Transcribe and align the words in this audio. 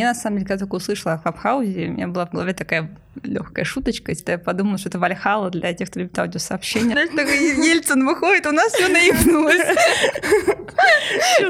мне, 0.00 0.06
на 0.06 0.14
самом 0.14 0.38
деле, 0.38 0.48
когда 0.48 0.60
только 0.60 0.76
услышала 0.76 1.14
о 1.14 1.18
Клабхаузе, 1.18 1.88
у 1.88 1.90
меня 1.90 2.08
была 2.08 2.24
в 2.24 2.30
голове 2.30 2.54
такая 2.54 2.88
легкая 3.22 3.66
шуточка, 3.66 4.12
и 4.12 4.16
я 4.26 4.38
подумала, 4.38 4.78
что 4.78 4.88
это 4.88 4.98
Вальхала 4.98 5.50
для 5.50 5.74
тех, 5.74 5.90
кто 5.90 6.00
любит 6.00 6.18
аудиосообщения. 6.18 6.96
Ельцин 6.96 8.06
выходит, 8.06 8.46
у 8.46 8.52
нас 8.52 8.72
все 8.72 8.88
наебнулось. 8.88 9.60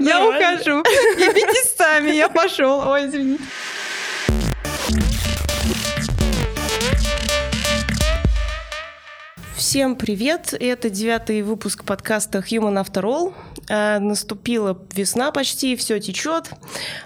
Я 0.00 0.26
ухожу. 0.26 0.80
Ебитесь 0.80 1.76
сами, 1.76 2.10
я 2.10 2.28
пошел. 2.28 2.80
Ой, 2.88 3.06
извините. 3.06 3.44
Всем 9.54 9.94
привет! 9.94 10.54
Это 10.58 10.90
девятый 10.90 11.42
выпуск 11.42 11.84
подкаста 11.84 12.38
Human 12.38 12.84
After 12.84 13.04
All. 13.04 13.32
Э, 13.70 14.00
наступила 14.00 14.76
весна 14.94 15.30
почти, 15.30 15.76
все 15.76 16.00
течет. 16.00 16.50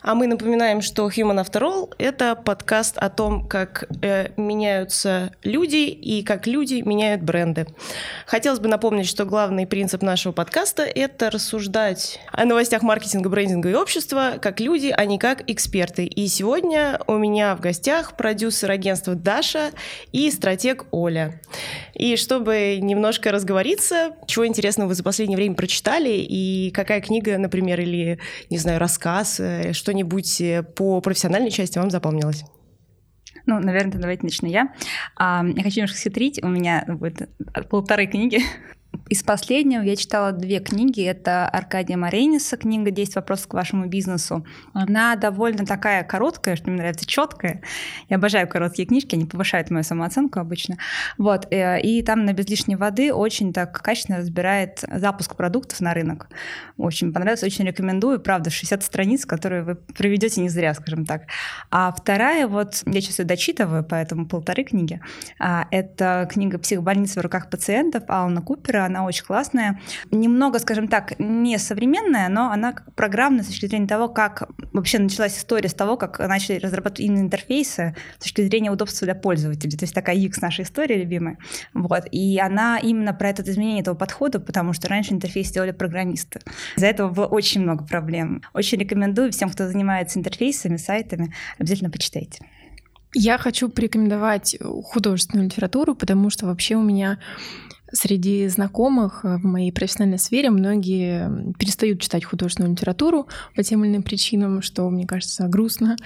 А 0.01 0.15
мы 0.15 0.27
напоминаем, 0.27 0.81
что 0.81 1.07
Human 1.09 1.45
After 1.45 1.61
All— 1.61 1.93
это 1.99 2.35
подкаст 2.35 2.97
о 2.97 3.11
том, 3.11 3.47
как 3.47 3.85
э, 4.01 4.31
меняются 4.39 5.33
люди 5.43 5.89
и 5.91 6.23
как 6.23 6.47
люди 6.47 6.77
меняют 6.77 7.23
бренды. 7.23 7.67
Хотелось 8.27 8.61
бы 8.61 8.69
напомнить, 8.69 9.07
что 9.07 9.27
главный 9.27 9.67
принцип 9.67 10.01
нашего 10.01 10.33
подкаста— 10.33 10.83
это 10.85 11.31
рассуждать 11.31 12.19
о 12.33 12.47
новостях 12.47 12.81
маркетинга, 12.83 13.29
брендинга 13.29 13.69
и 13.69 13.75
общества 13.75 14.37
как 14.41 14.59
люди, 14.59 14.93
а 14.97 15.05
не 15.05 15.19
как 15.19 15.43
эксперты. 15.51 16.07
И 16.07 16.27
сегодня 16.29 16.99
у 17.07 17.19
меня 17.19 17.55
в 17.57 17.61
гостях 17.61 18.17
продюсер 18.17 18.71
агентства 18.71 19.15
Даша 19.15 19.73
и 20.13 20.31
стратег 20.31 20.87
Оля. 20.93 21.43
И 21.93 22.17
чтобы 22.17 22.79
немножко 22.81 23.33
разговориться, 23.33 24.17
чего 24.27 24.47
интересного 24.47 24.89
вы 24.89 24.95
за 24.95 25.03
последнее 25.03 25.37
время 25.37 25.57
прочитали 25.57 26.09
и 26.11 26.54
и 26.55 26.71
какая 26.71 27.01
книга, 27.01 27.37
например, 27.39 27.81
или, 27.81 28.19
не 28.51 28.59
знаю, 28.59 28.79
рассказ, 28.79 29.41
э, 29.41 29.73
что-нибудь 29.73 30.41
э, 30.41 30.63
по 30.63 31.01
профессиональной 31.01 31.51
части 31.51 31.79
вам 31.79 31.91
запомнилось? 31.91 32.45
Ну, 33.47 33.59
наверное, 33.61 33.99
давайте 33.99 34.23
начну 34.23 34.49
я. 34.49 34.73
Я 35.19 35.63
хочу 35.63 35.81
немножко 35.81 35.99
схитрить. 35.99 36.43
У 36.43 36.49
меня 36.49 36.85
будет 36.89 37.29
полторы 37.69 38.07
книги 38.07 38.41
из 39.09 39.23
последнего 39.23 39.83
я 39.83 39.97
читала 39.97 40.33
две 40.33 40.61
книги. 40.61 41.03
Это 41.03 41.49
Аркадия 41.49 41.97
Марениса, 41.97 42.57
книга 42.57 42.91
«10 42.91 43.13
вопросов 43.17 43.49
к 43.49 43.55
вашему 43.55 43.87
бизнесу». 43.87 44.47
Она 44.73 45.17
довольно 45.17 45.67
такая 45.67 46.05
короткая, 46.05 46.57
что 46.57 46.71
мне 46.71 46.79
нравится, 46.79 47.07
четкая. 47.07 47.63
Я 48.09 48.17
обожаю 48.17 48.49
короткие 48.49 48.87
книжки, 48.87 49.15
они 49.15 49.27
повышают 49.27 49.71
мою 49.71 49.85
самооценку 49.85 50.39
обычно. 50.39 50.79
Вот. 51.19 51.47
Э, 51.51 51.81
и 51.81 52.03
там 52.03 52.25
на 52.25 52.33
без 52.33 52.49
лишней 52.49 52.77
воды 52.77 53.13
очень 53.13 53.53
так 53.53 53.81
качественно 53.83 54.19
разбирает 54.19 54.85
запуск 54.93 55.37
продуктов 55.37 55.81
на 55.81 55.95
рынок. 55.95 56.29
Очень 56.77 57.13
понравилось, 57.13 57.43
очень 57.43 57.65
рекомендую. 57.67 58.21
Правда, 58.21 58.51
60 58.51 58.83
страниц, 58.83 59.27
которые 59.27 59.63
вы 59.63 59.75
проведете 59.75 60.41
не 60.41 60.49
зря, 60.49 60.75
скажем 60.75 61.05
так. 61.05 61.23
А 61.71 61.93
вторая, 61.93 62.47
вот 62.47 62.83
я 62.87 63.01
сейчас 63.01 63.19
ее 63.19 63.25
дочитываю, 63.25 63.85
поэтому 63.85 64.27
полторы 64.27 64.65
книги. 64.65 65.01
А, 65.39 65.67
это 65.71 66.29
книга 66.31 66.59
«Психбольница 66.59 67.21
в 67.21 67.23
руках 67.23 67.51
пациентов» 67.51 68.05
Алана 68.09 68.41
Купера 68.41 68.84
она 68.85 69.05
очень 69.05 69.25
классная. 69.25 69.81
Немного, 70.11 70.59
скажем 70.59 70.89
так, 70.89 71.19
не 71.19 71.59
современная, 71.59 72.29
но 72.29 72.51
она 72.51 72.75
программная 72.95 73.43
с 73.45 73.49
точки 73.49 73.67
зрения 73.67 73.87
того, 73.87 74.09
как 74.09 74.49
вообще 74.73 74.99
началась 74.99 75.39
история 75.39 75.69
с 75.69 75.75
того, 75.75 75.97
как 75.97 76.19
начали 76.19 76.59
разрабатывать 76.59 77.09
интерфейсы 77.09 77.95
с 78.19 78.23
точки 78.23 78.43
зрения 78.43 78.71
удобства 78.71 79.05
для 79.05 79.15
пользователей. 79.15 79.77
То 79.77 79.85
есть 79.85 79.95
такая 79.95 80.17
UX 80.17 80.35
нашей 80.41 80.65
истории 80.65 80.97
любимая. 80.97 81.39
Вот. 81.73 82.05
И 82.11 82.39
она 82.39 82.79
именно 82.79 83.13
про 83.13 83.31
это 83.31 83.43
изменение 83.43 83.83
этого 83.83 83.95
подхода, 83.95 84.41
потому 84.41 84.73
что 84.73 84.89
раньше 84.89 85.13
интерфейс 85.13 85.51
делали 85.51 85.73
программисты. 85.73 86.41
Из-за 86.77 86.87
этого 86.87 87.11
было 87.11 87.27
очень 87.27 87.63
много 87.63 87.85
проблем. 87.85 88.43
Очень 88.53 88.79
рекомендую 88.79 89.33
всем, 89.33 89.51
кто 89.51 89.67
занимается 89.67 90.19
интерфейсами, 90.19 90.77
сайтами, 90.77 91.33
обязательно 91.59 91.91
почитайте. 91.91 92.45
Я 93.17 93.39
хочу 93.39 93.69
порекомендовать 93.69 94.57
художественную 94.61 95.47
литературу, 95.47 95.95
потому 95.95 96.31
что 96.31 96.47
вообще 96.47 96.75
у 96.75 96.83
меня 96.83 97.21
Среди 97.95 98.49
знакомых 98.49 99.25
э, 99.25 99.37
в 99.37 99.45
моей 99.45 99.71
профессиональной 99.71 100.19
сфере 100.19 100.51
многие 100.51 101.55
перестают 101.59 102.01
читать 102.01 102.25
художественную 102.25 102.73
литературу 102.73 103.29
по 103.55 103.63
тем 103.63 103.85
или 103.85 103.93
иным 103.93 104.03
причинам, 104.03 104.63
что, 104.63 104.91
мне 104.91 105.07
кажется, 105.07 105.47
грустно. 105.47 105.97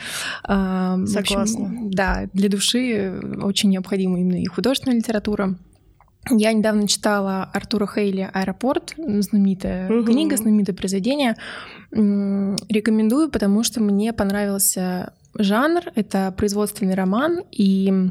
А, 0.45 0.99
Согласна. 1.07 1.67
Общем, 1.67 1.91
да, 1.91 2.29
для 2.35 2.51
души 2.51 3.19
очень 3.43 3.71
необходима 3.71 4.21
именно 4.21 4.37
и 4.37 4.47
художественная 4.47 4.99
литература. 4.99 5.57
Я 6.31 6.53
недавно 6.53 6.87
читала 6.87 7.45
Артура 7.55 7.87
Хейли 7.87 8.29
«Аэропорт», 8.33 8.95
знаменитая 8.97 9.91
угу. 9.91 10.05
книга, 10.05 10.37
знаменитое 10.37 10.77
произведение. 10.77 11.37
Рекомендую, 11.91 13.31
потому 13.31 13.63
что 13.63 13.81
мне 13.81 14.13
понравился 14.13 15.15
жанр. 15.35 15.85
Это 15.95 16.35
производственный 16.37 16.95
роман, 16.95 17.45
и 17.51 18.11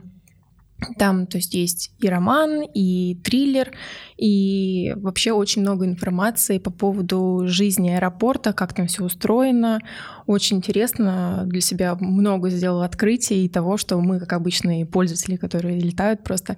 там, 0.97 1.25
то 1.25 1.37
есть, 1.37 1.53
есть 1.53 1.91
и 1.99 2.07
роман, 2.07 2.61
и 2.61 3.15
триллер, 3.23 3.71
и 4.15 4.93
вообще 4.97 5.31
очень 5.31 5.61
много 5.61 5.85
информации 5.85 6.59
по 6.59 6.69
поводу 6.69 7.43
жизни 7.47 7.89
аэропорта, 7.89 8.53
как 8.53 8.73
там 8.73 8.87
все 8.87 9.03
устроено. 9.03 9.79
Очень 10.27 10.57
интересно, 10.57 11.43
для 11.47 11.61
себя 11.61 11.95
много 11.95 12.49
сделал 12.49 12.81
открытий 12.81 13.45
и 13.45 13.49
того, 13.49 13.77
что 13.77 13.99
мы, 13.99 14.19
как 14.19 14.33
обычные 14.33 14.85
пользователи, 14.85 15.35
которые 15.35 15.79
летают, 15.79 16.23
просто 16.23 16.55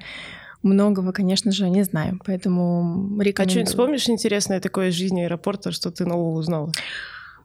многого, 0.63 1.13
конечно 1.13 1.51
же, 1.51 1.69
не 1.69 1.83
знаем. 1.83 2.21
Поэтому 2.25 3.19
рекомендую. 3.19 3.47
А 3.47 3.49
что-нибудь 3.49 3.69
вспомнишь 3.69 4.09
интересное 4.09 4.59
такое 4.59 4.89
из 4.89 4.95
жизни 4.95 5.21
аэропорта, 5.21 5.71
что 5.71 5.91
ты 5.91 6.05
нового 6.05 6.37
узнала? 6.37 6.71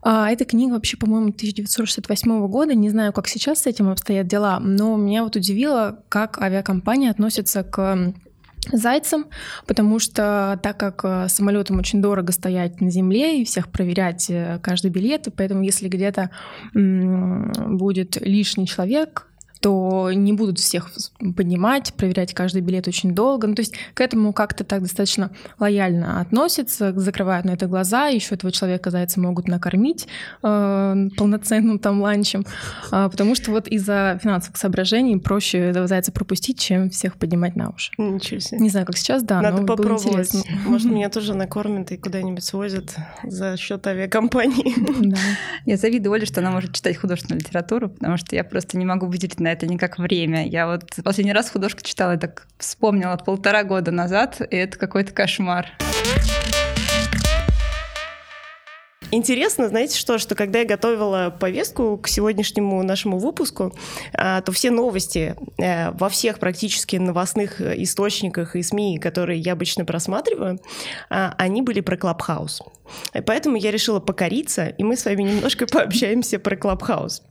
А, 0.07 0.31
эта 0.31 0.45
книга 0.45 0.75
вообще, 0.75 0.99
по-моему, 0.99 1.29
1968 1.29 2.47
года. 2.49 2.75
Не 2.75 2.91
знаю, 2.91 3.15
как 3.15 3.27
сейчас 3.27 3.63
с 3.63 3.67
этим 3.67 3.89
обстоят 3.89 4.27
дела, 4.27 4.61
но 4.61 4.97
меня 4.97 5.25
вот 5.25 5.35
удивило, 5.35 5.99
как 6.11 6.41
авиакомпания 6.41 7.11
относится 7.11 7.65
к 7.65 8.13
зайцам, 8.71 9.27
потому 9.67 9.99
что 9.99 10.59
так 10.63 10.79
как 10.79 11.05
э, 11.05 11.29
самолетам 11.29 11.79
очень 11.79 12.01
дорого 12.01 12.33
стоять 12.33 12.81
на 12.81 12.91
земле 12.91 13.41
и 13.41 13.45
всех 13.45 13.71
проверять 13.71 14.31
э, 14.31 14.59
каждый 14.63 14.91
билет, 14.91 15.29
поэтому 15.37 15.63
если 15.63 15.89
где-то 15.89 16.31
будет 16.73 18.17
лишний 18.21 18.67
человек, 18.67 19.27
то 19.65 20.13
не 20.13 20.35
будут 20.35 20.59
всех 20.59 20.91
поднимать, 21.35 21.95
проверять 21.95 22.35
каждый 22.35 22.61
билет 22.61 22.87
очень 22.87 23.15
долго. 23.15 23.47
Ну, 23.47 23.55
то 23.55 23.63
есть 23.63 23.73
к 23.95 24.03
этому 24.03 24.35
как-то 24.35 24.63
так 24.63 24.83
достаточно 24.83 25.31
лояльно 25.59 26.21
относятся, 26.21 26.93
закрывают 26.95 27.47
на 27.47 27.53
это 27.53 27.67
глаза, 27.67 28.09
еще 28.09 28.35
этого 28.35 28.53
человека 28.53 28.91
зайцы 28.91 29.21
могут 29.21 29.49
накормить 29.49 30.07
э, 30.43 31.09
полноценным 31.17 31.79
там 31.79 32.03
ланчем, 32.03 32.45
э, 32.93 33.09
потому 33.11 33.35
что 33.35 33.53
вот 33.53 33.67
из-за 33.69 34.21
финансовых 34.23 34.59
соображений 34.59 35.17
проще 35.17 35.61
этого 35.61 35.87
зайца 35.87 36.13
пропустить, 36.13 36.59
чем 36.59 36.91
всех 36.91 37.17
поднимать 37.17 37.57
на 37.57 37.71
уши. 37.71 37.91
Ничего 37.97 38.41
себе. 38.41 38.61
Не 38.61 38.69
знаю, 38.69 38.85
как 38.85 38.99
сейчас, 38.99 39.23
да, 39.23 39.41
Надо 39.41 39.63
но 39.63 39.67
попробовать. 39.67 40.31
Может, 40.67 40.91
меня 40.91 41.09
тоже 41.09 41.33
накормят 41.33 41.91
и 41.91 41.97
куда-нибудь 41.97 42.45
свозят 42.45 42.97
за 43.23 43.57
счет 43.57 43.87
авиакомпании. 43.87 44.75
Да. 45.15 45.17
Я 45.65 45.79
завидую 45.79 46.13
Оле, 46.13 46.27
что 46.27 46.41
она 46.41 46.51
может 46.51 46.75
читать 46.75 46.99
художественную 46.99 47.41
литературу, 47.41 47.89
потому 47.89 48.19
что 48.19 48.37
я 48.37 48.45
просто 48.45 48.77
не 48.77 48.85
могу 48.85 49.07
выделить 49.07 49.41
на 49.41 49.54
это 49.55 49.67
никак 49.67 49.99
время. 49.99 50.47
Я 50.47 50.67
вот 50.67 50.85
последний 51.03 51.33
раз 51.33 51.51
художку 51.51 51.83
читала, 51.83 52.13
я 52.13 52.19
так 52.19 52.47
вспомнила 52.59 53.17
полтора 53.17 53.65
года 53.65 53.91
назад, 53.91 54.41
и 54.41 54.57
это 54.57 54.79
какой-то 54.79 55.13
кошмар. 55.13 55.67
Интересно, 59.11 59.69
знаете 59.69 59.97
что, 59.97 60.19
что 60.19 60.35
когда 60.35 60.59
я 60.59 60.65
готовила 60.65 61.31
повестку 61.39 61.97
к 61.99 62.09
сегодняшнему 62.09 62.83
нашему 62.83 63.19
выпуску, 63.19 63.73
а, 64.13 64.41
то 64.41 64.51
все 64.51 64.73
новости 64.73 65.37
э, 65.57 65.93
во 65.93 66.09
всех 66.09 66.41
практически 66.41 66.97
новостных 66.97 67.61
источниках 67.61 68.57
и 68.57 68.63
СМИ, 68.65 68.99
которые 68.99 69.39
я 69.39 69.53
обычно 69.53 69.85
просматриваю, 69.85 70.59
а, 71.11 71.33
они 71.39 71.63
были 71.63 71.81
про 71.81 71.97
Clubhouse. 71.97 72.63
Поэтому 73.25 73.55
я 73.55 73.71
решила 73.71 74.01
покориться, 74.01 74.67
и 74.67 74.83
мы 74.83 74.97
с 74.97 75.05
вами 75.05 75.23
немножко 75.23 75.67
пообщаемся 75.71 76.41
про 76.41 76.57
Clubhouse. 76.57 77.23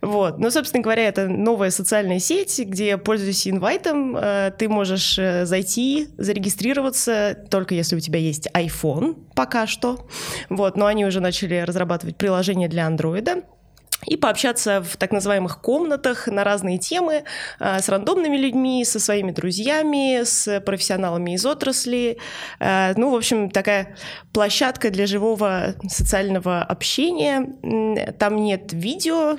Вот. 0.00 0.38
Ну, 0.38 0.50
собственно 0.50 0.82
говоря, 0.82 1.08
это 1.08 1.28
новая 1.28 1.70
социальная 1.70 2.18
сеть, 2.18 2.58
где, 2.58 2.96
пользуясь 2.96 3.48
инвайтом, 3.48 4.16
э, 4.16 4.52
ты 4.56 4.68
можешь 4.68 5.18
э, 5.18 5.46
зайти, 5.46 6.08
зарегистрироваться, 6.18 7.36
только 7.50 7.74
если 7.74 7.96
у 7.96 8.00
тебя 8.00 8.18
есть 8.18 8.48
iPhone 8.54 9.16
пока 9.34 9.66
что. 9.66 10.06
Вот. 10.50 10.76
Но 10.76 10.86
они 10.86 11.06
уже 11.06 11.20
начали 11.20 11.56
разрабатывать 11.60 12.16
приложение 12.16 12.68
для 12.68 12.86
андроида 12.86 13.42
и 14.04 14.16
пообщаться 14.16 14.82
в 14.82 14.98
так 14.98 15.10
называемых 15.10 15.60
комнатах 15.60 16.28
на 16.28 16.44
разные 16.44 16.78
темы 16.78 17.24
э, 17.58 17.80
с 17.80 17.88
рандомными 17.88 18.36
людьми, 18.36 18.84
со 18.84 19.00
своими 19.00 19.32
друзьями, 19.32 20.22
с 20.22 20.60
профессионалами 20.60 21.34
из 21.34 21.46
отрасли. 21.46 22.18
Ну, 22.60 23.10
в 23.10 23.16
общем, 23.16 23.50
такая 23.50 23.96
площадка 24.32 24.90
для 24.90 25.06
живого 25.06 25.74
социального 25.88 26.62
общения. 26.62 28.12
Там 28.18 28.36
нет 28.36 28.72
видео, 28.72 29.38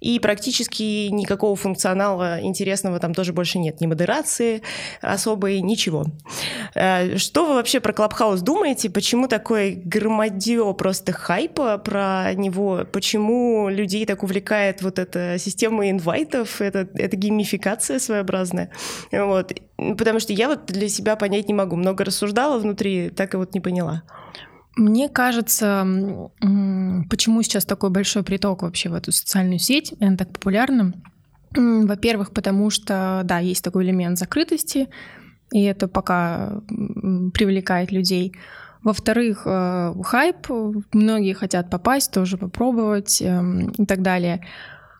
и 0.00 0.18
практически 0.18 1.08
никакого 1.08 1.56
функционала 1.56 2.40
интересного 2.40 2.98
там 2.98 3.14
тоже 3.14 3.32
больше 3.32 3.58
нет, 3.58 3.80
ни 3.80 3.86
модерации 3.86 4.62
особой, 5.00 5.60
ничего. 5.60 6.06
Э, 6.74 7.16
что 7.16 7.46
вы 7.46 7.54
вообще 7.54 7.80
про 7.80 7.92
Клабхаус 7.92 8.40
думаете? 8.40 8.90
Почему 8.90 9.28
такой 9.28 9.72
громадье 9.72 10.74
просто 10.74 11.12
хайпа 11.12 11.78
про 11.78 12.32
него? 12.34 12.86
Почему 12.92 13.68
людей 13.68 14.06
так 14.06 14.22
увлекает 14.22 14.82
вот 14.82 14.98
эта 14.98 15.36
система 15.38 15.90
инвайтов, 15.90 16.60
это, 16.60 16.88
это 16.94 17.16
геймификация 17.16 17.98
своеобразная. 17.98 18.70
Вот. 19.12 19.52
Потому 19.76 20.20
что 20.20 20.32
я 20.32 20.48
вот 20.48 20.66
для 20.66 20.88
себя 20.88 21.16
понять 21.16 21.48
не 21.48 21.54
могу. 21.54 21.76
Много 21.76 22.04
рассуждала 22.04 22.58
внутри, 22.58 23.10
так 23.10 23.34
и 23.34 23.36
вот 23.36 23.54
не 23.54 23.60
поняла. 23.60 24.02
Мне 24.76 25.08
кажется, 25.08 25.86
почему 27.10 27.42
сейчас 27.42 27.64
такой 27.64 27.90
большой 27.90 28.24
приток 28.24 28.62
вообще 28.62 28.88
в 28.88 28.94
эту 28.94 29.12
социальную 29.12 29.58
сеть, 29.58 29.94
она 30.00 30.16
так 30.16 30.32
популярна. 30.32 30.92
Во-первых, 31.54 32.32
потому 32.32 32.70
что, 32.70 33.22
да, 33.24 33.38
есть 33.38 33.62
такой 33.62 33.84
элемент 33.84 34.18
закрытости, 34.18 34.88
и 35.52 35.62
это 35.62 35.86
пока 35.86 36.60
привлекает 36.68 37.92
людей. 37.92 38.34
Во-вторых, 38.82 39.42
э, 39.46 39.94
хайп, 40.02 40.48
многие 40.92 41.32
хотят 41.32 41.70
попасть, 41.70 42.12
тоже 42.12 42.36
попробовать 42.36 43.22
эм, 43.22 43.70
и 43.70 43.86
так 43.86 44.02
далее. 44.02 44.44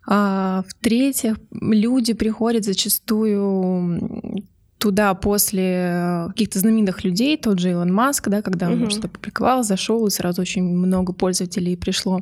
А 0.06 0.62
в-третьих, 0.66 1.36
люди 1.50 2.14
приходят 2.14 2.64
зачастую 2.64 4.44
туда 4.84 5.14
после 5.14 6.26
каких-то 6.28 6.58
знаменитых 6.58 7.04
людей, 7.04 7.38
тот 7.38 7.58
же 7.58 7.70
Илон 7.70 7.90
Маск, 7.90 8.28
да, 8.28 8.42
когда 8.42 8.68
он 8.68 8.82
угу. 8.82 8.90
что-то 8.90 9.08
публиковал, 9.08 9.62
зашел, 9.62 10.06
и 10.06 10.10
сразу 10.10 10.42
очень 10.42 10.62
много 10.62 11.14
пользователей 11.14 11.74
пришло. 11.74 12.20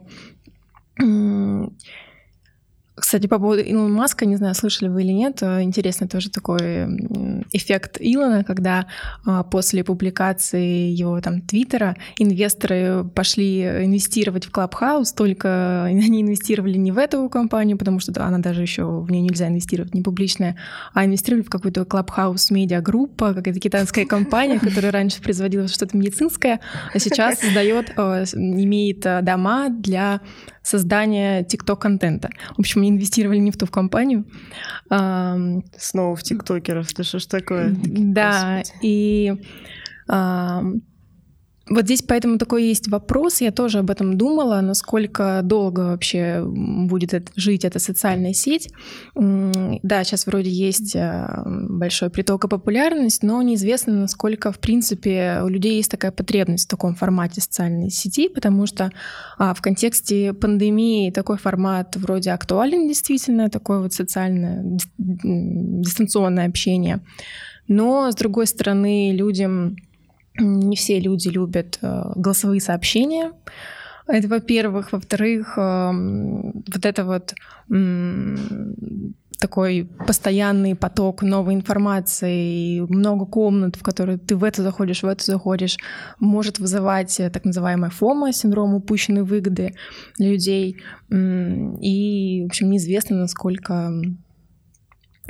Кстати, 2.95 3.27
по 3.27 3.39
поводу 3.39 3.63
Илона 3.63 3.89
Маска, 3.89 4.27
не 4.27 4.37
знаю, 4.37 4.55
слышали 4.55 4.89
вы 4.91 5.03
или 5.03 5.13
нет, 5.13 5.43
э, 5.43 5.63
интересный 5.63 6.09
тоже 6.09 6.31
такой 6.31 6.59
эффект 7.53 7.97
Илона, 7.99 8.45
когда 8.45 8.87
а, 9.25 9.43
после 9.45 9.83
публикации 9.83 10.91
его 10.91 11.19
там 11.23 11.41
твиттера 11.41 11.97
инвесторы 12.19 13.05
пошли 13.15 13.63
инвестировать 13.63 14.45
в 14.45 14.51
Clubhouse, 14.51 15.15
только 15.17 15.85
они 15.87 16.21
инвестировали 16.21 16.77
не 16.77 16.93
в 16.93 16.99
эту 16.99 17.29
компанию, 17.31 17.79
потому 17.79 17.99
что 17.99 18.13
она 18.25 18.39
даже 18.39 18.61
еще 18.61 18.85
в 18.85 19.11
нее 19.11 19.23
нельзя 19.23 19.49
инвестировать, 19.49 19.95
не 19.95 20.03
публичная, 20.03 20.57
а 20.93 21.07
инвестировали 21.07 21.43
в 21.43 21.51
какую-то 21.51 21.83
Clubhouse 21.83 22.53
медиагруппа, 22.53 23.33
какая-то 23.33 23.59
китайская 23.59 24.05
компания, 24.05 24.59
которая 24.59 24.93
раньше 24.93 25.23
производила 25.23 25.67
что-то 25.67 25.97
медицинское, 25.97 26.61
а 26.93 26.99
сейчас 26.99 27.39
создает, 27.39 27.93
э, 27.97 28.25
имеет 28.35 29.07
э, 29.07 29.23
дома 29.23 29.71
для 29.71 30.21
создания 30.63 31.43
TikTok-контента. 31.43 32.31
В 32.57 32.61
общем, 32.61 32.82
мы 32.83 32.89
инвестировали 32.89 33.39
не 33.39 33.51
в 33.53 33.57
ту 33.57 33.67
в 33.67 33.71
компанию. 33.71 34.25
Снова 34.89 36.17
в 36.17 36.23
тиктокеров, 36.23 36.93
да 36.95 37.05
что 37.05 37.19
ж 37.21 37.27
такое? 37.27 37.77
Да, 37.85 38.59
Господи. 38.59 38.79
и 38.83 39.33
вот 41.69 41.85
здесь 41.85 42.03
поэтому 42.03 42.39
такой 42.39 42.65
есть 42.65 42.89
вопрос, 42.89 43.41
я 43.41 43.53
тоже 43.53 43.79
об 43.79 43.91
этом 43.91 44.19
думала, 44.19 44.61
насколько 44.61 45.41
долго 45.45 45.81
вообще 45.81 46.43
будет 46.45 47.31
жить 47.37 47.65
эта 47.65 47.79
социальная 47.79 48.33
сеть. 48.33 48.69
Да, 49.15 50.05
сейчас 50.05 50.27
вроде 50.27 50.51
есть 50.51 50.97
э, 50.97 51.43
большой 51.47 52.11
приток 52.11 52.45
и 52.45 52.49
популярность, 52.49 53.23
но 53.23 53.41
неизвестно, 53.43 53.93
насколько, 53.93 54.51
в 54.51 54.59
принципе, 54.59 55.41
у 55.45 55.49
людей 55.49 55.77
есть 55.77 55.91
такая 55.91 56.11
потребность 56.11 56.67
в 56.67 56.71
таком 56.71 56.97
формате 56.97 57.41
социальной 57.41 57.91
сети, 57.91 58.29
потому 58.29 58.67
что 58.67 58.91
а, 59.39 59.55
в 59.55 59.63
контексте 59.63 60.33
пандемии 60.33 61.11
такой 61.13 61.39
формат 61.39 61.95
вроде 61.97 62.33
актуален 62.33 62.89
действительно, 62.89 63.51
такое 63.51 63.79
вот 63.79 63.93
социальное 63.93 64.79
дистанционное 64.99 66.49
общение. 66.49 67.01
Но, 67.69 68.11
с 68.11 68.17
другой 68.17 68.49
стороны, 68.49 69.13
людям 69.13 69.77
не 70.39 70.77
все 70.77 70.99
люди 70.99 71.29
любят 71.29 71.79
э, 71.83 72.13
голосовые 72.17 72.61
сообщения. 72.61 73.33
Это, 74.07 74.29
во-первых. 74.29 74.93
Во-вторых, 74.93 75.57
эм, 75.57 76.65
вот 76.67 76.87
это 76.87 77.05
вот 77.05 77.35
такой 79.39 79.89
постоянный 80.07 80.77
поток 80.77 81.23
новой 81.23 81.55
информации, 81.55 82.81
много 82.81 83.27
комнат, 83.27 83.77
в 83.77 83.83
которые 83.83 84.19
ты 84.19 84.37
в 84.37 84.45
это 84.45 84.63
заходишь, 84.63 85.03
в 85.03 85.07
это 85.07 85.25
заходишь, 85.25 85.79
может 86.21 86.59
вызывать 86.59 87.19
э, 87.21 87.29
так 87.31 87.45
называемая 87.45 87.91
фома, 87.91 88.33
синдром 88.33 88.75
упущенной 88.75 89.23
выгоды 89.23 89.75
людей. 90.19 90.77
И, 91.11 92.43
в 92.45 92.47
общем, 92.47 92.71
неизвестно, 92.71 93.17
насколько 93.17 93.93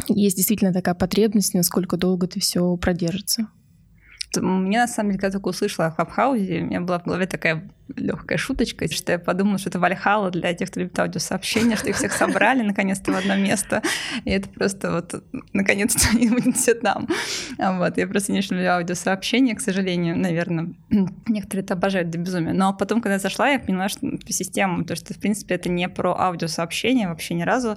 есть 0.09 0.37
действительно 0.37 0.73
такая 0.73 0.95
потребность, 0.95 1.55
насколько 1.55 1.97
долго 1.97 2.27
это 2.27 2.41
все 2.41 2.77
продержится. 2.77 3.49
Мне, 4.41 4.79
на 4.79 4.89
самом 4.89 5.11
деле, 5.11 5.21
когда 5.21 5.33
только 5.33 5.49
услышала 5.49 5.89
о 5.89 5.91
Хабхаузе, 5.91 6.61
у 6.61 6.65
меня 6.67 6.81
была 6.81 6.99
в 6.99 7.05
голове 7.05 7.27
такая 7.27 7.69
легкая 7.97 8.39
шуточка, 8.39 8.91
что 8.91 9.13
я 9.13 9.19
подумала, 9.19 9.59
что 9.59 9.69
это 9.69 9.79
Вальхала 9.79 10.31
для 10.31 10.55
тех, 10.55 10.71
кто 10.71 10.81
любит 10.81 10.99
аудиосообщения, 10.99 11.77
что 11.77 11.91
их 11.91 11.97
всех 11.97 12.13
собрали 12.13 12.63
наконец-то 12.63 13.13
в 13.13 13.17
одно 13.17 13.37
место, 13.37 13.83
и 14.25 14.31
это 14.31 14.49
просто 14.49 14.93
вот 14.93 15.23
наконец-то 15.53 16.09
они 16.13 16.29
будут 16.29 16.57
все 16.57 16.75
там. 16.75 17.09
Вот. 17.59 17.99
Я 17.99 18.07
просто 18.07 18.33
не 18.33 18.39
очень 18.39 18.57
люблю 18.57 18.71
аудиосообщения, 18.71 19.55
к 19.55 19.61
сожалению, 19.61 20.19
наверное. 20.19 20.73
Некоторые 21.27 21.65
это 21.65 21.75
обожают 21.75 22.11
до 22.11 22.19
безумия. 22.19 22.53
Но 22.53 22.73
потом, 22.73 23.01
когда 23.01 23.15
я 23.15 23.19
зашла, 23.19 23.49
я 23.51 23.59
поняла, 23.59 23.89
что 23.89 24.01
по 24.01 24.33
системам, 24.33 24.85
то, 24.85 24.97
что, 24.97 25.15
в 25.15 25.19
принципе, 25.19 25.55
это 25.55 25.69
не 25.69 25.89
про 25.89 26.19
аудиосообщения 26.19 27.09
вообще 27.09 27.35
ни 27.35 27.43
разу 27.43 27.77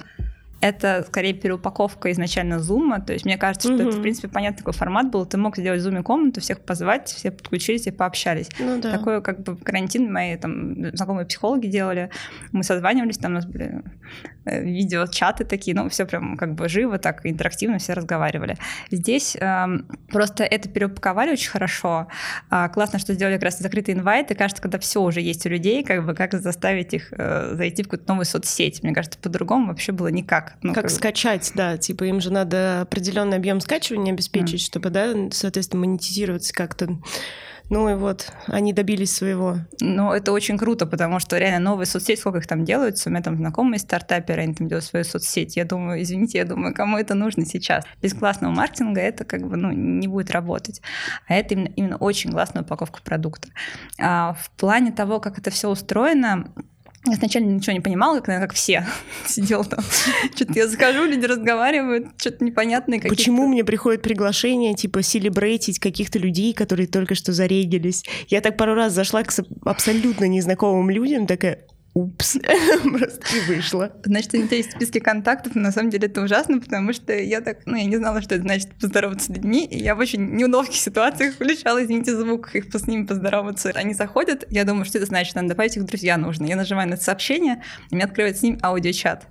это 0.65 1.05
скорее 1.07 1.33
переупаковка 1.33 2.11
изначально 2.11 2.59
зума. 2.59 2.99
То 2.99 3.13
есть 3.13 3.23
мне 3.23 3.37
кажется, 3.37 3.67
что 3.67 3.77
угу. 3.77 3.89
это, 3.89 3.97
в 3.99 4.01
принципе, 4.01 4.27
понятный 4.27 4.57
такой 4.57 4.73
формат 4.73 5.11
был. 5.11 5.25
Ты 5.25 5.37
мог 5.37 5.57
сделать 5.57 5.79
в 5.79 5.83
зуме 5.83 6.01
комнату, 6.01 6.41
всех 6.41 6.59
позвать, 6.59 7.09
все 7.09 7.29
подключились 7.29 7.85
и 7.85 7.91
пообщались. 7.91 8.49
Ну, 8.59 8.81
да. 8.81 8.91
Такое 8.91 9.21
как 9.21 9.43
бы 9.43 9.55
карантин 9.57 10.11
мои 10.11 10.35
там 10.37 10.95
знакомые 10.95 11.27
психологи 11.27 11.67
делали. 11.67 12.09
Мы 12.51 12.63
созванивались, 12.63 13.19
там 13.19 13.33
у 13.33 13.35
нас 13.35 13.45
были 13.45 13.83
э, 14.45 14.63
видео-чаты 14.63 15.45
такие, 15.45 15.75
ну, 15.75 15.87
все 15.89 16.05
прям 16.05 16.35
как 16.35 16.55
бы 16.55 16.67
живо, 16.67 16.97
так 16.97 17.21
интерактивно 17.25 17.77
все 17.77 17.93
разговаривали. 17.93 18.57
Здесь 18.89 19.35
э, 19.35 19.65
просто 20.09 20.43
это 20.43 20.67
переупаковали 20.67 21.31
очень 21.31 21.51
хорошо. 21.51 22.07
А, 22.49 22.69
классно, 22.69 22.97
что 22.97 23.13
сделали 23.13 23.35
как 23.35 23.43
раз 23.43 23.59
закрытый 23.59 23.93
инвайт. 23.93 24.31
И 24.31 24.33
кажется, 24.33 24.63
когда 24.63 24.79
все 24.79 25.01
уже 25.01 25.21
есть 25.21 25.45
у 25.45 25.49
людей, 25.49 25.83
как 25.83 26.03
бы 26.03 26.15
как 26.15 26.33
заставить 26.33 26.93
их 26.95 27.09
э, 27.11 27.53
зайти 27.53 27.83
в 27.83 27.85
какую-то 27.85 28.09
новую 28.09 28.25
соцсеть. 28.25 28.81
Мне 28.81 28.95
кажется, 28.95 29.19
по-другому 29.19 29.67
вообще 29.67 29.91
было 29.91 30.07
никак. 30.07 30.54
Ну, 30.61 30.73
как, 30.73 30.83
как 30.83 30.91
скачать, 30.91 31.51
да, 31.55 31.77
типа 31.77 32.05
им 32.05 32.21
же 32.21 32.31
надо 32.31 32.81
определенный 32.81 33.37
объем 33.37 33.59
скачивания 33.59 34.13
обеспечить, 34.13 34.61
mm. 34.61 34.65
чтобы, 34.65 34.89
да, 34.89 35.13
соответственно, 35.31 35.81
монетизироваться 35.81 36.53
как-то. 36.53 36.97
Ну 37.69 37.89
и 37.89 37.95
вот, 37.95 38.31
они 38.47 38.73
добились 38.73 39.15
своего. 39.15 39.57
Ну, 39.79 40.11
это 40.11 40.31
очень 40.31 40.57
круто, 40.57 40.85
потому 40.85 41.19
что 41.19 41.37
реально 41.37 41.71
новые 41.71 41.87
соцсети, 41.87 42.19
сколько 42.19 42.37
их 42.37 42.47
там 42.47 42.63
делаются, 42.63 43.09
у 43.09 43.11
меня 43.11 43.23
там 43.23 43.37
знакомые 43.37 43.79
стартаперы, 43.79 44.43
они 44.43 44.53
там 44.53 44.67
делают 44.67 44.85
свою 44.85 45.03
соцсеть. 45.03 45.55
Я 45.57 45.65
думаю, 45.65 46.01
извините, 46.01 46.37
я 46.37 46.45
думаю, 46.45 46.75
кому 46.75 46.97
это 46.97 47.15
нужно 47.15 47.45
сейчас? 47.45 47.83
Без 48.01 48.13
классного 48.13 48.51
маркетинга 48.51 49.01
это 49.01 49.25
как 49.25 49.41
бы, 49.47 49.57
ну, 49.57 49.71
не 49.71 50.07
будет 50.07 50.29
работать. 50.29 50.81
А 51.27 51.33
это 51.33 51.55
именно, 51.55 51.71
именно 51.75 51.97
очень 51.97 52.31
классная 52.31 52.61
упаковка 52.61 53.01
продукта. 53.01 53.49
А 53.99 54.33
в 54.33 54.51
плане 54.51 54.91
того, 54.91 55.19
как 55.19 55.39
это 55.39 55.49
все 55.49 55.69
устроено, 55.69 56.53
я 57.07 57.15
сначала 57.15 57.43
ничего 57.43 57.73
не 57.73 57.79
понимала, 57.79 58.15
как, 58.15 58.27
наверное, 58.27 58.47
как 58.47 58.55
все. 58.55 58.85
Сидел 59.25 59.63
там. 59.63 59.79
Что-то 60.35 60.53
я 60.53 60.67
захожу, 60.67 61.05
люди 61.05 61.25
разговаривают, 61.25 62.07
что-то 62.17 62.43
непонятное. 62.43 62.99
Почему 62.99 63.47
мне 63.47 63.63
приходит 63.63 64.01
приглашение, 64.01 64.73
типа, 64.73 65.01
селебрейтить 65.01 65.79
каких-то 65.79 66.19
людей, 66.19 66.53
которые 66.53 66.87
только 66.87 67.15
что 67.15 67.33
зарегились? 67.33 68.03
Я 68.27 68.41
так 68.41 68.57
пару 68.57 68.73
раз 68.73 68.93
зашла 68.93 69.23
к 69.23 69.31
абсолютно 69.63 70.25
незнакомым 70.25 70.89
людям, 70.89 71.27
такая, 71.27 71.65
упс, 71.95 72.37
просто 72.83 73.37
и 73.37 73.39
вышло. 73.47 73.91
Значит, 74.03 74.33
у 74.33 74.37
тебя 74.45 74.57
есть 74.57 74.73
списки 74.73 74.99
контактов, 74.99 75.55
но 75.55 75.61
на 75.61 75.71
самом 75.71 75.89
деле 75.89 76.07
это 76.07 76.21
ужасно, 76.21 76.59
потому 76.59 76.91
что 76.91 77.13
я 77.13 77.39
так, 77.39 77.59
ну, 77.65 77.77
я 77.77 77.85
не 77.85 77.95
знала, 77.95 78.21
что 78.21 78.35
это 78.35 78.43
значит 78.43 78.69
поздороваться 78.75 79.27
с 79.27 79.29
людьми, 79.29 79.65
и 79.65 79.81
я 79.81 79.95
в 79.95 79.99
очень 79.99 80.35
неудобных 80.35 80.75
ситуациях 80.75 81.35
включала, 81.35 81.83
извините, 81.83 82.13
звук, 82.15 82.53
их 82.53 82.65
с 82.71 82.87
ними 82.87 83.05
поздороваться. 83.05 83.71
Они 83.75 83.93
заходят, 83.93 84.43
я 84.49 84.65
думаю, 84.65 84.83
что 84.83 84.97
это 84.97 85.07
значит, 85.07 85.35
надо 85.35 85.49
добавить 85.49 85.77
их 85.77 85.85
друзья 85.85 86.17
нужно. 86.17 86.45
Я 86.45 86.57
нажимаю 86.57 86.89
на 86.89 86.95
это 86.95 87.03
сообщение, 87.03 87.63
и 87.89 87.95
мне 87.95 88.03
открывается 88.03 88.41
с 88.41 88.43
ним 88.43 88.59
аудиочат. 88.61 89.25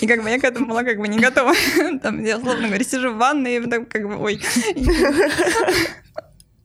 И 0.00 0.08
как 0.08 0.24
бы 0.24 0.30
я 0.30 0.40
к 0.40 0.44
этому 0.44 0.66
была 0.66 0.82
как 0.82 0.98
бы 0.98 1.06
не 1.06 1.20
готова. 1.20 1.54
Там, 2.02 2.24
я, 2.24 2.38
условно 2.38 2.66
говоря, 2.66 2.84
сижу 2.84 3.12
в 3.12 3.18
ванной, 3.18 3.56
и 3.56 3.60
там 3.60 3.86
как 3.86 4.08
бы, 4.08 4.16
ой. 4.16 4.40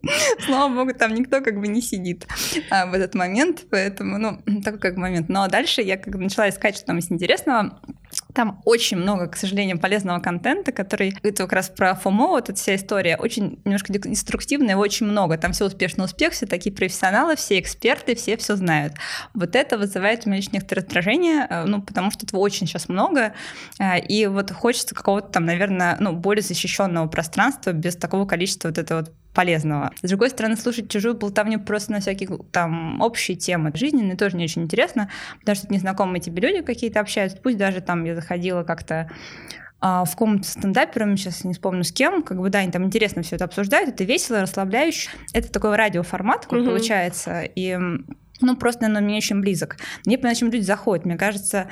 Слава 0.45 0.73
богу, 0.73 0.93
там 0.97 1.13
никто 1.13 1.41
как 1.41 1.59
бы 1.59 1.67
не 1.67 1.81
сидит 1.81 2.25
а, 2.69 2.85
в 2.85 2.93
этот 2.93 3.15
момент, 3.15 3.65
поэтому, 3.69 4.17
ну, 4.17 4.41
такой 4.63 4.79
как 4.79 4.97
момент. 4.97 5.29
Но 5.29 5.47
дальше 5.47 5.81
я 5.81 5.97
как 5.97 6.13
бы 6.13 6.23
начала 6.23 6.49
искать, 6.49 6.77
что 6.77 6.85
там 6.85 6.97
есть 6.97 7.11
интересного. 7.11 7.81
Там 8.33 8.61
очень 8.65 8.97
много, 8.97 9.27
к 9.27 9.35
сожалению, 9.35 9.77
полезного 9.77 10.19
контента, 10.19 10.71
который, 10.71 11.15
это 11.21 11.43
как 11.43 11.53
раз 11.53 11.69
про 11.69 11.99
FOMO, 12.01 12.29
вот 12.29 12.49
эта 12.49 12.57
вся 12.57 12.75
история, 12.75 13.17
очень 13.17 13.61
немножко 13.65 13.93
деструктивная, 13.93 14.71
его 14.71 14.81
очень 14.81 15.05
много. 15.05 15.37
Там 15.37 15.51
все 15.51 15.65
успешно 15.65 16.05
успех, 16.05 16.33
все 16.33 16.47
такие 16.47 16.73
профессионалы, 16.73 17.35
все 17.35 17.59
эксперты, 17.59 18.15
все 18.15 18.37
все 18.37 18.55
знают. 18.55 18.93
Вот 19.33 19.55
это 19.55 19.77
вызывает 19.77 20.25
у 20.25 20.29
меня 20.29 20.37
лишь 20.37 20.51
некоторое 20.51 20.81
раздражение, 20.81 21.45
э, 21.49 21.65
ну, 21.65 21.81
потому 21.81 22.09
что 22.09 22.25
этого 22.25 22.39
очень 22.39 22.65
сейчас 22.65 22.89
много, 22.89 23.33
э, 23.79 23.99
и 23.99 24.25
вот 24.25 24.51
хочется 24.51 24.95
какого-то 24.95 25.27
там, 25.27 25.45
наверное, 25.45 25.97
ну, 25.99 26.13
более 26.13 26.41
защищенного 26.41 27.07
пространства 27.07 27.73
без 27.73 27.95
такого 27.95 28.25
количества 28.25 28.69
вот 28.69 28.77
этого 28.77 29.01
вот 29.01 29.13
полезного. 29.33 29.91
С 30.01 30.09
другой 30.09 30.29
стороны, 30.29 30.55
слушать 30.55 30.89
чужую 30.89 31.15
болтовню 31.15 31.59
просто 31.59 31.91
на 31.91 31.99
всякие 31.99 32.29
там 32.51 32.99
общие 33.01 33.37
темы 33.37 33.71
жизненные 33.73 34.17
тоже 34.17 34.37
не 34.37 34.43
очень 34.43 34.63
интересно, 34.63 35.09
потому 35.39 35.55
что 35.55 35.71
незнакомые 35.71 36.21
тебе 36.21 36.47
люди 36.47 36.61
какие-то 36.61 36.99
общаются. 36.99 37.37
Пусть 37.41 37.57
даже 37.57 37.81
там 37.81 38.03
я 38.05 38.15
заходила 38.15 38.63
как-то 38.63 39.09
а, 39.81 40.03
в 40.03 40.15
комнату 40.15 40.43
с 40.43 40.49
стендаперами, 40.49 41.15
сейчас 41.15 41.43
не 41.43 41.53
вспомню 41.53 41.83
с 41.83 41.91
кем, 41.91 42.21
как 42.21 42.39
бы, 42.39 42.49
да, 42.49 42.59
они 42.59 42.71
там 42.71 42.83
интересно 42.83 43.21
все 43.21 43.37
это 43.37 43.45
обсуждают, 43.45 43.89
это 43.89 44.03
весело, 44.03 44.41
расслабляюще. 44.41 45.09
Это 45.33 45.51
такой 45.51 45.75
радиоформат, 45.75 46.45
как 46.45 46.59
mm-hmm. 46.59 46.65
получается, 46.65 47.43
и 47.43 47.77
ну, 48.41 48.55
просто, 48.55 48.83
наверное, 48.83 49.05
мне 49.05 49.17
очень 49.17 49.41
близок. 49.41 49.77
Мне 50.05 50.17
понятно, 50.17 50.39
чем 50.39 50.51
люди 50.51 50.63
заходят. 50.63 51.05
Мне 51.05 51.17
кажется, 51.17 51.69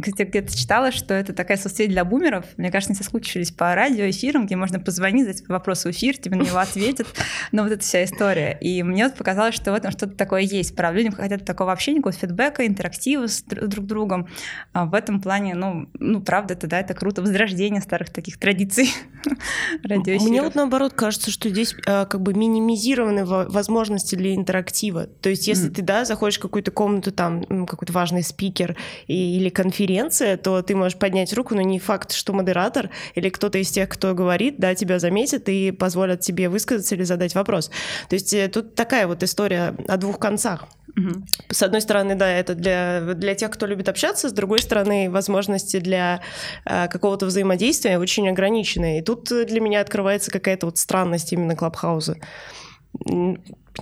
кстати, 0.00 0.22
где-то 0.28 0.56
читала, 0.56 0.92
что 0.92 1.14
это 1.14 1.32
такая 1.32 1.56
соцсеть 1.56 1.90
для 1.90 2.04
бумеров. 2.04 2.46
Мне 2.56 2.70
кажется, 2.70 2.92
они 2.92 2.98
соскучились 2.98 3.50
по 3.50 3.74
радиоэфирам, 3.74 4.46
где 4.46 4.56
можно 4.56 4.78
позвонить, 4.78 5.26
задать 5.26 5.48
вопрос 5.48 5.84
в 5.84 5.90
эфир, 5.90 6.16
тебе 6.16 6.36
на 6.36 6.42
него 6.42 6.58
ответят. 6.58 7.06
Ну, 7.52 7.62
вот 7.62 7.72
эта 7.72 7.82
вся 7.82 8.04
история. 8.04 8.56
И 8.60 8.82
мне 8.82 9.04
вот 9.04 9.16
показалось, 9.16 9.54
что 9.54 9.72
в 9.72 9.74
этом 9.74 9.90
что-то 9.90 10.14
такое 10.14 10.42
есть. 10.42 10.76
Правда, 10.76 10.98
людям 10.98 11.14
хотят 11.14 11.44
такого 11.44 11.72
общения, 11.72 11.98
какого-то 11.98 12.18
фидбэка, 12.18 12.66
интерактива 12.66 13.26
с 13.26 13.42
друг 13.42 13.86
другом. 13.86 14.28
А 14.72 14.86
в 14.86 14.94
этом 14.94 15.20
плане, 15.20 15.54
ну, 15.54 15.88
ну, 15.98 16.20
правда, 16.20 16.54
это, 16.54 16.66
да, 16.66 16.80
это 16.80 16.94
круто. 16.94 17.22
Возрождение 17.22 17.80
старых 17.80 18.10
таких 18.10 18.38
традиций 18.38 18.92
радиоэфиров. 19.82 20.28
Мне 20.28 20.42
вот 20.42 20.54
наоборот 20.54 20.94
кажется, 20.94 21.30
что 21.30 21.48
здесь 21.48 21.74
а, 21.86 22.04
как 22.06 22.20
бы 22.22 22.34
минимизированы 22.34 23.24
возможности 23.24 24.14
для 24.14 24.34
интерактива. 24.34 25.06
То 25.06 25.28
есть, 25.28 25.48
если 25.48 25.68
ты, 25.68 25.82
да, 25.82 26.03
заходишь 26.04 26.38
в 26.38 26.42
какую-то 26.42 26.70
комнату, 26.70 27.12
там 27.12 27.66
какой-то 27.66 27.92
важный 27.92 28.22
спикер 28.22 28.76
или 29.06 29.48
конференция, 29.48 30.36
то 30.36 30.62
ты 30.62 30.74
можешь 30.74 30.98
поднять 30.98 31.32
руку, 31.32 31.54
но 31.54 31.62
не 31.62 31.78
факт, 31.78 32.12
что 32.12 32.32
модератор 32.32 32.90
или 33.14 33.28
кто-то 33.28 33.58
из 33.58 33.70
тех, 33.70 33.88
кто 33.88 34.14
говорит, 34.14 34.56
да, 34.58 34.74
тебя 34.74 34.98
заметит 34.98 35.48
и 35.48 35.70
позволят 35.70 36.20
тебе 36.20 36.48
высказаться 36.48 36.94
или 36.94 37.02
задать 37.04 37.34
вопрос. 37.34 37.70
То 38.08 38.14
есть 38.14 38.32
э, 38.34 38.48
тут 38.48 38.74
такая 38.74 39.06
вот 39.06 39.22
история 39.22 39.74
о 39.88 39.96
двух 39.96 40.18
концах. 40.18 40.66
Угу. 40.96 41.24
С 41.50 41.62
одной 41.62 41.80
стороны, 41.80 42.14
да, 42.14 42.30
это 42.30 42.54
для, 42.54 43.00
для 43.14 43.34
тех, 43.34 43.50
кто 43.50 43.66
любит 43.66 43.88
общаться, 43.88 44.28
с 44.28 44.32
другой 44.32 44.60
стороны, 44.60 45.10
возможности 45.10 45.80
для 45.80 46.20
э, 46.64 46.88
какого-то 46.88 47.26
взаимодействия 47.26 47.98
очень 47.98 48.28
ограничены. 48.28 48.98
И 48.98 49.02
тут 49.02 49.24
для 49.24 49.60
меня 49.60 49.80
открывается 49.80 50.30
какая-то 50.30 50.66
вот 50.66 50.78
странность 50.78 51.32
именно 51.32 51.56
Клабхауза 51.56 52.16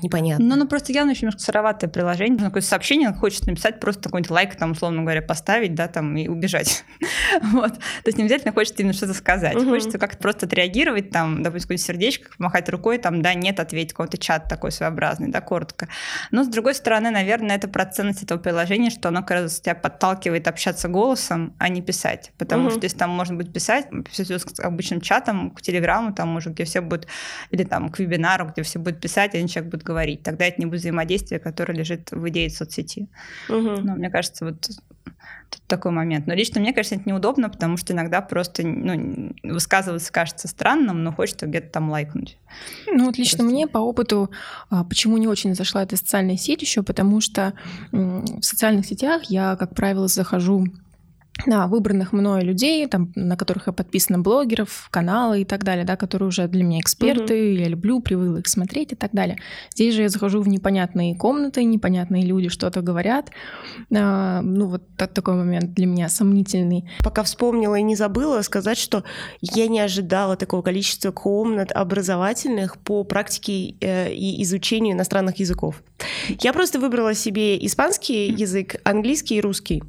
непонятно. 0.00 0.44
Ну, 0.44 0.56
ну 0.56 0.66
просто 0.66 0.92
явно 0.92 1.10
еще 1.10 1.22
немножко 1.22 1.42
сыроватое 1.42 1.90
приложение. 1.90 2.38
Ну, 2.38 2.46
какое-то 2.46 2.68
сообщение 2.68 3.12
хочет 3.12 3.46
написать, 3.46 3.80
просто 3.80 4.04
какой-нибудь 4.04 4.30
лайк, 4.30 4.56
там, 4.56 4.72
условно 4.72 5.02
говоря, 5.02 5.22
поставить, 5.22 5.74
да, 5.74 5.88
там, 5.88 6.16
и 6.16 6.28
убежать. 6.28 6.84
вот. 7.42 7.74
То 7.74 8.06
есть 8.06 8.18
не 8.18 8.24
обязательно 8.24 8.52
хочется 8.52 8.82
именно 8.82 8.94
что-то 8.94 9.14
сказать. 9.14 9.56
Угу. 9.56 9.68
Хочется 9.68 9.98
как-то 9.98 10.18
просто 10.18 10.46
отреагировать, 10.46 11.10
там, 11.10 11.42
допустим, 11.42 11.68
какое-то 11.68 11.84
сердечко, 11.84 12.30
помахать 12.36 12.68
рукой, 12.68 12.98
там, 12.98 13.22
да, 13.22 13.34
нет, 13.34 13.60
ответить, 13.60 13.92
какой-то 13.92 14.18
чат 14.18 14.48
такой 14.48 14.72
своеобразный, 14.72 15.28
да, 15.28 15.40
коротко. 15.40 15.88
Но, 16.30 16.44
с 16.44 16.48
другой 16.48 16.74
стороны, 16.74 17.10
наверное, 17.10 17.56
это 17.56 17.68
про 17.68 17.84
ценность 17.84 18.22
этого 18.22 18.38
приложения, 18.38 18.90
что 18.90 19.08
оно 19.08 19.20
как 19.20 19.30
раз 19.32 19.60
тебя 19.60 19.74
подталкивает 19.74 20.48
общаться 20.48 20.88
голосом, 20.88 21.54
а 21.58 21.68
не 21.68 21.82
писать. 21.82 22.32
Потому 22.38 22.66
угу. 22.66 22.70
что 22.72 22.84
если 22.84 22.96
там 22.96 23.10
можно 23.10 23.36
будет 23.36 23.52
писать, 23.52 23.86
все 24.10 24.38
с 24.38 24.60
обычным 24.60 25.00
чатом, 25.00 25.50
к 25.50 25.60
телеграмму, 25.60 26.14
там, 26.14 26.28
может, 26.28 26.54
где 26.54 26.64
все 26.64 26.80
будут, 26.80 27.06
или 27.50 27.64
там 27.64 27.90
к 27.90 27.98
вебинару, 27.98 28.46
где 28.46 28.62
все 28.62 28.78
будут 28.78 29.00
писать, 29.00 29.34
один 29.34 29.48
человек 29.48 29.70
будет 29.70 29.81
говорить. 29.82 30.22
Тогда 30.22 30.46
это 30.46 30.60
не 30.60 30.66
будет 30.66 30.80
взаимодействие, 30.80 31.40
которое 31.40 31.74
лежит 31.74 32.10
в 32.10 32.28
идее 32.28 32.50
соцсети. 32.50 33.08
Угу. 33.48 33.82
Но 33.82 33.94
мне 33.94 34.10
кажется, 34.10 34.44
вот 34.44 34.68
тут 35.52 35.62
такой 35.66 35.92
момент. 35.92 36.26
Но 36.26 36.34
лично 36.34 36.60
мне, 36.60 36.72
кажется, 36.72 36.96
это 36.96 37.08
неудобно, 37.08 37.50
потому 37.50 37.76
что 37.76 37.92
иногда 37.92 38.20
просто 38.20 38.66
ну, 38.66 39.34
высказываться 39.42 40.12
кажется 40.12 40.48
странным, 40.48 41.02
но 41.02 41.12
хочется 41.12 41.46
где-то 41.46 41.68
там 41.68 41.90
лайкнуть. 41.90 42.38
Ну 42.86 43.06
вот 43.06 43.18
лично 43.18 43.38
просто... 43.38 43.54
мне 43.54 43.66
по 43.66 43.78
опыту, 43.78 44.30
а, 44.70 44.84
почему 44.84 45.18
не 45.18 45.28
очень 45.28 45.54
зашла 45.54 45.82
эта 45.82 45.96
социальная 45.96 46.36
сеть 46.36 46.62
еще, 46.62 46.82
потому 46.82 47.20
что 47.20 47.54
в 47.90 48.42
социальных 48.42 48.86
сетях 48.86 49.24
я, 49.24 49.56
как 49.56 49.74
правило, 49.74 50.08
захожу 50.08 50.66
на 51.46 51.66
выбранных 51.66 52.12
мною 52.12 52.44
людей, 52.44 52.86
там, 52.86 53.12
на 53.14 53.36
которых 53.36 53.66
я 53.66 53.72
подписана, 53.72 54.18
блогеров, 54.18 54.88
каналы 54.90 55.42
и 55.42 55.44
так 55.44 55.64
далее, 55.64 55.84
да, 55.84 55.96
которые 55.96 56.28
уже 56.28 56.46
для 56.46 56.62
меня 56.62 56.78
эксперты, 56.78 57.34
угу. 57.34 57.60
я 57.60 57.68
люблю, 57.68 58.00
привыкла 58.00 58.38
их 58.38 58.48
смотреть 58.48 58.92
и 58.92 58.96
так 58.96 59.12
далее. 59.12 59.38
Здесь 59.74 59.94
же 59.94 60.02
я 60.02 60.08
захожу 60.08 60.40
в 60.40 60.48
непонятные 60.48 61.16
комнаты, 61.16 61.64
непонятные 61.64 62.24
люди 62.24 62.48
что-то 62.48 62.80
говорят. 62.82 63.30
А, 63.94 64.40
ну, 64.42 64.66
вот 64.66 64.82
такой 64.96 65.34
момент 65.34 65.74
для 65.74 65.86
меня 65.86 66.08
сомнительный. 66.08 66.88
Пока 67.00 67.22
вспомнила 67.22 67.76
и 67.76 67.82
не 67.82 67.96
забыла 67.96 68.42
сказать, 68.42 68.78
что 68.78 69.04
я 69.40 69.68
не 69.68 69.80
ожидала 69.80 70.36
такого 70.36 70.62
количества 70.62 71.10
комнат 71.10 71.72
образовательных 71.72 72.78
по 72.78 73.04
практике 73.04 73.74
э, 73.80 74.12
и 74.12 74.42
изучению 74.42 74.94
иностранных 74.94 75.38
языков. 75.38 75.82
Я 76.40 76.52
просто 76.52 76.78
выбрала 76.78 77.14
себе 77.14 77.64
испанский 77.64 78.30
язык, 78.30 78.76
английский 78.84 79.36
и 79.36 79.40
русский. 79.40 79.82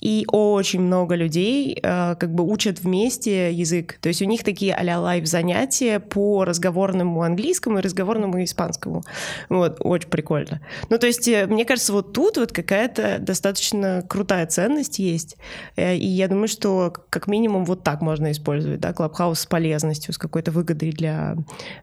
И 0.00 0.24
очень 0.28 0.83
много 0.84 1.14
людей 1.14 1.78
э, 1.82 2.14
как 2.16 2.34
бы 2.34 2.44
учат 2.44 2.80
вместе 2.80 3.52
язык. 3.52 3.98
То 4.00 4.08
есть 4.08 4.22
у 4.22 4.24
них 4.24 4.44
такие 4.44 4.74
а-ля 4.74 5.00
live 5.00 5.26
занятия 5.26 5.98
по 5.98 6.44
разговорному 6.44 7.22
английскому 7.22 7.78
и 7.78 7.82
разговорному 7.82 8.42
испанскому. 8.44 9.02
Вот, 9.48 9.78
очень 9.80 10.08
прикольно. 10.08 10.60
Ну, 10.90 10.98
то 10.98 11.06
есть, 11.06 11.26
э, 11.28 11.46
мне 11.46 11.64
кажется, 11.64 11.92
вот 11.92 12.12
тут 12.12 12.36
вот 12.36 12.52
какая-то 12.52 13.18
достаточно 13.18 14.04
крутая 14.08 14.46
ценность 14.46 14.98
есть. 14.98 15.36
Э, 15.76 15.96
и 15.96 16.06
я 16.06 16.28
думаю, 16.28 16.48
что 16.48 16.92
как 17.10 17.26
минимум 17.26 17.64
вот 17.64 17.82
так 17.82 18.00
можно 18.00 18.30
использовать, 18.30 18.80
да, 18.80 18.92
Клабхаус 18.92 19.40
с 19.40 19.46
полезностью, 19.46 20.14
с 20.14 20.18
какой-то 20.18 20.50
выгодой 20.50 20.90
для, 20.90 21.36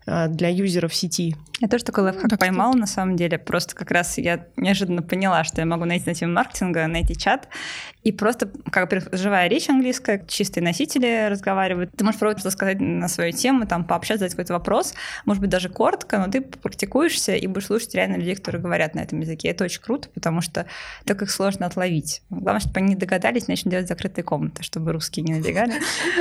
для 0.06 0.50
юзеров 0.50 0.94
сети. 0.94 1.36
Я 1.60 1.68
тоже 1.68 1.84
такой 1.84 2.06
лайфхак 2.06 2.30
так, 2.30 2.40
поймала, 2.40 2.74
на 2.74 2.88
самом 2.88 3.16
деле. 3.16 3.38
Просто 3.38 3.76
как 3.76 3.92
раз 3.92 4.18
я 4.18 4.48
неожиданно 4.58 5.02
поняла, 5.02 5.44
что 5.44 5.62
я 5.62 5.66
могу 5.66 5.86
найти 5.86 6.10
на 6.10 6.16
тему 6.16 6.34
маркетинга, 6.34 6.88
найти 6.88 7.16
чат, 7.16 7.48
и 8.04 8.12
просто, 8.12 8.50
как 8.72 8.90
живая 9.12 9.48
речь 9.48 9.70
английская, 9.70 10.24
чистые 10.28 10.64
носители 10.64 11.28
разговаривают. 11.30 11.92
Ты 11.96 12.04
можешь 12.04 12.20
просто 12.20 12.52
сказать 12.52 12.80
на 12.80 13.08
свою 13.08 13.32
тему, 13.32 13.66
там, 13.66 13.84
пообщаться, 13.84 14.20
задать 14.20 14.34
какой-то 14.34 14.54
вопрос, 14.54 14.94
может 15.26 15.42
быть, 15.42 15.50
даже 15.50 15.70
коротко, 15.70 16.18
но 16.18 16.28
ты 16.28 16.42
практикуешься 16.42 17.36
и 17.36 17.48
будешь 17.48 17.68
слушать 17.68 17.94
реально 17.96 18.18
людей, 18.18 18.36
которые 18.36 18.62
говорят 18.62 18.96
на 18.96 19.00
этом 19.00 19.20
языке. 19.20 19.50
Это 19.50 19.64
очень 19.64 19.82
круто, 19.82 20.10
потому 20.14 20.42
что 20.42 20.66
так 21.06 21.22
их 21.22 21.32
сложно 21.32 21.66
отловить. 21.66 22.22
Главное, 22.30 22.60
чтобы 22.60 22.80
они 22.80 22.96
догадались, 22.96 23.48
начнем 23.48 23.72
делать 23.72 23.88
закрытые 23.88 24.24
комнаты, 24.24 24.64
чтобы 24.64 24.92
русские 24.92 25.26
не 25.26 25.34
набегали. 25.34 25.74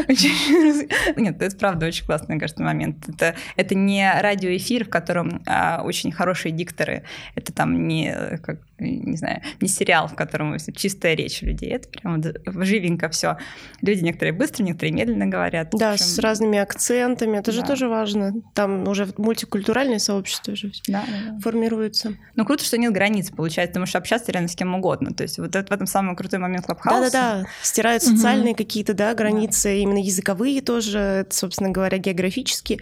Нет, 1.20 1.40
это 1.42 1.56
правда 1.56 1.86
очень 1.86 2.06
классный, 2.06 2.38
кажется, 2.38 2.62
момент. 2.62 3.08
Это, 3.08 3.34
это 3.56 3.74
не 3.74 4.10
радиоэфир, 4.20 4.84
в 4.84 4.90
котором 4.90 5.42
а, 5.46 5.82
очень 5.84 6.12
хорошие 6.12 6.52
дикторы. 6.52 7.04
Это 7.34 7.52
там 7.52 7.88
не, 7.88 8.38
как, 8.42 8.58
не 8.80 9.16
знаю, 9.16 9.42
не 9.60 9.68
сериал, 9.68 10.08
в 10.08 10.14
котором 10.14 10.56
чистая 10.74 11.14
речь 11.14 11.42
людей. 11.42 11.70
Это 11.70 11.88
прям 11.88 12.22
живенько 12.64 13.08
все. 13.08 13.36
Люди 13.82 14.02
некоторые 14.02 14.32
быстро, 14.32 14.62
некоторые 14.62 14.92
медленно 14.92 15.26
говорят. 15.26 15.70
Да, 15.72 15.92
общем... 15.92 16.04
с 16.04 16.18
разными 16.18 16.58
акцентами. 16.58 17.38
Это 17.38 17.52
да. 17.52 17.58
же 17.58 17.62
тоже 17.62 17.88
важно. 17.88 18.32
Там 18.54 18.86
уже 18.88 19.08
мультикультуральное 19.16 19.98
сообщество 19.98 20.52
уже 20.52 20.72
да, 20.88 21.04
да, 21.06 21.38
формируется. 21.40 22.16
Ну, 22.34 22.44
круто, 22.44 22.64
что 22.64 22.78
нет 22.78 22.92
границ, 22.92 23.30
получается. 23.30 23.74
Ты 23.74 23.80
можешь 23.80 23.94
общаться 23.94 24.32
реально 24.32 24.48
с 24.48 24.56
кем 24.56 24.74
угодно. 24.74 25.12
То 25.12 25.22
есть 25.22 25.38
вот 25.38 25.54
это 25.54 25.66
в 25.66 25.72
этом 25.72 25.86
самый 25.86 26.16
крутой 26.16 26.38
момент 26.38 26.66
Клабхауса. 26.66 27.10
Да-да-да. 27.10 27.46
Стирают 27.62 28.02
социальные 28.02 28.52
угу. 28.52 28.58
какие-то, 28.58 28.94
да, 28.94 29.14
границы, 29.14 29.68
да. 29.68 29.74
именно 29.74 29.98
языковые 29.98 30.60
тоже, 30.62 31.26
собственно 31.30 31.70
говоря, 31.70 31.98
географические. 31.98 32.80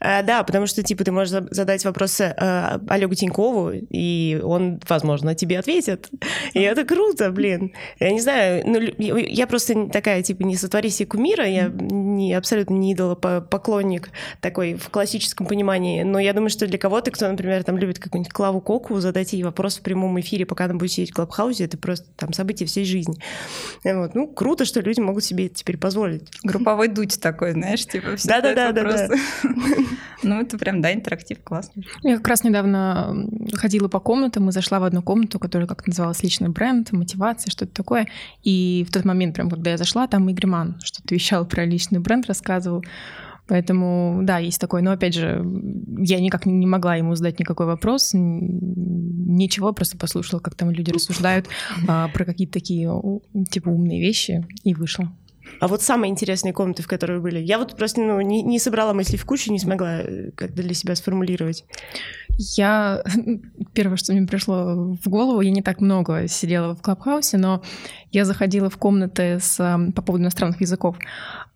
А, 0.00 0.22
да, 0.22 0.42
потому 0.42 0.66
что, 0.66 0.82
типа, 0.82 1.04
ты 1.04 1.12
можешь 1.12 1.30
задать 1.50 1.84
вопросы 1.84 2.34
э, 2.36 2.78
Олегу 2.88 3.14
Тинькову, 3.14 3.72
и 3.72 4.40
он, 4.42 4.80
возможно, 4.88 5.29
тебе 5.34 5.58
ответит. 5.58 6.10
И 6.54 6.60
это 6.60 6.84
круто, 6.84 7.30
блин. 7.30 7.72
Я 7.98 8.12
не 8.12 8.20
знаю, 8.20 8.62
ну, 8.66 8.78
я 8.78 9.46
просто 9.46 9.88
такая, 9.88 10.22
типа, 10.22 10.42
не 10.42 10.56
сотвори 10.56 10.90
себе 10.90 11.06
кумира, 11.06 11.46
я 11.46 11.68
не, 11.68 12.34
абсолютно 12.34 12.74
не 12.74 12.92
идола 12.92 13.14
поклонник 13.14 14.10
такой 14.40 14.74
в 14.74 14.90
классическом 14.90 15.46
понимании, 15.46 16.02
но 16.02 16.18
я 16.18 16.32
думаю, 16.32 16.50
что 16.50 16.66
для 16.66 16.78
кого-то, 16.78 17.10
кто, 17.10 17.28
например, 17.28 17.64
там 17.64 17.78
любит 17.78 17.98
какую-нибудь 17.98 18.32
Клаву 18.32 18.60
Коку, 18.60 19.00
задать 19.00 19.32
ей 19.32 19.42
вопрос 19.42 19.78
в 19.78 19.82
прямом 19.82 20.18
эфире, 20.20 20.46
пока 20.46 20.64
она 20.64 20.74
будет 20.74 20.92
сидеть 20.92 21.10
в 21.10 21.14
Клабхаусе, 21.14 21.64
это 21.64 21.78
просто 21.78 22.06
там 22.16 22.32
событие 22.32 22.66
всей 22.66 22.84
жизни. 22.84 23.16
Вот. 23.84 24.14
Ну, 24.14 24.26
круто, 24.28 24.64
что 24.64 24.80
люди 24.80 25.00
могут 25.00 25.24
себе 25.24 25.46
это 25.46 25.56
теперь 25.56 25.78
позволить. 25.78 26.28
Групповой 26.42 26.88
дуть 26.88 27.20
такой, 27.20 27.52
знаешь, 27.52 27.86
типа 27.86 28.16
все 28.16 28.28
Да-да-да. 28.28 29.08
Ну, 30.22 30.40
это 30.40 30.58
прям, 30.58 30.82
да, 30.82 30.92
интерактив, 30.92 31.38
классно. 31.42 31.82
Я 32.02 32.16
как 32.18 32.28
раз 32.28 32.44
недавно 32.44 33.26
ходила 33.54 33.88
по 33.88 34.00
комнатам 34.00 34.48
и 34.48 34.52
зашла 34.52 34.78
в 34.78 34.84
одну 34.84 35.02
комнату, 35.02 35.19
которая 35.28 35.66
как 35.68 35.86
называлась 35.86 36.22
личный 36.22 36.48
бренд, 36.48 36.92
мотивация, 36.92 37.50
что-то 37.50 37.72
такое. 37.72 38.08
И 38.42 38.86
в 38.88 38.92
тот 38.92 39.04
момент, 39.04 39.34
прям 39.34 39.50
когда 39.50 39.70
я 39.70 39.76
зашла, 39.76 40.06
там 40.06 40.28
Игорь 40.28 40.46
Ман 40.46 40.78
что-то 40.82 41.14
вещал 41.14 41.46
про 41.46 41.64
личный 41.64 42.00
бренд, 42.00 42.26
рассказывал. 42.26 42.84
Поэтому, 43.50 44.20
да, 44.22 44.38
есть 44.38 44.60
такой. 44.60 44.80
Но, 44.80 44.92
опять 44.92 45.14
же, 45.14 45.44
я 45.98 46.20
никак 46.20 46.46
не 46.46 46.66
могла 46.66 46.94
ему 46.94 47.16
задать 47.16 47.40
никакой 47.40 47.66
вопрос. 47.66 48.10
Ничего, 48.14 49.72
просто 49.72 49.98
послушала, 49.98 50.38
как 50.38 50.54
там 50.54 50.70
люди 50.70 50.92
рассуждают 50.92 51.48
а, 51.88 52.06
про 52.08 52.24
какие-то 52.24 52.52
такие, 52.52 52.88
типа, 53.50 53.70
умные 53.70 54.00
вещи, 54.00 54.46
и 54.62 54.72
вышла. 54.72 55.12
А 55.60 55.68
вот 55.68 55.82
самые 55.82 56.10
интересные 56.10 56.54
комнаты, 56.54 56.82
в 56.82 56.88
которые 56.88 57.20
были? 57.20 57.38
Я 57.38 57.58
вот 57.58 57.76
просто 57.76 58.00
ну, 58.00 58.20
не, 58.22 58.42
не 58.42 58.58
собрала 58.58 58.94
мысли 58.94 59.16
в 59.16 59.26
кучу, 59.26 59.52
не 59.52 59.58
смогла 59.58 60.00
э, 60.00 60.30
как-то 60.34 60.62
для 60.62 60.74
себя 60.74 60.94
сформулировать. 60.94 61.64
Я... 62.38 63.04
Первое, 63.74 63.96
что 63.96 64.12
мне 64.12 64.26
пришло 64.26 64.96
в 65.02 65.08
голову, 65.08 65.42
я 65.42 65.50
не 65.50 65.62
так 65.62 65.80
много 65.80 66.26
сидела 66.28 66.74
в 66.74 66.80
Клабхаусе, 66.80 67.36
но 67.36 67.62
я 68.10 68.24
заходила 68.24 68.70
в 68.70 68.78
комнаты 68.78 69.38
с, 69.38 69.56
по 69.94 70.02
поводу 70.02 70.24
иностранных 70.24 70.62
языков 70.62 70.96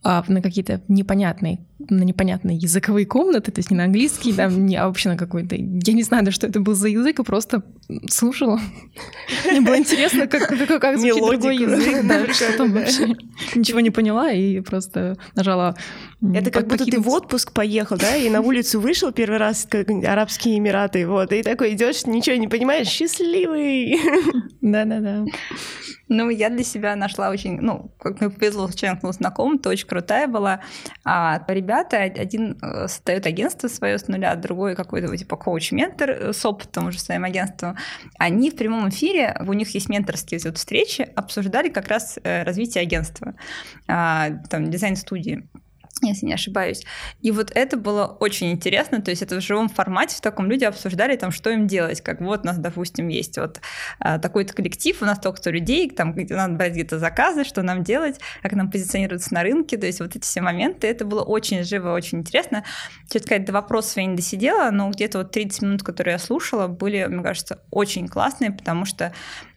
а, 0.02 0.22
на 0.28 0.42
какие-то 0.42 0.82
непонятные, 0.86 1.60
на 1.78 2.02
непонятные 2.02 2.56
языковые 2.56 3.06
комнаты, 3.06 3.50
то 3.50 3.58
есть 3.58 3.70
не 3.70 3.76
на 3.76 3.84
английский, 3.84 4.32
да, 4.32 4.46
не, 4.46 4.76
а 4.76 4.86
вообще 4.86 5.08
на 5.08 5.16
какой-то... 5.16 5.56
Я 5.56 5.92
не 5.92 6.02
знаю, 6.02 6.30
что 6.32 6.46
это 6.46 6.60
был 6.60 6.74
за 6.74 6.88
язык, 6.88 7.18
и 7.18 7.22
просто 7.24 7.62
слушала. 8.08 8.60
Мне 9.44 9.60
было 9.60 9.76
интересно, 9.76 10.26
как, 10.26 10.48
как, 10.48 10.80
как 10.80 10.98
звучит 10.98 11.24
другой 11.24 11.56
язык, 11.56 12.06
да, 12.06 12.32
что 12.32 12.56
там 12.56 12.72
вообще. 12.72 13.14
Ничего 13.54 13.80
не 13.80 13.90
поняла 13.90 14.32
и 14.32 14.60
просто 14.60 15.16
нажала... 15.34 15.76
Это 16.34 16.50
как 16.50 16.68
будто 16.68 16.86
ты 16.86 16.98
в 16.98 17.08
отпуск 17.08 17.52
поехал, 17.52 17.98
да, 17.98 18.16
и 18.16 18.30
на 18.30 18.40
улицу 18.40 18.80
вышел 18.80 19.12
первый 19.12 19.38
раз, 19.38 19.66
как 19.68 19.90
Арабские 19.90 20.58
Эмираты, 20.58 21.06
вот, 21.06 21.32
и 21.32 21.42
такой 21.42 21.74
идешь, 21.74 22.06
ничего 22.06 22.36
не 22.36 22.48
понимаешь, 22.48 22.88
счастливый. 22.88 24.00
Да-да-да. 24.60 25.24
Ну, 26.08 26.28
я 26.30 26.50
для 26.50 26.64
себя 26.64 26.96
нашла 26.96 27.30
очень, 27.30 27.60
ну, 27.60 27.90
как 27.98 28.20
мне 28.20 28.30
повезло, 28.30 28.68
случайно 28.68 28.96
столкнулась 29.12 29.60
то 29.62 29.70
очень 29.70 29.86
крутая 29.86 30.28
была. 30.28 30.60
А 31.04 31.38
ребята, 31.64 32.02
один 32.02 32.58
э, 32.60 32.88
создает 32.88 33.26
агентство 33.26 33.68
свое 33.68 33.98
с 33.98 34.08
нуля, 34.08 34.34
другой 34.36 34.76
какой-то 34.76 35.16
типа 35.16 35.36
коуч-ментор 35.36 36.10
э, 36.10 36.32
с 36.32 36.44
опытом 36.44 36.88
уже 36.88 37.00
своим 37.00 37.24
агентством. 37.24 37.76
Они 38.18 38.50
в 38.50 38.56
прямом 38.56 38.88
эфире, 38.90 39.34
у 39.40 39.52
них 39.54 39.74
есть 39.74 39.88
менторские 39.88 40.40
вот 40.44 40.58
встречи, 40.58 41.08
обсуждали 41.16 41.70
как 41.70 41.88
раз 41.88 42.18
э, 42.22 42.42
развитие 42.42 42.82
агентства, 42.82 43.34
а, 43.88 44.30
там, 44.50 44.70
дизайн-студии 44.70 45.48
если 46.02 46.26
не 46.26 46.34
ошибаюсь. 46.34 46.84
И 47.22 47.30
вот 47.30 47.52
это 47.54 47.76
было 47.76 48.06
очень 48.20 48.50
интересно, 48.50 49.00
то 49.00 49.10
есть 49.10 49.22
это 49.22 49.36
в 49.36 49.40
живом 49.40 49.68
формате, 49.68 50.16
в 50.16 50.20
таком 50.20 50.50
люди 50.50 50.64
обсуждали 50.64 51.16
там, 51.16 51.30
что 51.30 51.50
им 51.50 51.66
делать, 51.66 52.00
как 52.00 52.20
вот 52.20 52.40
у 52.42 52.46
нас, 52.46 52.58
допустим, 52.58 53.08
есть 53.08 53.38
вот 53.38 53.60
а, 54.00 54.18
такой-то 54.18 54.54
коллектив, 54.54 55.00
у 55.00 55.04
нас 55.04 55.18
столько-то 55.18 55.50
людей, 55.50 55.90
там 55.90 56.14
надо 56.16 56.54
брать 56.54 56.72
где-то 56.72 56.98
заказы, 56.98 57.44
что 57.44 57.62
нам 57.62 57.84
делать, 57.84 58.20
как 58.42 58.52
нам 58.52 58.70
позиционироваться 58.70 59.32
на 59.34 59.42
рынке, 59.42 59.76
то 59.76 59.86
есть 59.86 60.00
вот 60.00 60.16
эти 60.16 60.22
все 60.22 60.40
моменты, 60.40 60.86
это 60.86 61.04
было 61.04 61.22
очень 61.22 61.62
живо, 61.64 61.92
очень 61.92 62.18
интересно. 62.18 62.64
Честно 63.04 63.26
сказать, 63.26 63.44
до 63.44 63.52
вопросов 63.52 63.96
я 63.96 64.06
не 64.06 64.16
досидела, 64.16 64.70
но 64.70 64.90
где-то 64.90 65.18
вот 65.18 65.30
30 65.30 65.62
минут, 65.62 65.82
которые 65.82 66.14
я 66.14 66.18
слушала, 66.18 66.66
были, 66.66 67.04
мне 67.06 67.22
кажется, 67.22 67.60
очень 67.70 68.08
классные, 68.08 68.50
потому 68.50 68.84
что 68.84 69.12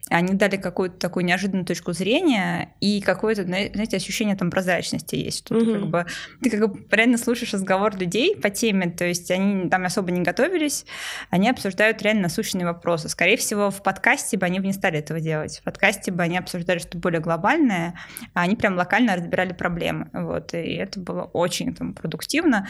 они 0.09 0.33
дали 0.33 0.57
какую-то 0.57 0.97
такую 0.97 1.25
неожиданную 1.25 1.65
точку 1.65 1.93
зрения 1.93 2.73
и 2.79 3.01
какое-то, 3.01 3.43
знаете, 3.43 3.97
ощущение 3.97 4.35
там 4.35 4.49
прозрачности 4.49 5.15
есть. 5.15 5.45
Тут 5.45 5.63
угу. 5.63 5.73
как 5.73 5.87
бы 5.87 6.05
ты 6.41 6.49
как 6.49 6.71
бы 6.71 6.85
реально 6.91 7.17
слушаешь 7.17 7.53
разговор 7.53 7.95
людей 7.97 8.35
по 8.35 8.49
теме, 8.49 8.89
то 8.89 9.05
есть 9.05 9.29
они 9.31 9.69
там 9.69 9.85
особо 9.85 10.11
не 10.11 10.21
готовились, 10.21 10.85
они 11.29 11.49
обсуждают 11.49 12.01
реально 12.01 12.23
насущные 12.23 12.65
вопросы. 12.65 13.09
Скорее 13.09 13.37
всего, 13.37 13.69
в 13.69 13.83
подкасте 13.83 14.37
бы 14.37 14.45
они 14.45 14.59
бы 14.59 14.67
не 14.67 14.73
стали 14.73 14.99
этого 14.99 15.19
делать. 15.19 15.59
В 15.59 15.63
подкасте 15.63 16.11
бы 16.11 16.23
они 16.23 16.37
обсуждали 16.37 16.79
что-то 16.79 16.97
более 16.99 17.21
глобальное, 17.21 17.95
а 18.33 18.41
они 18.41 18.55
прям 18.55 18.75
локально 18.75 19.15
разбирали 19.15 19.53
проблемы. 19.53 20.09
Вот, 20.13 20.53
и 20.53 20.75
это 20.75 20.99
было 20.99 21.23
очень 21.23 21.75
там, 21.75 21.93
продуктивно. 21.93 22.67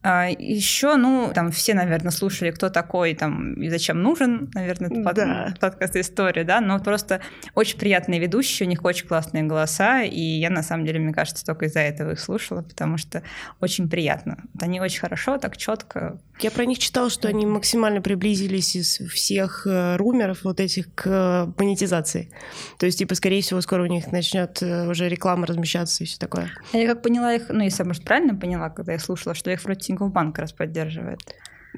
А, 0.00 0.28
Еще, 0.28 0.96
ну, 0.96 1.32
там 1.34 1.50
все, 1.50 1.74
наверное, 1.74 2.12
слушали, 2.12 2.52
кто 2.52 2.70
такой 2.70 3.14
там 3.14 3.54
и 3.54 3.68
зачем 3.68 4.00
нужен, 4.00 4.48
наверное, 4.54 4.90
это 4.90 5.12
да. 5.12 5.54
подкаст 5.60 5.96
история, 5.96 6.44
да, 6.44 6.60
но 6.60 6.78
просто 6.78 7.20
очень 7.54 7.78
приятные 7.78 8.20
ведущие, 8.20 8.66
у 8.66 8.70
них 8.70 8.84
очень 8.84 9.08
классные 9.08 9.42
голоса, 9.42 10.02
и 10.02 10.20
я, 10.20 10.50
на 10.50 10.62
самом 10.62 10.86
деле, 10.86 11.00
мне 11.00 11.12
кажется, 11.12 11.44
только 11.44 11.66
из-за 11.66 11.80
этого 11.80 12.12
их 12.12 12.20
слушала, 12.20 12.62
потому 12.62 12.96
что 12.96 13.24
очень 13.60 13.90
приятно. 13.90 14.44
Они 14.60 14.80
очень 14.80 15.00
хорошо, 15.00 15.36
так 15.38 15.56
четко. 15.56 16.20
Я 16.40 16.50
про 16.50 16.64
них 16.64 16.78
читала, 16.78 17.10
что 17.10 17.28
они 17.28 17.46
максимально 17.46 18.00
приблизились 18.00 18.76
из 18.76 18.98
всех 19.10 19.66
э, 19.66 19.96
румеров 19.96 20.44
вот 20.44 20.60
этих 20.60 20.94
к 20.94 21.52
монетизации. 21.56 22.30
То 22.78 22.86
есть, 22.86 22.98
типа, 22.98 23.14
скорее 23.16 23.42
всего, 23.42 23.60
скоро 23.60 23.82
у 23.82 23.86
них 23.86 24.12
начнет 24.12 24.62
э, 24.62 24.88
уже 24.88 25.08
реклама 25.08 25.46
размещаться 25.46 26.04
и 26.04 26.06
все 26.06 26.18
такое. 26.18 26.50
А 26.72 26.76
я 26.76 26.86
как 26.86 27.02
поняла 27.02 27.34
их, 27.34 27.48
ну, 27.48 27.64
если 27.64 27.82
я, 27.82 27.86
может, 27.86 28.04
правильно 28.04 28.34
поняла, 28.34 28.70
когда 28.70 28.92
я 28.92 28.98
слушала, 28.98 29.34
что 29.34 29.50
их 29.50 29.64
вроде 29.64 29.80
Тинькофф 29.80 30.12
банк 30.12 30.38
раз 30.38 30.52
поддерживает. 30.52 31.20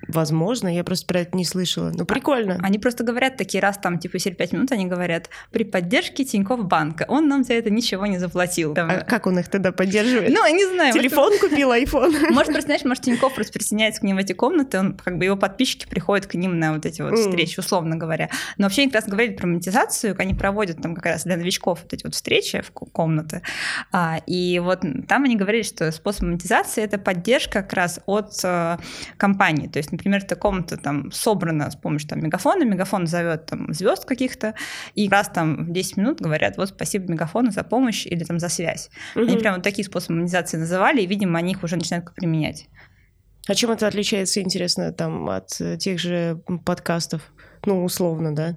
Возможно, 0.08 0.74
я 0.74 0.84
просто 0.84 1.06
про 1.06 1.20
это 1.20 1.36
не 1.36 1.44
слышала. 1.44 1.92
Ну, 1.94 2.04
прикольно. 2.04 2.58
Они 2.62 2.78
просто 2.78 3.04
говорят 3.04 3.36
такие 3.36 3.60
раз 3.60 3.78
там, 3.78 3.98
типа, 3.98 4.18
через 4.18 4.36
5 4.36 4.52
минут 4.52 4.72
они 4.72 4.86
говорят, 4.86 5.30
при 5.50 5.64
поддержке 5.64 6.24
Тинькофф 6.24 6.64
банка, 6.64 7.04
он 7.08 7.28
нам 7.28 7.44
за 7.44 7.54
это 7.54 7.70
ничего 7.70 8.06
не 8.06 8.18
заплатил. 8.18 8.74
Там... 8.74 8.90
А 8.90 9.00
как 9.00 9.26
он 9.26 9.38
их 9.38 9.48
тогда 9.48 9.72
поддерживает? 9.72 10.30
Ну, 10.30 10.44
я 10.44 10.52
не 10.52 10.66
знаю. 10.66 10.92
Телефон 10.92 11.30
может... 11.30 11.40
купил, 11.40 11.72
айфон. 11.72 12.10
Может, 12.30 12.52
просто, 12.52 12.66
знаешь, 12.66 12.84
может, 12.84 13.04
Тинькофф 13.04 13.34
просто 13.34 13.52
присоединяется 13.52 14.00
к 14.00 14.04
ним 14.04 14.16
в 14.16 14.18
эти 14.20 14.32
комнаты, 14.32 14.78
он, 14.78 14.94
как 14.94 15.18
бы, 15.18 15.24
его 15.24 15.36
подписчики 15.36 15.86
приходят 15.88 16.26
к 16.26 16.34
ним 16.34 16.58
на 16.58 16.74
вот 16.74 16.86
эти 16.86 17.02
вот 17.02 17.18
встречи, 17.18 17.58
условно 17.58 17.96
говоря. 17.96 18.30
Но 18.56 18.64
вообще 18.64 18.82
они 18.82 18.90
как 18.90 19.02
раз 19.02 19.10
говорили 19.10 19.34
про 19.34 19.46
монетизацию, 19.46 20.14
они 20.18 20.34
проводят 20.34 20.80
там 20.80 20.94
как 20.94 21.06
раз 21.06 21.24
для 21.24 21.36
новичков 21.36 21.80
вот 21.82 21.92
эти 21.92 22.04
вот 22.04 22.14
встречи 22.14 22.60
в 22.60 22.70
комнаты. 22.70 23.42
А, 23.92 24.20
и 24.26 24.58
вот 24.58 24.80
там 25.08 25.24
они 25.24 25.36
говорили, 25.36 25.62
что 25.62 25.90
способ 25.92 26.22
монетизации— 26.22 26.82
это 26.84 26.98
поддержка 26.98 27.62
как 27.62 27.72
раз 27.72 28.00
от 28.06 28.32
э, 28.44 28.78
компании. 29.16 29.68
То 29.68 29.78
есть, 29.78 29.89
например, 29.92 30.22
эта 30.22 30.36
комната 30.36 30.76
там 30.76 31.10
собрана 31.12 31.70
с 31.70 31.76
помощью 31.76 32.08
там, 32.10 32.20
мегафона, 32.20 32.64
мегафон 32.64 33.06
зовет 33.06 33.46
там 33.46 33.72
звезд 33.72 34.04
каких-то, 34.04 34.54
и 34.94 35.08
раз 35.08 35.28
там 35.28 35.64
в 35.66 35.72
10 35.72 35.96
минут 35.96 36.20
говорят, 36.20 36.56
вот 36.56 36.68
спасибо 36.68 37.10
мегафону 37.10 37.50
за 37.50 37.64
помощь 37.64 38.06
или 38.06 38.24
там 38.24 38.38
за 38.38 38.48
связь. 38.48 38.90
Угу. 39.14 39.24
Они 39.24 39.36
прямо 39.36 39.56
вот 39.56 39.64
такие 39.64 39.84
способы 39.84 40.16
монетизации 40.16 40.56
называли, 40.56 41.02
и, 41.02 41.06
видимо, 41.06 41.38
они 41.38 41.52
их 41.52 41.62
уже 41.62 41.76
начинают 41.76 42.12
применять. 42.14 42.68
А 43.48 43.54
чем 43.54 43.70
это 43.70 43.86
отличается, 43.86 44.40
интересно, 44.40 44.92
там, 44.92 45.28
от 45.28 45.48
тех 45.78 45.98
же 45.98 46.40
подкастов? 46.64 47.22
Ну, 47.64 47.84
условно, 47.84 48.34
да? 48.34 48.56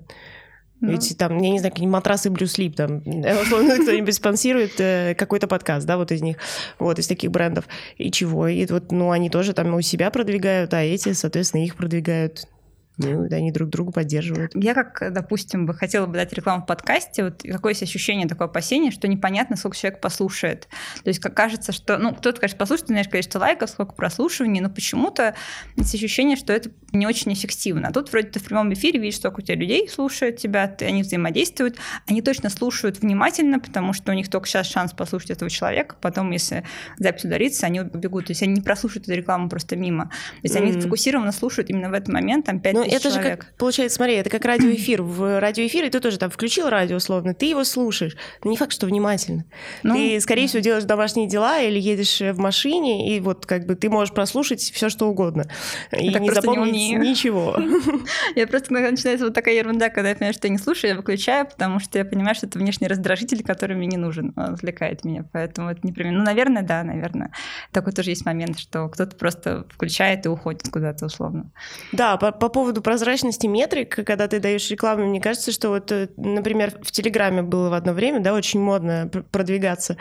Ну. 0.84 0.91
Ведь 0.91 1.17
там, 1.17 1.38
я 1.38 1.50
не 1.50 1.60
знаю, 1.60 1.72
какие 1.72 1.88
матрасы 1.88 2.30
Блюслип, 2.30 2.76
там, 2.76 2.98
условно, 2.98 3.80
кто-нибудь 3.82 4.15
спонсирует 4.15 4.74
э, 4.80 5.15
какой-то 5.17 5.48
подкаст, 5.48 5.88
да, 5.88 5.96
вот 5.96 6.12
из 6.12 6.22
них, 6.22 6.36
вот, 6.78 7.00
из 7.00 7.08
таких 7.08 7.32
брендов. 7.32 7.69
И 7.98 8.12
чего? 8.12 8.50
И 8.50 8.65
вот, 8.65 8.91
ну, 8.91 9.12
они 9.12 9.30
тоже 9.30 9.54
там 9.54 9.74
у 9.74 9.82
себя 9.82 10.12
продвигают, 10.12 10.74
а 10.74 10.82
эти, 10.84 11.13
соответственно, 11.13 11.63
их 11.63 11.78
продвигают. 11.78 12.50
Ну, 12.98 13.28
да, 13.28 13.38
они 13.38 13.52
друг 13.52 13.70
друга 13.70 13.92
поддерживают. 13.92 14.52
Я 14.54 14.76
как, 14.76 15.12
допустим, 15.12 15.66
бы 15.66 15.74
хотела 15.74 16.06
бы 16.06 16.14
дать 16.14 16.32
рекламу 16.34 16.64
в 16.64 16.68
подкасте, 16.68 17.24
вот 17.24 17.42
какое 17.42 17.72
есть 17.72 17.82
ощущение, 17.82 18.28
такое 18.28 18.48
опасение, 18.48 18.92
что 18.92 19.08
непонятно, 19.08 19.56
сколько 19.56 19.76
человек 19.76 20.00
послушает. 20.00 20.68
То 21.04 21.08
есть 21.08 21.20
как 21.20 21.34
кажется, 21.34 21.72
что, 21.72 21.98
ну, 21.98 22.14
кто-то, 22.14 22.40
конечно, 22.40 22.58
послушает, 22.58 22.90
знаешь, 22.90 23.08
количество 23.08 23.40
лайков, 23.40 23.72
сколько 23.72 23.94
прослушиваний, 23.96 24.62
но 24.62 24.70
почему-то 24.70 25.34
есть 25.76 25.96
ощущение, 25.96 26.38
что 26.38 26.54
это 26.54 26.70
не 26.92 27.08
очень 27.08 27.34
эффективно. 27.34 27.88
А 27.88 27.92
тут 27.92 28.12
вроде 28.12 28.28
ты 28.28 28.40
в 28.40 28.44
прямом 28.44 28.72
эфире 28.74 29.00
видишь, 29.00 29.18
сколько 29.18 29.40
у 29.40 29.42
тебя 29.42 29.56
людей 29.56 29.90
слушают 29.90 30.38
тебя, 30.38 30.68
ты, 30.68 30.86
они 30.86 31.02
взаимодействуют, 31.02 31.78
они 32.08 32.22
точно 32.22 32.50
слушают 32.52 33.00
внимательно, 33.00 33.60
потому 33.60 33.94
что 33.94 34.12
у 34.12 34.16
них 34.16 34.30
только 34.30 34.48
сейчас 34.48 34.68
шанс 34.68 34.94
послушать 34.94 35.32
этого 35.32 35.50
человека, 35.50 35.96
потом, 36.00 36.30
если 36.30 36.64
запись 37.00 37.26
ударится, 37.26 37.66
они 37.66 37.82
убегут. 37.82 38.28
То 38.28 38.32
есть 38.32 38.44
они 38.44 38.54
не 38.54 38.62
прослушают 38.62 39.08
эту 39.08 39.18
рекламу 39.18 39.50
просто 39.50 39.76
мимо. 39.76 40.06
То 40.06 40.10
есть 40.44 40.56
mm-hmm. 40.56 40.62
они 40.62 40.82
фокусированно 40.82 41.32
слушают 41.32 41.72
именно 41.72 41.90
в 41.90 41.94
этот 41.94 42.10
момент, 42.10 42.46
там, 42.46 42.60
5 42.60 42.83
это 42.88 43.10
человек. 43.10 43.24
же 43.24 43.38
как, 43.38 43.58
получается, 43.58 43.96
смотри, 43.96 44.15
это 44.15 44.30
как 44.30 44.46
радиоэфир. 44.46 45.02
В 45.02 45.39
радиоэфире 45.39 45.89
ты 45.89 46.00
тоже 46.00 46.17
там 46.17 46.30
включил 46.30 46.69
радио, 46.69 46.98
условно, 46.98 47.34
ты 47.34 47.46
его 47.48 47.63
слушаешь. 47.63 48.15
Но 48.43 48.52
не 48.52 48.58
факт, 48.58 48.74
что 48.74 48.86
внимательно. 48.86 49.46
Ну, 49.84 49.96
ты, 49.96 50.19
скорее 50.22 50.48
всего, 50.48 50.62
делаешь 50.62 50.84
домашние 50.84 51.28
дела 51.28 51.62
или 51.62 51.80
едешь 51.80 52.19
в 52.19 52.38
машине, 52.38 53.15
и 53.15 53.19
вот 53.19 53.46
как 53.46 53.65
бы 53.65 53.76
ты 53.76 53.89
можешь 53.89 54.13
прослушать 54.13 54.62
все, 54.62 54.89
что 54.89 55.08
угодно. 55.08 55.46
И 55.91 56.10
не 56.10 56.32
запомнить 56.32 56.74
не 56.74 56.96
ничего. 56.96 57.58
Я 58.36 58.48
просто 58.48 58.74
начинается 58.74 59.26
вот 59.26 59.34
такая 59.34 59.56
ерунда, 59.56 59.89
когда 59.89 60.10
я 60.10 60.15
понимаю, 60.15 60.34
что 60.34 60.48
я 60.48 60.52
не 60.52 60.58
слушаю, 60.58 60.91
я 60.91 60.98
выключаю, 60.98 61.46
потому 61.46 61.80
что 61.80 61.98
я 61.98 62.06
понимаю, 62.06 62.36
что 62.36 62.48
это 62.48 62.60
внешний 62.60 62.88
раздражитель, 62.88 63.43
который 63.43 63.76
мне 63.76 63.88
не 63.88 63.98
нужен, 63.98 64.34
он 64.36 64.54
отвлекает 64.54 65.04
меня. 65.06 65.26
Поэтому 65.32 65.69
это 65.69 65.86
непременно. 65.86 66.19
Ну, 66.19 66.26
наверное, 66.26 66.63
да, 66.63 66.84
наверное. 66.84 67.32
Такой 67.72 67.93
тоже 67.93 68.12
есть 68.12 68.26
момент, 68.26 68.60
что 68.60 68.88
кто-то 68.89 69.15
просто 69.15 69.65
включает 69.69 70.26
и 70.26 70.30
уходит 70.30 70.69
куда-то 70.69 71.06
условно. 71.06 71.52
Да, 71.91 72.17
по, 72.17 72.32
по 72.32 72.50
поводу 72.50 72.73
прозрачности 72.82 73.48
метрик, 73.48 73.96
когда 74.06 74.28
ты 74.28 74.40
даешь 74.40 74.70
рекламу, 74.70 75.06
мне 75.06 75.22
кажется, 75.22 75.52
что 75.52 75.70
вот, 75.70 75.92
э, 75.92 76.10
например, 76.18 76.74
в 76.82 76.92
Телеграме 76.92 77.42
было 77.42 77.70
в 77.70 77.74
одно 77.74 77.94
время, 77.94 78.20
да, 78.20 78.34
очень 78.34 78.60
модно 78.60 79.10
продвигаться. 79.32 79.98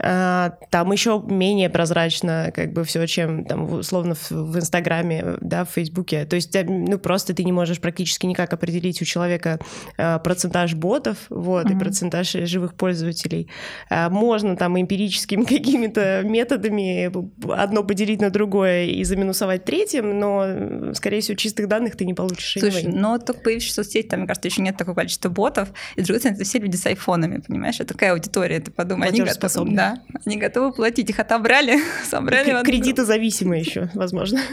А, 0.00 0.54
там 0.70 0.92
еще 0.92 1.22
менее 1.26 1.70
прозрачно, 1.70 2.52
как 2.54 2.72
бы 2.72 2.84
все, 2.84 3.06
чем 3.06 3.44
там 3.44 3.72
условно 3.72 4.14
в, 4.14 4.56
Инстаграме, 4.58 5.36
да, 5.40 5.64
в 5.64 5.70
Фейсбуке. 5.70 6.24
То 6.24 6.36
есть, 6.36 6.54
э, 6.54 6.64
ну, 6.64 6.98
просто 6.98 7.34
ты 7.34 7.44
не 7.44 7.52
можешь 7.52 7.80
практически 7.80 8.26
никак 8.26 8.52
определить 8.52 9.02
у 9.02 9.04
человека 9.04 9.58
а, 9.96 10.18
процентаж 10.18 10.74
ботов, 10.74 11.18
вот, 11.28 11.66
mm-hmm. 11.66 11.76
и 11.76 11.78
процентаж 11.78 12.32
живых 12.32 12.74
пользователей. 12.74 13.48
А, 13.90 14.08
можно 14.08 14.56
там 14.56 14.80
эмпирическими 14.80 15.44
какими-то 15.58 16.22
методами 16.24 17.10
одно 17.52 17.82
поделить 17.82 18.20
на 18.20 18.30
другое 18.30 18.84
и 18.84 19.04
заминусовать 19.04 19.64
третьим, 19.64 20.18
но, 20.18 20.94
скорее 20.94 21.20
всего, 21.20 21.36
чистых 21.36 21.68
данных 21.68 21.96
ты 21.98 22.06
не 22.06 22.14
получишь 22.14 22.56
Слушай, 22.58 22.84
anyway. 22.84 22.94
но 22.94 23.18
только 23.18 23.40
появившись 23.42 23.72
в 23.72 23.74
соцсети, 23.74 24.06
там, 24.08 24.20
мне 24.20 24.28
кажется, 24.28 24.48
еще 24.48 24.62
нет 24.62 24.76
такого 24.76 24.94
количества 24.94 25.28
ботов. 25.28 25.68
И, 25.96 26.02
с 26.02 26.06
другой 26.06 26.20
стороны, 26.20 26.36
это 26.36 26.44
все 26.44 26.58
люди 26.58 26.76
с 26.76 26.86
айфонами, 26.86 27.42
понимаешь? 27.46 27.76
Это 27.80 27.92
такая 27.94 28.12
аудитория, 28.12 28.60
ты 28.60 28.70
подумай. 28.70 29.08
Они 29.08 29.20
готовы, 29.20 29.74
да, 29.74 30.02
они 30.24 30.36
готовы 30.36 30.72
платить. 30.72 31.10
Их 31.10 31.18
отобрали, 31.18 31.78
собрали. 32.04 32.50
в 32.50 32.54
К- 32.54 32.58
одну 32.60 32.64
Кредитозависимые 32.72 33.60
еще, 33.60 33.90
возможно. 33.94 34.40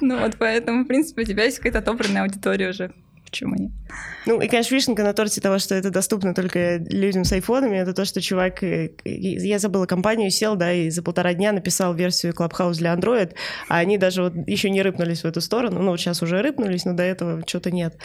Ну 0.00 0.18
вот 0.18 0.34
поэтому, 0.36 0.82
в 0.82 0.88
принципе, 0.88 1.22
у 1.22 1.24
тебя 1.24 1.44
есть 1.44 1.58
какая-то 1.58 1.78
отобранная 1.78 2.22
аудитория 2.22 2.70
уже. 2.70 2.92
Почему 3.28 3.54
нет? 3.56 3.72
Ну, 4.24 4.40
и, 4.40 4.48
конечно, 4.48 4.74
вишенка 4.74 5.02
на 5.02 5.12
торте 5.12 5.40
того, 5.40 5.58
что 5.58 5.74
это 5.74 5.90
доступно 5.90 6.34
только 6.34 6.78
людям 6.78 7.24
с 7.24 7.32
айфонами, 7.32 7.76
это 7.76 7.92
то, 7.92 8.04
что 8.04 8.20
чувак... 8.20 8.62
э, 8.62 8.90
Я 9.04 9.58
забыла 9.58 9.86
компанию, 9.86 10.30
сел, 10.30 10.54
да, 10.56 10.72
и 10.72 10.90
за 10.90 11.02
полтора 11.02 11.34
дня 11.34 11.52
написал 11.52 11.92
версию 11.94 12.32
Clubhouse 12.32 12.74
для 12.74 12.94
Android, 12.94 13.34
а 13.68 13.78
они 13.78 13.98
даже 13.98 14.22
вот 14.22 14.34
еще 14.46 14.70
не 14.70 14.80
рыпнулись 14.82 15.22
в 15.22 15.26
эту 15.26 15.40
сторону. 15.40 15.82
Ну, 15.82 15.90
вот 15.90 16.00
сейчас 16.00 16.22
уже 16.22 16.40
рыпнулись, 16.40 16.84
но 16.84 16.94
до 16.94 17.02
этого 17.02 17.42
что-то 17.46 17.70
нет. 17.70 17.96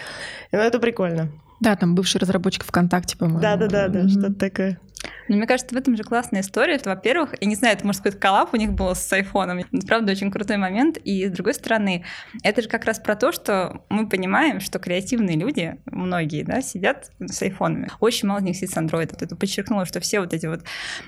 Ну, 0.50 0.58
это 0.58 0.78
прикольно. 0.78 1.30
Да, 1.60 1.76
там 1.76 1.94
бывший 1.94 2.16
разработчик 2.18 2.64
ВКонтакте, 2.64 3.16
по-моему. 3.16 3.40
Да-да-да, 3.40 3.86
да, 3.86 4.08
что-то 4.08 4.34
такое. 4.34 4.80
Но 5.28 5.36
мне 5.36 5.46
кажется, 5.46 5.74
в 5.74 5.78
этом 5.78 5.96
же 5.96 6.02
классная 6.02 6.40
история. 6.40 6.74
Это, 6.74 6.90
во-первых, 6.90 7.34
я 7.40 7.46
не 7.46 7.54
знаю, 7.54 7.76
это, 7.76 7.86
может, 7.86 8.02
какой-то 8.02 8.18
коллап 8.18 8.52
у 8.52 8.56
них 8.56 8.72
был 8.72 8.94
с 8.94 9.12
айфоном. 9.12 9.58
Это, 9.58 9.86
правда, 9.86 10.12
очень 10.12 10.30
крутой 10.30 10.56
момент. 10.56 10.98
И, 10.98 11.26
с 11.26 11.30
другой 11.30 11.54
стороны, 11.54 12.04
это 12.42 12.62
же 12.62 12.68
как 12.68 12.84
раз 12.84 12.98
про 12.98 13.16
то, 13.16 13.32
что 13.32 13.84
мы 13.88 14.08
понимаем, 14.08 14.60
что 14.60 14.78
креативные 14.78 15.36
люди, 15.36 15.76
многие, 15.86 16.44
да, 16.44 16.60
сидят 16.60 17.10
с 17.20 17.42
айфонами. 17.42 17.88
Очень 18.00 18.28
мало 18.28 18.38
из 18.38 18.44
них 18.44 18.56
сидит 18.56 18.70
с 18.70 18.76
андроидом. 18.76 19.16
Это 19.20 19.36
подчеркнуло, 19.36 19.86
что 19.86 20.00
все 20.00 20.20
вот 20.20 20.32
эти 20.34 20.46
вот, 20.46 20.64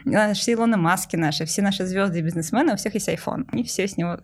э, 0.06 0.32
все 0.34 0.52
Илоны 0.52 0.76
Маски 0.76 1.16
наши, 1.16 1.44
все 1.44 1.62
наши 1.62 1.84
звезды 1.86 2.20
и 2.20 2.22
бизнесмены, 2.22 2.72
у 2.72 2.76
всех 2.76 2.94
есть 2.94 3.08
iPhone. 3.08 3.44
И 3.52 3.62
все 3.64 3.86
с 3.86 3.96
него. 3.96 4.20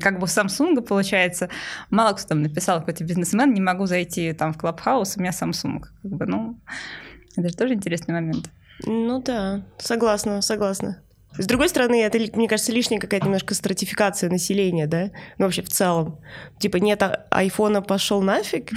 Как 0.00 0.18
бы 0.18 0.24
у 0.24 0.26
Samsung 0.26 0.80
получается, 0.82 1.48
мало 1.90 2.14
кто 2.14 2.28
там 2.28 2.42
написал, 2.42 2.80
какой-то 2.80 3.04
бизнесмен, 3.04 3.52
не 3.52 3.60
могу 3.60 3.86
зайти 3.86 4.32
там 4.32 4.52
в 4.52 4.56
Clubhouse, 4.56 5.14
у 5.16 5.20
меня 5.20 5.30
Samsung. 5.30 5.80
Как 5.80 6.10
бы, 6.10 6.26
ну, 6.26 6.60
это 7.36 7.48
же 7.48 7.56
тоже 7.56 7.74
интересный 7.74 8.14
момент. 8.14 8.50
Ну 8.84 9.20
да, 9.20 9.62
согласна, 9.78 10.40
согласна. 10.42 11.02
С 11.38 11.46
другой 11.46 11.68
стороны, 11.68 12.02
это, 12.02 12.18
мне 12.36 12.48
кажется, 12.48 12.72
лишняя 12.72 12.98
какая-то 12.98 13.26
немножко 13.26 13.54
стратификация 13.54 14.28
населения, 14.30 14.86
да? 14.86 15.10
Ну, 15.38 15.44
вообще 15.44 15.62
в 15.62 15.68
целом. 15.68 16.18
Типа, 16.58 16.78
нет 16.78 17.02
а- 17.02 17.26
айфона, 17.30 17.82
пошел 17.82 18.20
нафиг. 18.20 18.70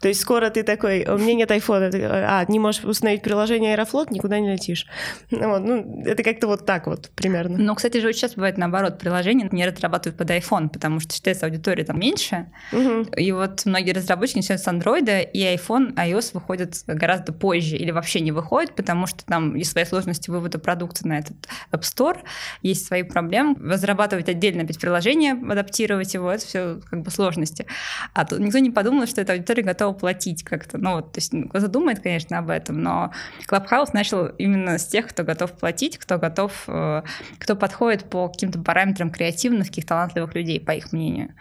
То 0.00 0.08
есть 0.08 0.20
скоро 0.20 0.50
ты 0.50 0.62
такой, 0.62 1.04
у 1.04 1.18
меня 1.18 1.34
нет 1.34 1.50
айфона, 1.50 1.90
а, 1.92 2.44
не 2.48 2.58
можешь 2.58 2.84
установить 2.84 3.22
приложение 3.22 3.72
Аэрофлот, 3.72 4.10
никуда 4.10 4.38
не 4.38 4.52
летишь. 4.52 4.86
Ну, 5.30 5.48
вот, 5.50 5.64
ну, 5.64 6.02
это 6.04 6.22
как-то 6.22 6.46
вот 6.46 6.66
так 6.66 6.86
вот 6.86 7.10
примерно. 7.14 7.58
Но, 7.58 7.74
кстати 7.74 7.98
же, 7.98 8.12
часто 8.12 8.36
бывает 8.36 8.58
наоборот, 8.58 8.98
приложения 8.98 9.48
не 9.50 9.66
разрабатывают 9.66 10.16
под 10.16 10.30
iPhone, 10.30 10.68
потому 10.68 11.00
что 11.00 11.14
считается 11.14 11.46
аудитория 11.46 11.84
там 11.84 11.98
меньше. 11.98 12.46
Мгм. 12.72 13.02
И 13.16 13.32
вот 13.32 13.66
многие 13.66 13.92
разработчики 13.92 14.38
начинают 14.38 14.62
с 14.62 14.68
Android, 14.68 15.30
и 15.32 15.42
iPhone, 15.42 15.94
iOS 15.94 16.30
выходят 16.34 16.74
гораздо 16.86 17.32
позже 17.32 17.76
или 17.76 17.90
вообще 17.90 18.20
не 18.20 18.32
выходит, 18.32 18.74
потому 18.74 19.06
что 19.06 19.24
там 19.24 19.54
есть 19.54 19.72
свои 19.72 19.84
сложности 19.84 20.30
вывода 20.30 20.58
продукта 20.58 21.06
на 21.06 21.18
этот 21.18 21.36
App 21.72 21.82
Store, 21.82 22.18
есть 22.62 22.86
свои 22.86 23.02
проблемы. 23.02 23.56
Разрабатывать 23.60 24.28
отдельно 24.28 24.62
опять 24.62 24.78
приложение, 24.78 25.32
адаптировать 25.32 26.14
его, 26.14 26.30
это 26.30 26.46
все 26.46 26.80
как 26.88 27.02
бы 27.02 27.10
сложности. 27.10 27.66
А 28.14 28.24
тут 28.24 28.38
никто 28.38 28.58
не 28.58 28.70
подумал, 28.70 29.06
что 29.06 29.20
эта 29.20 29.32
аудитория 29.32 29.62
готова 29.62 29.87
платить 29.94 30.42
как-то. 30.42 30.78
Ну 30.78 30.96
вот, 30.96 31.12
то 31.12 31.18
есть 31.18 31.32
ну, 31.32 31.48
задумает, 31.54 32.00
конечно, 32.00 32.38
об 32.38 32.50
этом, 32.50 32.82
но 32.82 33.12
Clubhouse 33.50 33.90
начал 33.92 34.26
именно 34.26 34.78
с 34.78 34.86
тех, 34.86 35.08
кто 35.08 35.24
готов 35.24 35.52
платить, 35.52 35.98
кто 35.98 36.18
готов, 36.18 36.64
э, 36.66 37.02
кто 37.38 37.56
подходит 37.56 38.04
по 38.04 38.28
каким-то 38.28 38.58
параметрам 38.60 39.10
креативных, 39.10 39.68
каких 39.68 39.86
талантливых 39.86 40.34
людей, 40.34 40.60
по 40.60 40.72
их 40.72 40.92
мнению. 40.92 41.34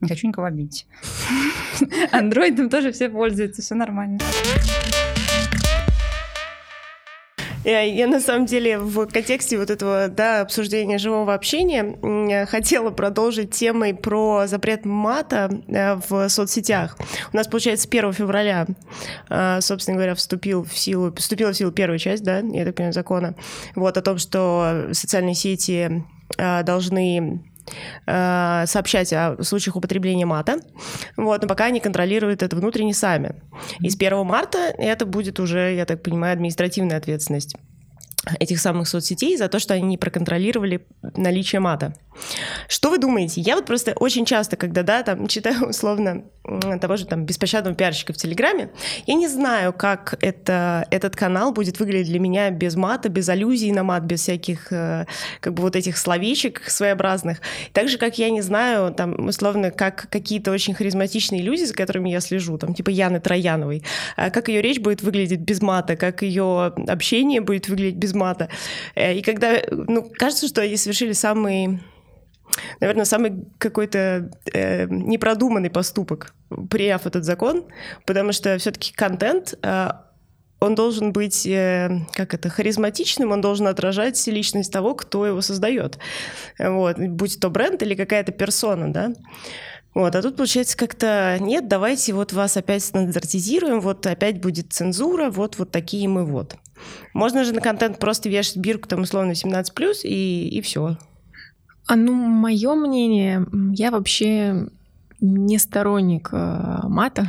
Не 0.00 0.08
хочу 0.08 0.28
никого 0.28 0.46
обидеть. 0.46 0.86
Андроидом 2.12 2.68
тоже 2.68 2.92
все 2.92 3.08
пользуются, 3.08 3.62
все 3.62 3.74
нормально. 3.74 4.18
Я, 7.64 7.80
я 7.80 8.06
на 8.06 8.20
самом 8.20 8.46
деле 8.46 8.78
в 8.78 9.06
контексте 9.06 9.58
вот 9.58 9.70
этого 9.70 10.08
да, 10.08 10.42
обсуждения 10.42 10.98
живого 10.98 11.34
общения 11.34 12.46
хотела 12.46 12.90
продолжить 12.90 13.52
темой 13.52 13.94
про 13.94 14.46
запрет 14.46 14.84
мата 14.84 15.50
э, 15.68 15.94
в 16.08 16.28
соцсетях. 16.28 16.98
У 17.32 17.36
нас, 17.36 17.48
получается, 17.48 17.88
1 17.88 18.12
февраля, 18.12 18.66
э, 19.30 19.60
собственно 19.60 19.96
говоря, 19.96 20.14
вступил 20.14 20.64
в 20.64 20.76
силу, 20.76 21.12
вступила 21.16 21.52
в 21.52 21.56
силу 21.56 21.72
первая 21.72 21.98
часть, 21.98 22.22
да, 22.22 22.38
я 22.38 22.64
так 22.64 22.74
понимаю, 22.74 22.92
закона, 22.92 23.34
вот 23.74 23.96
о 23.96 24.02
том, 24.02 24.18
что 24.18 24.88
социальные 24.92 25.34
сети 25.34 26.04
э, 26.36 26.62
должны 26.64 27.40
э, 28.06 28.64
сообщать 28.66 29.12
о 29.12 29.42
случаях 29.42 29.76
употребления 29.76 30.26
мата, 30.26 30.58
вот, 31.16 31.42
но 31.42 31.48
пока 31.48 31.66
они 31.66 31.80
контролируют 31.80 32.42
это 32.42 32.56
внутренне 32.56 32.94
сами. 32.94 33.42
И 33.80 33.90
с 33.90 33.96
1 33.96 34.24
марта 34.24 34.58
это 34.78 35.06
будет 35.06 35.40
уже, 35.40 35.74
я 35.74 35.86
так 35.86 36.02
понимаю, 36.02 36.34
административная 36.34 36.96
ответственность 36.96 37.56
этих 38.40 38.60
самых 38.60 38.88
соцсетей 38.88 39.36
за 39.36 39.48
то, 39.48 39.58
что 39.58 39.74
они 39.74 39.84
не 39.84 39.98
проконтролировали 39.98 40.86
наличие 41.16 41.60
мата. 41.60 41.94
Что 42.68 42.90
вы 42.90 42.98
думаете? 42.98 43.40
Я 43.40 43.56
вот 43.56 43.66
просто 43.66 43.92
очень 43.96 44.24
часто, 44.24 44.56
когда, 44.56 44.82
да, 44.82 45.02
там, 45.02 45.26
читаю 45.28 45.68
условно 45.68 46.24
того 46.80 46.96
же 46.96 47.06
там 47.06 47.24
беспощадного 47.24 47.74
пиарщика 47.74 48.12
в 48.12 48.16
Телеграме, 48.16 48.70
я 49.06 49.14
не 49.14 49.28
знаю, 49.28 49.72
как 49.72 50.16
это, 50.20 50.86
этот 50.90 51.16
канал 51.16 51.52
будет 51.52 51.80
выглядеть 51.80 52.08
для 52.08 52.20
меня 52.20 52.50
без 52.50 52.76
мата, 52.76 53.08
без 53.08 53.28
аллюзий 53.30 53.72
на 53.72 53.82
мат, 53.82 54.02
без 54.02 54.20
всяких, 54.20 54.70
э, 54.70 55.06
как 55.40 55.54
бы 55.54 55.62
вот 55.62 55.74
этих 55.74 55.96
словечек 55.96 56.62
своеобразных. 56.68 57.40
Так 57.72 57.88
же, 57.88 57.96
как 57.96 58.18
я 58.18 58.28
не 58.28 58.42
знаю, 58.42 58.92
там, 58.92 59.26
условно, 59.26 59.70
как 59.70 60.08
какие-то 60.10 60.50
очень 60.50 60.74
харизматичные 60.74 61.40
люди, 61.40 61.64
за 61.64 61.72
которыми 61.72 62.10
я 62.10 62.20
слежу, 62.20 62.58
там, 62.58 62.74
типа 62.74 62.90
Яны 62.90 63.20
Трояновой, 63.20 63.82
э, 64.18 64.30
как 64.30 64.48
ее 64.48 64.60
речь 64.60 64.80
будет 64.80 65.02
выглядеть 65.02 65.40
без 65.40 65.62
мата, 65.62 65.96
как 65.96 66.20
ее 66.22 66.74
общение 66.88 67.40
будет 67.40 67.68
выглядеть 67.68 67.96
без 67.96 68.12
мата. 68.12 68.50
Э, 68.94 69.14
И 69.14 69.22
когда, 69.22 69.54
ну, 69.70 70.10
кажется, 70.14 70.46
что 70.46 70.60
они 70.60 70.76
совершили 70.76 71.12
самый 71.12 71.80
наверное, 72.80 73.04
самый 73.04 73.44
какой-то 73.58 74.30
э, 74.52 74.86
непродуманный 74.88 75.70
поступок, 75.70 76.34
приняв 76.70 77.06
этот 77.06 77.24
закон, 77.24 77.64
потому 78.06 78.32
что 78.32 78.56
все-таки 78.58 78.92
контент, 78.92 79.54
э, 79.62 79.88
он 80.60 80.74
должен 80.74 81.12
быть, 81.12 81.46
э, 81.46 82.06
как 82.12 82.34
это, 82.34 82.48
харизматичным, 82.48 83.32
он 83.32 83.40
должен 83.40 83.66
отражать 83.66 84.26
личность 84.26 84.72
того, 84.72 84.94
кто 84.94 85.26
его 85.26 85.40
создает. 85.40 85.98
Вот, 86.58 86.98
будь 86.98 87.40
то 87.40 87.50
бренд 87.50 87.82
или 87.82 87.94
какая-то 87.94 88.32
персона, 88.32 88.92
да. 88.92 89.12
Вот, 89.94 90.16
а 90.16 90.22
тут 90.22 90.36
получается 90.36 90.76
как-то 90.76 91.38
нет, 91.40 91.68
давайте 91.68 92.12
вот 92.14 92.32
вас 92.32 92.56
опять 92.56 92.82
стандартизируем, 92.82 93.80
вот 93.80 94.04
опять 94.06 94.40
будет 94.40 94.72
цензура, 94.72 95.30
вот 95.30 95.56
вот 95.58 95.70
такие 95.70 96.08
мы 96.08 96.24
вот. 96.24 96.56
Можно 97.12 97.44
же 97.44 97.54
на 97.54 97.60
контент 97.60 98.00
просто 98.00 98.28
вешать 98.28 98.56
бирку 98.56 98.88
там 98.88 99.02
условно 99.02 99.32
18+, 99.32 99.70
и, 100.02 100.48
и 100.48 100.60
все. 100.62 100.96
А 101.86 101.96
ну, 101.96 102.14
мое 102.14 102.74
мнение, 102.74 103.46
я 103.74 103.90
вообще 103.90 104.66
не 105.20 105.58
сторонник 105.58 106.30
э, 106.32 106.80
мата. 106.84 107.28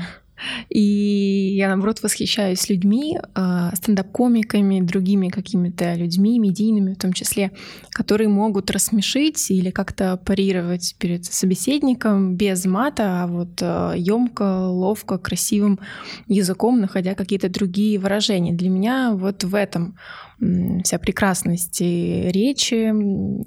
И 0.70 1.56
я, 1.58 1.70
наоборот, 1.70 2.04
восхищаюсь 2.04 2.70
людьми, 2.70 3.18
э, 3.18 3.70
стендап-комиками, 3.74 4.82
другими 4.82 5.30
какими-то 5.30 5.94
людьми, 5.96 6.40
медийными 6.40 6.94
в 6.94 6.98
том 6.98 7.14
числе, 7.14 7.52
которые 7.92 8.28
могут 8.28 8.70
рассмешить 8.72 9.50
или 9.50 9.72
как-то 9.72 10.18
парировать 10.18 10.96
перед 11.00 11.26
собеседником 11.26 12.36
без 12.36 12.66
мата, 12.66 13.24
а 13.24 13.28
вот 13.28 13.62
емко, 13.62 14.68
ловко, 14.68 15.18
красивым 15.18 15.80
языком, 16.28 16.82
находя 16.82 17.16
какие-то 17.16 17.50
другие 17.50 17.98
выражения. 17.98 18.54
Для 18.54 18.70
меня 18.70 19.14
вот 19.14 19.46
в 19.46 19.56
этом 19.56 19.98
вся 20.84 21.00
прекрасность 21.00 21.82
и 21.82 22.30
речи 22.32 22.92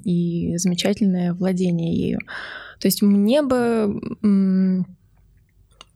и 0.03 0.57
замечательное 0.57 1.33
владение 1.33 1.95
ею. 1.95 2.19
То 2.79 2.87
есть 2.87 3.01
мне 3.01 3.41
бы 3.41 4.01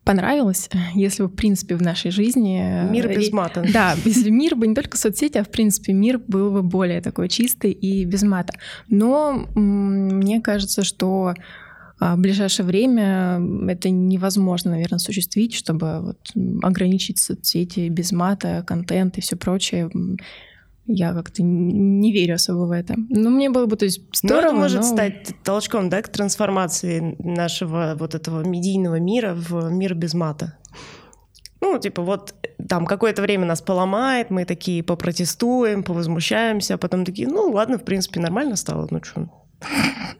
понравилось, 0.04 0.70
если 0.94 1.22
бы, 1.22 1.28
в 1.28 1.34
принципе, 1.34 1.76
в 1.76 1.82
нашей 1.82 2.10
жизни... 2.10 2.60
э, 2.62 2.90
Мир 2.90 3.08
без 3.08 3.32
мата. 3.32 3.64
Да, 3.72 3.96
без 4.04 4.24
мир 4.26 4.54
бы 4.54 4.66
не 4.66 4.74
только 4.74 4.96
соцсети, 4.96 5.38
а 5.38 5.44
в 5.44 5.50
принципе 5.50 5.92
мир 5.92 6.18
был 6.18 6.52
бы 6.52 6.62
более 6.62 7.00
такой 7.00 7.28
чистый 7.28 7.72
и 7.72 8.04
без 8.04 8.22
мата. 8.22 8.52
Но 8.88 9.46
мне 9.54 10.40
кажется, 10.40 10.84
что 10.84 11.34
а, 11.98 12.16
в 12.16 12.18
ближайшее 12.18 12.66
время 12.66 13.40
это 13.68 13.88
невозможно, 13.88 14.72
наверное, 14.72 14.96
осуществить, 14.96 15.54
чтобы 15.54 16.00
вот 16.00 16.18
ограничить 16.62 17.18
соцсети 17.18 17.88
без 17.88 18.12
мата, 18.12 18.64
контент 18.66 19.18
и 19.18 19.20
все 19.20 19.36
прочее. 19.36 19.90
Я 20.86 21.14
как-то 21.14 21.42
не 21.42 22.12
верю 22.12 22.34
особо 22.34 22.66
в 22.66 22.70
это. 22.70 22.94
Но 23.08 23.30
мне 23.30 23.48
было 23.48 23.66
бы, 23.66 23.76
то 23.76 23.86
есть, 23.86 24.00
Но 24.22 24.28
здорово, 24.28 24.46
это 24.46 24.54
может 24.54 24.80
но- 24.82 24.86
стать 24.86 25.34
толчком, 25.42 25.88
да, 25.88 26.02
к 26.02 26.08
трансформации 26.08 27.16
нашего 27.18 27.96
вот 27.98 28.14
этого 28.14 28.42
медийного 28.46 29.00
мира 29.00 29.34
в 29.34 29.70
мир 29.70 29.94
без 29.94 30.12
мата. 30.14 30.58
Ну, 31.60 31.78
типа, 31.78 32.02
вот 32.02 32.34
там 32.68 32.84
какое-то 32.84 33.22
время 33.22 33.46
нас 33.46 33.62
поломает, 33.62 34.28
мы 34.28 34.44
такие 34.44 34.82
попротестуем, 34.82 35.82
повозмущаемся, 35.82 36.74
а 36.74 36.78
потом 36.78 37.06
такие, 37.06 37.26
ну, 37.28 37.50
ладно, 37.50 37.78
в 37.78 37.84
принципе, 37.84 38.20
нормально 38.20 38.56
стало, 38.56 38.86
ну 38.90 39.02
что, 39.02 39.30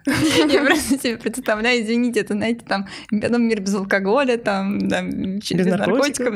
Я 0.06 0.64
просто 0.64 0.98
себе 0.98 1.16
представляю, 1.16 1.82
извините, 1.82 2.20
это, 2.20 2.34
знаете, 2.34 2.64
там, 2.66 2.86
потом 3.10 3.42
мир 3.42 3.60
без 3.60 3.74
алкоголя, 3.74 4.36
там, 4.36 4.88
да, 4.88 5.02
без, 5.02 5.66
наркотиков, 5.66 6.34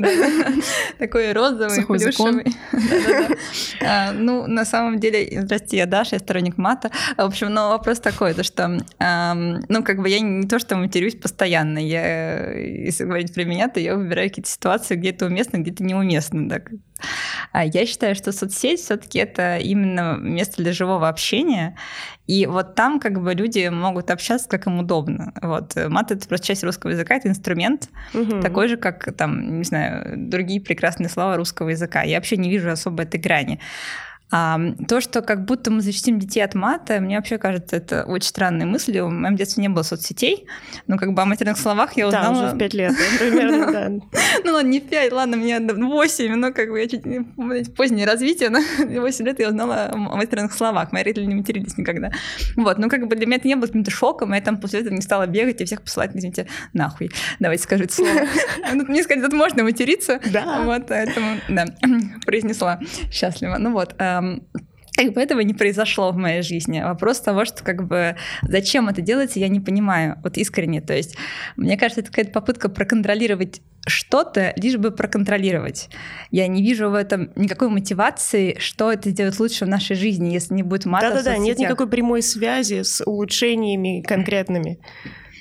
такой 0.99 1.33
розовый, 1.33 1.85
плюшевый. 1.85 2.47
А, 3.83 4.13
ну, 4.13 4.47
на 4.47 4.65
самом 4.65 4.99
деле, 4.99 5.43
здрасте, 5.43 5.77
я 5.77 5.87
Даша, 5.87 6.17
я 6.17 6.19
сторонник 6.19 6.57
мата. 6.57 6.91
В 7.17 7.21
общем, 7.21 7.53
но 7.53 7.71
вопрос 7.71 8.01
такой, 8.01 8.35
то 8.35 8.43
что, 8.43 8.69
ну, 8.69 9.85
как 9.85 10.01
бы 10.01 10.09
я 10.09 10.21
не 10.21 10.47
то, 10.49 10.59
что 10.59 10.77
матерюсь 10.77 11.15
постоянно, 11.15 11.79
я, 11.79 12.53
если 12.53 13.05
говорить 13.05 13.35
про 13.35 13.45
меня, 13.45 13.69
то 13.69 13.81
я 13.81 13.97
выбираю 13.97 14.29
какие-то 14.29 14.51
ситуации, 14.51 14.97
где 14.97 15.11
это 15.11 15.27
уместно, 15.27 15.59
где-то 15.59 15.85
неуместно, 15.85 16.49
да, 16.49 16.61
я 17.55 17.87
считаю, 17.87 18.15
что 18.15 18.33
соцсеть 18.33 18.81
все-таки 18.81 19.19
это 19.19 19.59
именно 19.59 20.17
место 20.17 20.63
для 20.63 20.73
живого 20.73 21.09
общения, 21.09 21.77
и 22.27 22.45
вот 22.47 22.75
там 22.75 23.01
как 23.01 23.23
бы 23.23 23.33
люди 23.35 23.69
могут 23.69 24.11
общаться, 24.11 24.49
как 24.49 24.67
им 24.67 24.81
удобно. 24.81 25.33
Вот 25.41 25.75
мат 25.89 26.11
это 26.11 26.29
просто 26.29 26.47
часть 26.47 26.63
русского 26.63 26.91
языка, 26.91 27.15
это 27.17 27.29
инструмент 27.29 27.89
угу. 28.13 28.41
такой 28.41 28.69
же, 28.69 28.77
как 28.77 29.17
там, 29.17 29.59
не 29.59 29.65
знаю, 29.65 30.15
другие 30.29 30.61
прекрасные 30.61 31.09
слова 31.09 31.37
русского 31.37 31.71
языка. 31.71 32.03
Я 32.03 32.17
вообще 32.17 32.37
не 32.37 32.51
вижу 32.51 32.71
особо 32.71 33.05
этой 33.05 33.19
грани. 33.19 33.61
А, 34.31 34.61
то, 34.87 35.01
что 35.01 35.23
как 35.23 35.45
будто 35.45 35.71
мы 35.71 35.81
защитим 35.81 36.19
детей 36.19 36.41
от 36.41 36.55
мата, 36.55 37.01
мне 37.01 37.17
вообще 37.17 37.39
кажется, 37.39 37.77
это 37.77 38.05
очень 38.05 38.29
странные 38.29 38.67
мысли. 38.67 39.01
В 39.01 39.09
моем 39.09 39.37
детстве 39.37 39.63
не 39.63 39.69
было 39.69 39.83
соцсетей, 39.83 40.47
но 40.87 40.99
как 40.99 41.15
бы 41.15 41.23
о 41.23 41.25
матерных 41.25 41.59
словах 41.59 41.97
я 41.97 42.09
узнала... 42.09 42.35
Да, 42.35 42.47
уже 42.47 42.55
в 42.55 42.59
пять 42.59 42.75
лет 42.75 42.95
примерно, 43.19 43.73
да. 43.73 43.89
Ну 44.45 44.53
ладно, 44.53 44.69
не 44.69 44.81
в 44.81 44.89
пять, 44.89 45.13
ладно, 45.13 45.37
мне 45.37 45.59
восемь, 45.61 46.35
но 46.35 46.53
как 46.53 46.71
бы 46.71 46.79
я 46.79 46.89
чуть 46.89 47.03
позднее 47.75 48.07
развитие, 48.07 48.51
но 48.51 48.61
восемь 49.01 49.25
лет 49.25 49.41
я 49.41 49.49
узнала 49.49 49.91
о 49.93 49.97
матерных 49.97 50.53
словах. 50.53 50.93
Мои 50.93 51.03
родители 51.03 51.25
не 51.25 51.35
матерились 51.35 51.79
никогда. 51.79 52.11
Вот, 52.57 52.79
ну 52.79 52.89
как 52.89 53.07
бы 53.09 53.17
для 53.17 53.27
меня 53.27 53.37
это 53.37 53.49
не 53.49 53.57
было 53.57 53.67
каким-то 53.67 53.91
шоком, 53.91 54.35
я 54.35 54.41
там 54.43 54.59
после 54.59 54.81
этого 54.81 54.95
не 54.95 55.03
стала 55.03 55.27
бегать 55.27 55.61
и 55.61 55.65
всех 55.65 55.83
посылать, 55.83 56.11
извините, 56.15 56.47
нахуй. 56.75 57.11
Давайте 57.39 57.63
скажите 57.63 57.95
слово. 57.95 58.11
Ну, 58.75 58.85
мне 58.87 59.03
сказать, 59.03 59.25
тут 59.25 59.33
можно 59.33 59.65
материться. 59.65 60.21
Да. 60.31 60.63
Вот, 60.63 60.87
поэтому, 60.89 61.39
да, 61.49 61.65
произнесла 62.27 62.81
счастливо. 63.11 63.57
Ну 63.59 63.73
вот, 63.73 63.95
как 64.99 65.13
бы 65.13 65.21
этого 65.21 65.41
не 65.41 65.55
произошло 65.55 66.11
в 66.11 66.17
моей 66.17 66.43
жизни. 66.43 66.81
Вопрос 66.81 67.21
того, 67.21 67.45
что 67.45 67.63
как 67.63 67.87
бы 67.87 68.17
зачем 68.43 68.89
это 68.89 69.01
делается, 69.01 69.39
я 69.39 69.47
не 69.47 69.61
понимаю, 69.61 70.19
вот 70.25 70.37
искренне. 70.37 70.81
То 70.81 70.93
есть 70.93 71.17
мне 71.57 71.77
кажется, 71.77 72.01
это 72.01 72.11
какая-то 72.11 72.33
попытка 72.33 72.69
проконтролировать 72.69 73.63
что-то, 73.87 74.53
лишь 74.57 74.77
бы 74.77 74.91
проконтролировать. 74.91 75.89
Я 76.33 76.49
не 76.49 76.63
вижу 76.63 76.91
в 76.91 76.95
этом 76.95 77.31
никакой 77.37 77.69
мотивации, 77.69 78.57
что 78.59 78.91
это 78.91 79.11
сделать 79.11 79.39
лучше 79.39 79.67
в 79.67 79.69
нашей 79.69 79.95
жизни, 79.95 80.33
если 80.33 80.55
не 80.55 80.65
будет 80.65 80.85
мата 80.85 81.11
Да-да-да, 81.11 81.37
нет 81.39 81.59
никакой 81.61 81.89
прямой 81.89 82.21
связи 82.21 82.83
с 82.83 83.01
улучшениями 83.05 84.03
конкретными. 84.03 84.81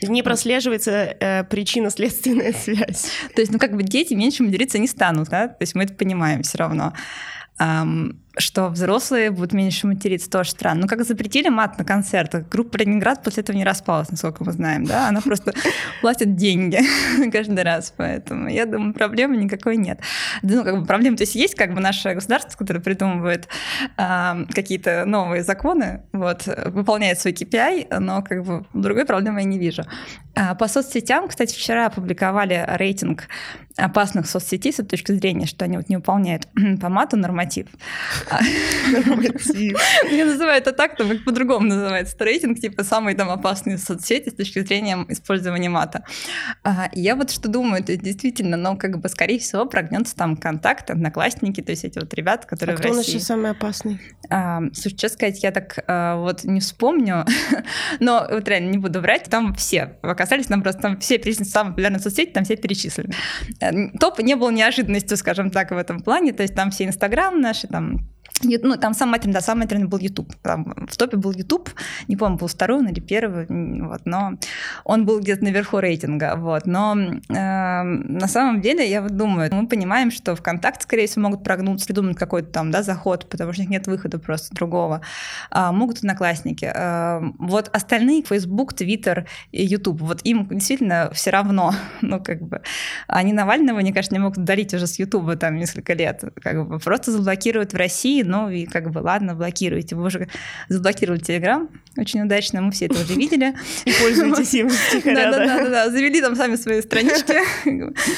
Не 0.04 0.22
прослеживается 0.22 0.92
э, 1.20 1.44
причинно-следственная 1.46 2.54
связь. 2.64 3.10
То 3.34 3.42
есть, 3.42 3.52
ну, 3.52 3.58
как 3.58 3.76
бы 3.76 3.82
дети 3.82 4.14
меньше 4.14 4.44
материться 4.44 4.78
не 4.78 4.88
станут, 4.88 5.30
да? 5.30 5.48
То 5.48 5.62
есть 5.62 5.74
мы 5.74 5.86
это 5.86 5.96
понимаем 5.96 6.44
все 6.44 6.60
равно 6.60 6.94
что 8.40 8.70
взрослые 8.70 9.32
будут 9.32 9.54
меньше 9.54 9.88
материться, 9.88 10.30
тоже 10.30 10.52
странно. 10.52 10.82
Ну, 10.82 10.88
как 10.88 11.04
запретили 11.04 11.50
мат 11.50 11.78
на 11.78 11.86
концертах, 11.86 12.48
группа 12.50 12.78
Ленинград 12.78 13.24
после 13.24 13.44
этого 13.44 13.56
не 13.56 13.64
распалась, 13.64 14.10
насколько 14.10 14.44
мы 14.44 14.52
знаем, 14.52 14.86
да, 14.86 15.10
она 15.10 15.22
просто 15.22 15.54
платит 16.02 16.36
деньги 16.36 16.80
каждый 17.32 17.64
раз, 17.64 17.94
поэтому 17.96 18.50
я 18.50 18.66
думаю, 18.66 18.94
проблемы 18.94 19.38
никакой 19.38 19.78
нет. 19.78 20.00
Ну, 20.42 20.64
как 20.64 20.80
бы 20.80 20.86
проблема, 20.86 21.18
то 21.18 21.24
есть 21.24 21.36
есть 21.36 21.56
как 21.56 21.74
бы 21.74 21.80
наше 21.80 22.14
государство, 22.14 22.58
которое 22.58 22.80
придумывает 22.80 23.48
какие-то 23.96 25.06
новые 25.06 25.44
законы, 25.44 26.02
вот, 26.12 26.48
выполняет 26.66 27.20
свой 27.20 27.34
KPI, 27.34 28.00
но 28.00 28.22
как 28.22 28.44
бы 28.44 28.66
другой 28.74 29.06
проблемы 29.06 29.40
я 29.40 29.46
не 29.46 29.60
вижу. 29.60 29.84
А, 30.36 30.54
по 30.56 30.68
соцсетям, 30.68 31.28
кстати, 31.28 31.56
вчера 31.56 31.88
опубликовали 31.88 32.64
рейтинг 32.68 33.28
опасных 33.78 34.28
соцсетей 34.28 34.74
с 34.74 34.84
точки 34.84 35.12
зрения, 35.12 35.46
что 35.46 35.66
они 35.66 35.78
вот 35.78 35.88
не 35.88 35.98
выполняют 35.98 36.48
по 36.82 36.90
мату 36.90 37.16
норматив. 37.16 37.68
Норматив. 38.92 39.46
Я 40.12 40.26
называю 40.26 40.58
это 40.58 40.72
так, 40.72 40.98
там 40.98 41.18
по-другому 41.24 41.68
называется 41.68 42.16
рейтинг, 42.20 42.60
типа 42.60 42.84
самые 42.84 43.16
там 43.16 43.30
опасные 43.30 43.78
соцсети 43.78 44.30
с 44.30 44.34
точки 44.34 44.60
зрения 44.60 45.06
использования 45.10 45.70
мата. 45.70 46.04
А, 46.64 46.90
я 46.94 47.16
вот 47.16 47.32
что 47.32 47.50
думаю, 47.50 47.84
это 47.84 47.96
действительно, 47.96 48.58
но 48.58 48.76
как 48.76 49.00
бы 49.00 49.10
скорее 49.10 49.40
всего 49.40 49.66
прогнется 49.66 50.16
там 50.16 50.38
контакт, 50.38 50.90
одноклассники, 50.90 51.62
то 51.62 51.72
есть 51.72 51.84
эти 51.84 52.00
вот 52.00 52.14
ребята, 52.14 52.48
которые 52.48 52.76
а 52.76 52.80
кто 52.80 52.90
в 52.90 52.98
России. 52.98 53.12
у 53.12 53.16
нас 53.16 53.24
самый 53.24 53.52
опасный? 53.52 54.02
А, 54.30 54.62
слушай, 54.74 54.96
честно 54.96 55.18
сказать, 55.18 55.44
я 55.44 55.52
так 55.52 55.78
вот 56.18 56.44
не 56.44 56.60
вспомню, 56.60 57.26
но 58.00 58.28
вот 58.30 58.48
реально 58.48 58.72
не 58.72 58.78
буду 58.78 59.02
врать, 59.02 59.26
там 59.26 59.54
все 59.54 59.98
оказались, 60.02 60.50
нам 60.50 60.64
просто 60.64 60.82
там 60.82 61.00
все 61.00 61.18
перечислены, 61.18 61.50
самые 61.50 61.72
популярные 61.72 62.00
соцсети, 62.00 62.32
там 62.32 62.44
все 62.44 62.56
перечислены. 62.56 63.14
Топ 64.00 64.20
не 64.20 64.36
был 64.36 64.52
неожиданностью, 64.52 65.18
скажем 65.18 65.50
так, 65.50 65.72
в 65.72 65.78
этом 65.78 66.02
плане, 66.02 66.34
то 66.34 66.44
есть 66.44 66.56
там 66.56 66.72
все 66.72 66.86
Инстаграм 66.86 67.40
наши, 67.40 67.68
там 67.68 68.00
ну, 68.44 68.78
там 68.78 68.94
самый 68.94 69.14
матерный, 69.14 69.34
да, 69.34 69.42
самый 69.42 69.62
матерный 69.62 69.88
был 69.88 69.98
YouTube. 69.98 70.34
Там 70.42 70.88
в 70.90 70.98
топе 70.98 71.18
был 71.18 71.32
YouTube, 71.32 71.70
не 72.08 72.16
помню, 72.16 72.38
был 72.38 72.48
второй 72.48 72.80
он 72.80 72.88
или 72.88 73.00
первый, 73.00 73.46
вот, 73.48 74.02
но 74.06 74.34
он 74.84 75.06
был 75.06 75.20
где-то 75.20 75.44
наверху 75.44 75.80
рейтинга, 75.80 76.36
вот. 76.38 76.66
Но 76.66 76.96
э, 76.96 77.84
на 77.84 78.28
самом 78.28 78.62
деле, 78.62 78.90
я 78.90 79.02
вот 79.02 79.16
думаю, 79.16 79.50
мы 79.54 79.68
понимаем, 79.68 80.12
что 80.12 80.36
ВКонтакте, 80.36 80.84
скорее 80.84 81.08
всего, 81.08 81.24
могут 81.24 81.44
прогнуться, 81.44 81.88
придумать 81.88 82.18
какой-то 82.18 82.50
там, 82.50 82.72
да, 82.72 82.84
заход, 82.84 83.30
потому 83.30 83.54
что 83.54 83.62
у 83.62 83.64
них 83.64 83.70
нет 83.72 83.88
выхода 83.88 84.20
просто 84.20 84.56
другого. 84.56 85.02
А, 85.50 85.72
могут 85.72 85.98
одноклассники. 85.98 86.72
А, 86.74 87.22
вот 87.40 87.70
остальные, 87.74 88.24
Facebook, 88.24 88.74
Twitter 88.74 89.26
и 89.52 89.66
YouTube, 89.66 90.02
вот 90.02 90.22
им 90.24 90.48
действительно 90.50 91.10
все 91.14 91.32
равно, 91.32 91.74
ну, 92.02 92.24
как 92.24 92.42
бы, 92.42 92.62
они 93.08 93.34
Навального, 93.34 93.80
мне 93.80 93.94
кажется, 93.94 94.16
не 94.16 94.20
могут 94.20 94.38
удалить 94.38 94.74
уже 94.74 94.88
с 94.88 95.00
YouTube 95.00 95.38
там 95.40 95.56
несколько 95.56 95.94
лет, 95.94 96.24
как 96.42 96.68
бы, 96.68 96.80
просто 96.80 97.12
заблокируют 97.12 97.74
в 97.74 97.78
России, 97.78 98.24
ну 98.28 98.50
и 98.50 98.66
как 98.66 98.92
бы 98.92 99.00
ладно, 99.00 99.36
блокируйте. 99.36 99.96
Вы 99.96 100.06
уже 100.06 100.28
заблокировали 100.70 101.20
Телеграм, 101.20 101.70
очень 101.98 102.22
удачно, 102.22 102.62
мы 102.62 102.72
все 102.72 102.86
это 102.86 102.96
уже 102.96 103.16
видели. 103.16 103.56
И 103.86 103.92
пользуетесь 103.92 104.54
им 104.54 104.70
Да-да-да, 105.04 105.90
завели 105.90 106.22
там 106.22 106.36
сами 106.36 106.56
свои 106.56 106.82
странички. 106.82 107.38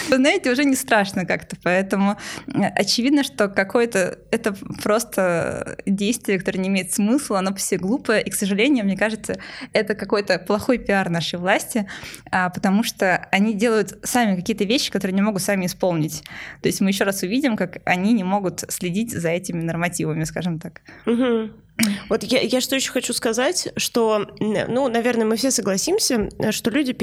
Вы 0.10 0.16
знаете, 0.16 0.52
уже 0.52 0.66
не 0.66 0.76
страшно 0.76 1.26
как-то, 1.26 1.56
поэтому 1.64 2.18
э, 2.48 2.64
очевидно, 2.76 3.24
что 3.24 3.48
какое-то 3.48 4.20
это 4.32 4.54
просто 4.84 5.78
действие, 5.86 6.40
которое 6.40 6.60
не 6.60 6.70
имеет 6.70 6.94
смысла, 6.94 7.40
оно 7.40 7.54
все 7.56 7.78
глупое, 7.78 8.22
и, 8.22 8.30
к 8.30 8.36
сожалению, 8.36 8.86
мне 8.86 8.98
кажется, 8.98 9.40
это 9.74 9.96
какой-то 9.96 10.40
плохой 10.40 10.78
пиар 10.78 11.10
нашей 11.10 11.40
власти, 11.40 11.88
а, 12.32 12.50
потому 12.50 12.84
что 12.84 13.28
они 13.32 13.54
делают 13.54 13.98
сами 14.04 14.36
какие-то 14.36 14.64
вещи, 14.64 14.92
которые 14.92 15.16
не 15.16 15.22
могут 15.22 15.42
сами 15.42 15.66
исполнить. 15.68 16.24
То 16.62 16.68
есть 16.68 16.82
мы 16.82 16.90
еще 16.90 17.04
раз 17.04 17.24
увидим, 17.24 17.56
как 17.56 17.78
они 17.86 18.14
не 18.14 18.24
могут 18.24 18.64
следить 18.70 19.12
за 19.12 19.30
этими 19.30 19.62
нормативами 19.62 19.99
мотивами, 20.00 20.26
скажем 20.26 20.60
так. 20.60 20.82
Угу. 21.06 21.50
Вот 22.10 22.24
я, 22.24 22.42
я 22.42 22.62
что 22.62 22.76
еще 22.76 22.92
хочу 22.92 23.14
сказать, 23.14 23.70
что, 23.78 24.28
ну, 24.40 24.88
наверное, 24.90 25.26
мы 25.26 25.36
все 25.36 25.52
согласимся, 25.52 26.30
что 26.52 26.72
люди 26.72 26.96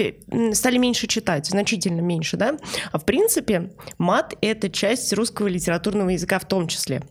стали 0.53 0.79
меньше 0.79 1.07
читать, 1.07 1.47
значительно 1.47 2.01
меньше, 2.01 2.37
да? 2.37 2.57
А 2.93 2.99
в 2.99 3.05
принципе, 3.05 3.71
мат— 3.99 4.35
это 4.41 4.69
часть 4.69 5.13
русского 5.13 5.47
литературного 5.47 6.11
языка 6.11 6.39
в 6.39 6.45
том 6.47 6.69
числе. 6.69 7.03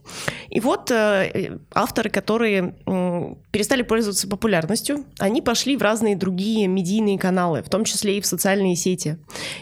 И 0.50 0.60
вот 0.60 0.90
э, 0.90 1.58
авторы, 1.74 2.10
которые 2.10 2.74
э, 2.86 3.34
перестали 3.50 3.82
пользоваться 3.82 4.28
популярностью, 4.28 5.04
они 5.18 5.42
пошли 5.42 5.76
в 5.76 5.82
разные 5.82 6.16
другие 6.16 6.66
медийные 6.66 7.18
каналы, 7.18 7.62
в 7.62 7.68
том 7.68 7.84
числе 7.84 8.18
и 8.18 8.20
в 8.20 8.26
социальные 8.26 8.76
сети. 8.76 9.18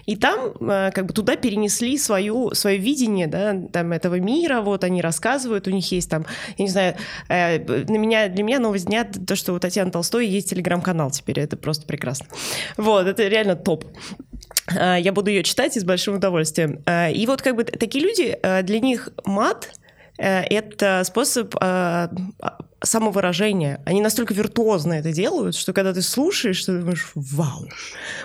И 0.07 0.17
там 0.17 0.53
э, 0.61 0.91
как 0.93 1.07
бы 1.07 1.15
туда 1.15 1.37
перенесли 1.37 1.99
свою, 1.99 2.55
свое 2.55 2.79
видение, 2.79 3.27
да, 3.27 3.55
там, 3.73 3.93
этого 3.93 4.19
мира, 4.19 4.61
вот 4.61 4.85
они 4.85 5.01
рассказывают, 5.01 5.69
у 5.69 5.71
них 5.71 5.91
есть 5.93 6.11
там, 6.11 6.27
я 6.59 6.65
не 6.65 6.71
знаю, 6.71 6.97
э, 7.29 7.85
на 7.95 7.99
меня, 7.99 8.29
для 8.29 8.43
меня 8.43 8.59
новость 8.59 8.87
дня 8.87 9.05
то, 9.05 9.37
что 9.37 9.53
у 9.55 9.59
Татьяны 9.59 9.91
Толстой 9.91 10.27
есть 10.27 10.51
телеграм-канал 10.51 11.11
теперь. 11.11 11.41
Это 11.41 11.57
просто 11.57 11.87
прекрасно. 11.87 12.27
Вот, 12.77 13.07
это 13.07 13.27
реально 13.29 13.57
топ. 13.57 13.85
А, 14.77 14.97
я 14.99 15.13
буду 15.13 15.31
ее 15.31 15.43
читать 15.43 15.77
и 15.77 15.81
с 15.81 15.85
большим 15.85 16.17
удовольствием. 16.17 16.83
А, 16.87 17.09
и 17.09 17.25
вот 17.27 17.41
как 17.43 17.57
бы 17.57 17.65
такие 17.65 18.05
люди, 18.05 18.37
а, 18.43 18.63
для 18.63 18.81
них 18.81 19.11
мат— 19.25 19.71
это 20.17 21.03
способ 21.05 21.57
самовыражения. 22.85 23.81
Они 23.85 24.01
настолько 24.01 24.35
виртуозно 24.35 24.95
это 24.95 25.13
делают, 25.13 25.57
что 25.57 25.73
когда 25.73 25.93
ты 25.93 26.03
слушаешь, 26.03 26.65
ты 26.65 26.79
думаешь, 26.79 27.11
вау, 27.15 27.69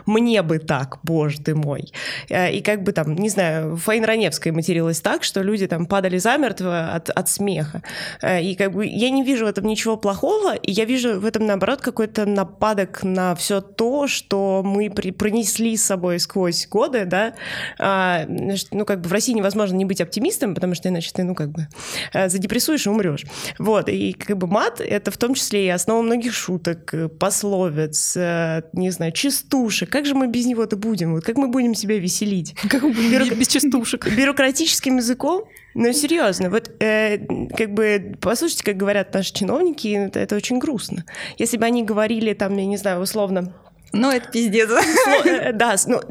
мне 0.05 0.41
бы 0.41 0.59
так, 0.59 0.99
боже 1.03 1.39
ты 1.41 1.55
мой. 1.55 1.91
Э, 2.29 2.51
и 2.51 2.61
как 2.61 2.83
бы 2.83 2.91
там, 2.91 3.15
не 3.15 3.29
знаю, 3.29 3.77
Фаин 3.77 4.03
Раневская 4.05 4.53
материлась 4.53 5.01
так, 5.01 5.23
что 5.23 5.41
люди 5.41 5.67
там 5.67 5.85
падали 5.85 6.17
замертво 6.17 6.93
от, 6.93 7.09
от 7.09 7.29
смеха. 7.29 7.83
Э, 8.21 8.41
и 8.41 8.55
как 8.55 8.73
бы 8.73 8.85
я 8.85 9.09
не 9.09 9.23
вижу 9.23 9.45
в 9.45 9.47
этом 9.49 9.65
ничего 9.65 9.97
плохого, 9.97 10.55
и 10.55 10.71
я 10.71 10.85
вижу 10.85 11.19
в 11.19 11.25
этом, 11.25 11.45
наоборот, 11.45 11.81
какой-то 11.81 12.25
нападок 12.25 13.03
на 13.03 13.35
все 13.35 13.61
то, 13.61 14.07
что 14.07 14.61
мы 14.63 14.89
при, 14.89 15.11
пронесли 15.11 15.75
с 15.77 15.85
собой 15.85 16.19
сквозь 16.19 16.67
годы, 16.67 17.05
да. 17.05 17.33
А, 17.77 18.25
ну, 18.27 18.85
как 18.85 19.01
бы 19.01 19.09
в 19.09 19.11
России 19.11 19.33
невозможно 19.33 19.75
не 19.75 19.85
быть 19.85 20.01
оптимистом, 20.01 20.55
потому 20.55 20.75
что 20.75 20.89
иначе 20.89 21.11
ты, 21.13 21.23
ну, 21.23 21.35
как 21.35 21.49
бы 21.49 21.67
э, 22.13 22.29
задепрессуешь 22.29 22.85
и 22.85 22.89
умрешь. 22.89 23.25
Вот, 23.57 23.89
и 23.89 24.13
как 24.13 24.37
бы 24.37 24.47
мат— 24.49 24.81
это 24.81 25.12
в 25.12 25.17
том 25.17 25.33
числе 25.33 25.65
и 25.65 25.69
основа 25.69 26.01
многих 26.01 26.33
шуток, 26.33 26.93
э, 26.93 27.07
пословиц, 27.07 28.17
э, 28.17 28.63
не 28.73 28.89
знаю, 28.91 29.12
частушек. 29.12 29.89
Как 29.89 30.05
же 30.05 30.15
мы 30.15 30.27
без 30.27 30.45
него-то 30.45 30.75
будем? 30.75 31.13
Вот 31.13 31.23
как 31.23 31.38
мы 31.38 31.47
будем 31.47 31.75
себя 31.75 31.97
веселить? 31.97 32.55
Как 32.69 32.83
мы 32.83 32.89
будем 32.89 33.12
Бюрок... 33.12 33.38
без 33.38 33.47
частушек? 33.47 34.07
Бюрократическим 34.17 34.97
языком? 34.97 35.43
Ну, 35.75 35.93
серьезно, 35.93 36.49
вот 36.49 36.71
э, 36.81 37.19
как 37.55 37.73
бы 37.73 38.15
послушайте, 38.19 38.63
как 38.63 38.77
говорят 38.77 39.13
наши 39.13 39.33
чиновники, 39.33 39.88
это, 39.88 40.19
это 40.19 40.35
очень 40.35 40.59
грустно. 40.59 41.05
Если 41.38 41.57
бы 41.57 41.65
они 41.65 41.83
говорили 41.83 42.33
там, 42.33 42.57
я 42.57 42.65
не 42.65 42.77
знаю, 42.77 43.01
условно... 43.01 43.53
Ну, 43.91 44.12
это 44.12 44.29
пиздец. 44.29 44.69
Э, 45.25 45.53
да, 45.53 45.75
ну, 45.88 46.01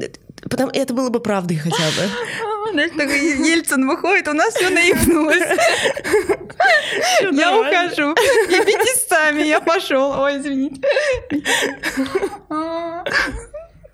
потому 0.43 0.71
это 0.71 0.93
было 0.93 1.09
бы 1.09 1.19
правдой 1.19 1.57
хотя 1.57 1.77
бы. 1.77 2.69
Знаешь, 2.71 2.91
такой 2.91 3.49
Ельцин 3.49 3.87
выходит, 3.87 4.27
у 4.27 4.33
нас 4.33 4.53
все 4.53 4.69
наебнулось. 4.69 5.41
Я 7.31 7.57
ухожу. 7.57 8.11
Ебитесь 8.49 9.07
сами, 9.07 9.41
я 9.41 9.59
пошел. 9.59 10.11
Ой, 10.11 10.37
извините. 10.37 10.81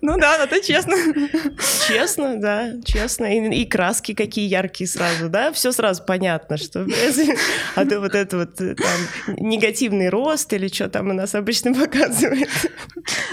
Ну 0.06 0.16
да, 0.18 0.36
это 0.44 0.64
честно. 0.64 0.94
Честно, 1.88 2.36
да, 2.40 2.74
честно. 2.84 3.24
И, 3.26 3.62
и 3.62 3.64
краски 3.64 4.14
какие 4.14 4.46
яркие 4.46 4.86
сразу, 4.86 5.28
да, 5.28 5.50
все 5.52 5.72
сразу 5.72 6.04
понятно, 6.04 6.56
что 6.58 6.86
а 7.74 7.84
то 7.84 8.00
вот 8.00 8.14
это 8.14 8.36
вот 8.36 8.60
э, 8.60 8.76
там 8.76 9.36
негативный 9.36 10.08
рост 10.08 10.52
или 10.52 10.68
что 10.68 10.88
там 10.88 11.10
у 11.10 11.12
нас 11.12 11.34
обычно 11.34 11.74
показывает. 11.80 12.48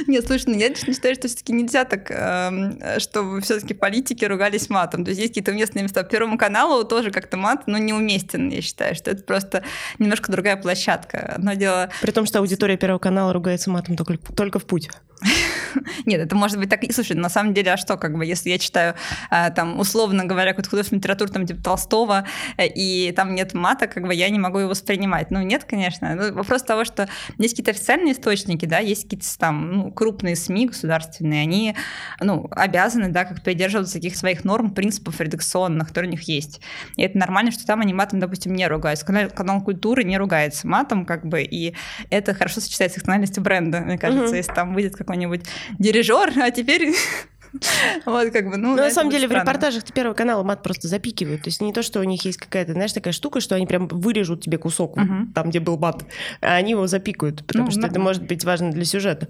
Нет, 0.07 0.25
слушай, 0.25 0.45
ну 0.47 0.57
я 0.57 0.69
лично 0.69 0.93
считаю, 0.93 1.13
что 1.13 1.27
все-таки 1.27 1.53
нельзя 1.53 1.85
так, 1.85 2.09
э, 2.09 2.99
чтобы 2.99 3.41
все-таки 3.41 3.75
политики 3.75 4.25
ругались 4.25 4.67
матом. 4.69 5.05
То 5.05 5.09
есть 5.09 5.21
есть 5.21 5.33
какие-то 5.33 5.51
местные 5.51 5.83
места. 5.83 6.01
Первому 6.03 6.39
каналу 6.39 6.85
тоже 6.85 7.11
как-то 7.11 7.37
мат, 7.37 7.67
но 7.67 7.77
неуместен, 7.77 8.49
я 8.49 8.61
считаю, 8.61 8.95
что 8.95 9.11
это 9.11 9.23
просто 9.23 9.63
немножко 9.99 10.31
другая 10.31 10.57
площадка. 10.57 11.33
Одно 11.35 11.53
дело... 11.53 11.91
При 12.01 12.11
том, 12.11 12.25
что 12.25 12.39
аудитория 12.39 12.77
Первого 12.77 12.99
канала 12.99 13.31
ругается 13.31 13.69
матом 13.69 13.95
только, 13.95 14.17
только 14.33 14.57
в 14.57 14.65
путь. 14.65 14.89
Нет, 16.05 16.21
это 16.21 16.35
может 16.35 16.57
быть 16.57 16.69
так. 16.69 16.81
Слушай, 16.91 17.15
на 17.15 17.29
самом 17.29 17.53
деле, 17.53 17.73
а 17.73 17.77
что, 17.77 17.97
как 17.97 18.17
бы, 18.17 18.25
если 18.25 18.49
я 18.49 18.57
читаю, 18.57 18.95
а, 19.29 19.49
там, 19.49 19.79
условно 19.79 20.25
говоря, 20.25 20.51
какую-то 20.51 20.69
художественную 20.69 21.01
литературу, 21.01 21.31
там, 21.31 21.45
типа 21.45 21.63
Толстого, 21.63 22.25
э, 22.57 22.67
и 22.67 23.11
там 23.11 23.35
нет 23.35 23.53
мата, 23.53 23.87
как 23.87 24.05
бы 24.05 24.13
я 24.13 24.29
не 24.29 24.39
могу 24.39 24.59
его 24.59 24.69
воспринимать. 24.69 25.31
Ну, 25.31 25.41
нет, 25.41 25.63
конечно. 25.63 26.15
Ну, 26.15 26.33
вопрос 26.33 26.63
того, 26.63 26.85
что 26.85 27.07
есть 27.37 27.53
какие-то 27.53 27.71
официальные 27.71 28.13
источники, 28.13 28.65
да, 28.65 28.79
есть 28.79 29.03
какие-то 29.03 29.27
там 29.37 29.71
ну, 29.71 29.91
крупные 29.91 30.35
СМИ 30.35 30.67
государственные, 30.67 31.41
они, 31.41 31.75
ну, 32.19 32.47
обязаны, 32.51 33.09
да, 33.09 33.25
как 33.25 33.43
придерживаться 33.43 33.93
таких 33.93 34.15
своих 34.15 34.43
норм, 34.43 34.73
принципов 34.73 35.19
редакционных, 35.19 35.89
которые 35.89 36.09
у 36.09 36.11
них 36.11 36.23
есть. 36.23 36.61
И 36.95 37.03
это 37.03 37.17
нормально, 37.17 37.51
что 37.51 37.65
там 37.65 37.81
они 37.81 37.93
матом, 37.93 38.19
допустим, 38.19 38.53
не 38.53 38.67
ругаются. 38.67 39.05
Канал, 39.05 39.29
канал 39.29 39.61
культуры 39.61 40.03
не 40.03 40.17
ругается 40.17 40.67
матом, 40.67 41.05
как 41.05 41.25
бы, 41.25 41.41
и 41.41 41.75
это 42.09 42.33
хорошо 42.33 42.61
сочетается 42.61 42.99
с 42.99 43.03
тональностью 43.03 43.43
бренда, 43.43 43.81
мне 43.81 43.97
кажется, 43.97 44.33
mm-hmm. 44.33 44.37
если 44.37 44.53
там 44.53 44.73
выйдет 44.73 44.95
какой-нибудь 44.95 45.45
дирижер, 45.79 46.33
а 46.37 46.51
теперь 46.51 46.93
вот 48.05 48.31
как 48.31 48.49
бы, 48.49 48.57
ну, 48.57 48.75
Но 48.75 48.83
на 48.83 48.91
самом 48.91 49.11
деле 49.11 49.27
странно. 49.27 49.43
в 49.43 49.47
репортажах 49.47 49.83
Первого 49.93 50.13
канала 50.13 50.43
мат 50.43 50.63
просто 50.63 50.87
запикивают. 50.87 51.43
То 51.43 51.49
есть 51.49 51.61
не 51.61 51.73
то, 51.73 51.83
что 51.83 51.99
у 51.99 52.03
них 52.03 52.25
есть 52.25 52.37
какая-то, 52.37 52.73
знаешь, 52.73 52.93
такая 52.93 53.13
штука, 53.13 53.39
что 53.39 53.55
они 53.55 53.67
прям 53.67 53.87
вырежут 53.87 54.41
тебе 54.41 54.57
кусок 54.57 54.95
там, 55.33 55.49
где 55.49 55.59
был 55.59 55.77
мат, 55.77 56.05
а 56.41 56.55
они 56.55 56.71
его 56.71 56.87
запикают, 56.87 57.45
потому 57.45 57.65
ну, 57.65 57.71
что 57.71 57.87
это 57.87 57.99
может 57.99 58.23
быть 58.23 58.43
важно 58.43 58.71
для 58.71 58.85
сюжета. 58.85 59.27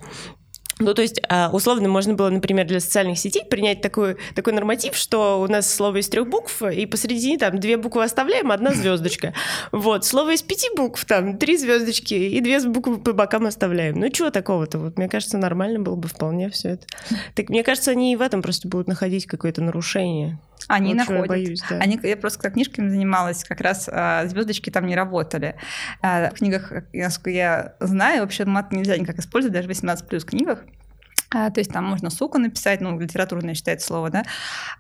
Ну, 0.80 0.94
то 0.94 1.02
есть, 1.02 1.22
а, 1.30 1.50
условно, 1.54 1.88
можно 1.88 2.16
было, 2.16 2.30
например, 2.30 2.66
для 2.66 2.80
социальных 2.80 3.20
сетей 3.20 3.46
принять 3.46 3.82
такой, 3.82 4.18
такой 4.36 4.54
норматив, 4.54 4.96
что 4.96 5.40
у 5.42 5.48
нас 5.48 5.72
слово 5.72 5.98
из 5.98 6.10
трех 6.10 6.28
букв, 6.28 6.62
и 6.64 6.86
посередине 6.86 7.38
там 7.38 7.60
две 7.60 7.78
буквы 7.78 8.04
оставляем, 8.04 8.52
одна 8.52 8.72
звездочка. 8.74 9.34
Вот, 9.72 10.06
слово 10.06 10.34
из 10.34 10.42
пяти 10.42 10.68
букв, 10.76 11.06
там 11.06 11.38
три 11.38 11.58
звездочки, 11.58 12.14
и 12.14 12.42
две 12.42 12.60
буквы 12.62 12.98
по 13.00 13.14
бокам 13.14 13.46
оставляем. 13.46 14.00
Ну, 14.00 14.10
чего 14.10 14.30
такого-то? 14.30 14.80
Вот, 14.80 14.98
мне 14.98 15.08
кажется, 15.08 15.38
нормально 15.38 15.80
было 15.80 15.96
бы 15.96 16.08
вполне 16.08 16.50
все 16.50 16.70
это. 16.70 16.88
Так, 17.36 17.50
мне 17.50 17.64
кажется, 17.64 17.92
они 17.92 18.14
и 18.14 18.16
в 18.16 18.22
этом 18.22 18.42
просто 18.42 18.68
будут 18.68 18.88
находить 18.88 19.28
какое-то 19.28 19.62
нарушение. 19.62 20.40
Они 20.68 20.90
вот 20.90 20.98
находят. 20.98 21.22
Я, 21.24 21.28
боюсь, 21.28 21.64
да. 21.70 21.78
Они, 21.78 22.00
я 22.02 22.18
просто 22.18 22.40
как 22.40 22.54
книжками 22.54 22.90
занималась, 22.90 23.44
как 23.44 23.62
раз 23.62 23.90
а, 23.92 24.26
звездочки 24.28 24.70
там 24.70 24.86
не 24.86 24.96
работали. 24.96 25.56
А, 26.02 26.30
в 26.30 26.36
книгах, 26.36 26.72
насколько 26.94 27.30
я 27.30 27.76
знаю, 27.80 28.22
вообще 28.22 28.46
мат 28.46 28.72
нельзя 28.72 28.98
никак 28.98 29.20
использовать, 29.20 29.54
даже 29.54 29.68
в 29.68 29.70
18 29.70 30.08
плюс 30.08 30.26
книгах. 30.26 30.60
А, 31.34 31.50
то 31.50 31.60
есть 31.60 31.72
там 31.72 31.84
можно 31.84 32.10
суку 32.10 32.38
написать, 32.38 32.82
ну, 32.82 33.00
литературное 33.00 33.56
считается 33.56 33.88
слово, 33.88 34.10
да. 34.10 34.24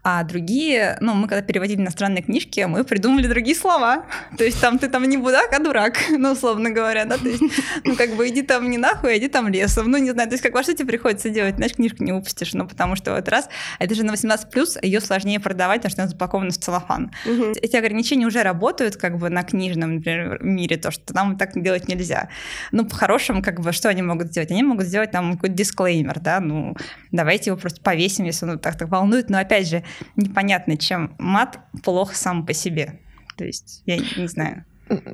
А 0.04 0.24
другие, 0.24 0.98
ну, 1.02 1.13
мы 1.16 1.28
когда 1.28 1.42
переводили 1.42 1.82
иностранные 1.82 2.24
книжки, 2.24 2.62
мы 2.62 2.84
придумали 2.84 3.28
другие 3.28 3.56
слова. 3.56 4.06
То 4.38 4.44
есть 4.44 4.62
там 4.62 4.78
ты 4.78 4.88
там 4.88 5.04
не 5.04 5.18
будак, 5.18 5.52
а 5.52 5.60
дурак, 5.60 5.98
ну, 6.10 6.32
условно 6.32 6.70
говоря, 6.70 7.06
да. 7.06 7.18
То 7.18 7.28
есть, 7.28 7.44
ну, 7.84 7.96
как 7.96 8.16
бы 8.16 8.30
иди 8.30 8.44
там 8.44 8.70
не 8.70 8.78
нахуй, 8.78 9.13
а 9.13 9.18
иди 9.18 9.28
там 9.28 9.48
лесом. 9.48 9.89
Ну, 9.89 9.98
не 9.98 10.12
знаю, 10.12 10.30
то 10.30 10.34
есть 10.34 10.44
как 10.44 10.54
во 10.54 10.63
что 10.63 10.74
тебе 10.74 10.88
приходится 10.88 11.30
делать, 11.30 11.56
знаешь, 11.56 11.74
книжку 11.74 12.04
не 12.04 12.12
выпустишь, 12.12 12.54
ну, 12.54 12.68
потому 12.68 12.96
что 12.96 13.13
вот 13.16 13.28
раз, 13.30 13.50
это 13.80 13.96
же 13.96 14.04
на 14.04 14.12
18+, 14.12 14.50
плюс, 14.52 14.78
ее 14.82 15.02
сложнее 15.02 15.39
продавать, 15.39 15.82
потому 15.82 15.92
что 15.92 16.02
она 16.04 16.10
запакована 16.10 16.52
в 16.52 16.58
целлофан. 16.58 17.12
Угу. 17.26 17.54
Эти 17.62 17.76
ограничения 17.76 18.28
уже 18.28 18.44
работают 18.44 18.98
как 18.98 19.18
бы 19.18 19.30
на 19.30 19.44
книжном, 19.44 19.96
например, 19.96 20.44
мире, 20.44 20.78
то, 20.78 20.92
что 20.92 21.13
там 21.13 21.38
так 21.38 21.62
делать 21.62 21.88
нельзя. 21.88 22.30
Ну, 22.72 22.86
по-хорошему, 22.86 23.42
как 23.42 23.60
бы, 23.60 23.72
что 23.72 23.89
они 23.89 24.02
могут 24.02 24.28
сделать? 24.28 24.52
Они 24.52 24.63
могут 24.63 24.86
сделать 24.86 25.12
там 25.12 25.34
какой-то 25.34 25.56
дисклеймер, 25.56 26.20
да, 26.20 26.43
ну, 26.44 26.76
давайте 27.12 27.50
его 27.50 27.58
просто 27.58 27.82
повесим, 27.82 28.26
если 28.26 28.46
он 28.46 28.60
так, 28.60 28.78
так 28.78 28.90
волнует. 28.90 29.30
Но 29.30 29.40
опять 29.40 29.68
же, 29.68 29.84
непонятно, 30.16 30.78
чем 30.78 31.16
мат 31.18 31.60
плохо 31.84 32.16
сам 32.16 32.46
по 32.46 32.54
себе. 32.54 33.00
То 33.38 33.46
есть, 33.46 33.82
я 33.86 33.98
не 33.98 34.28
знаю. 34.28 34.66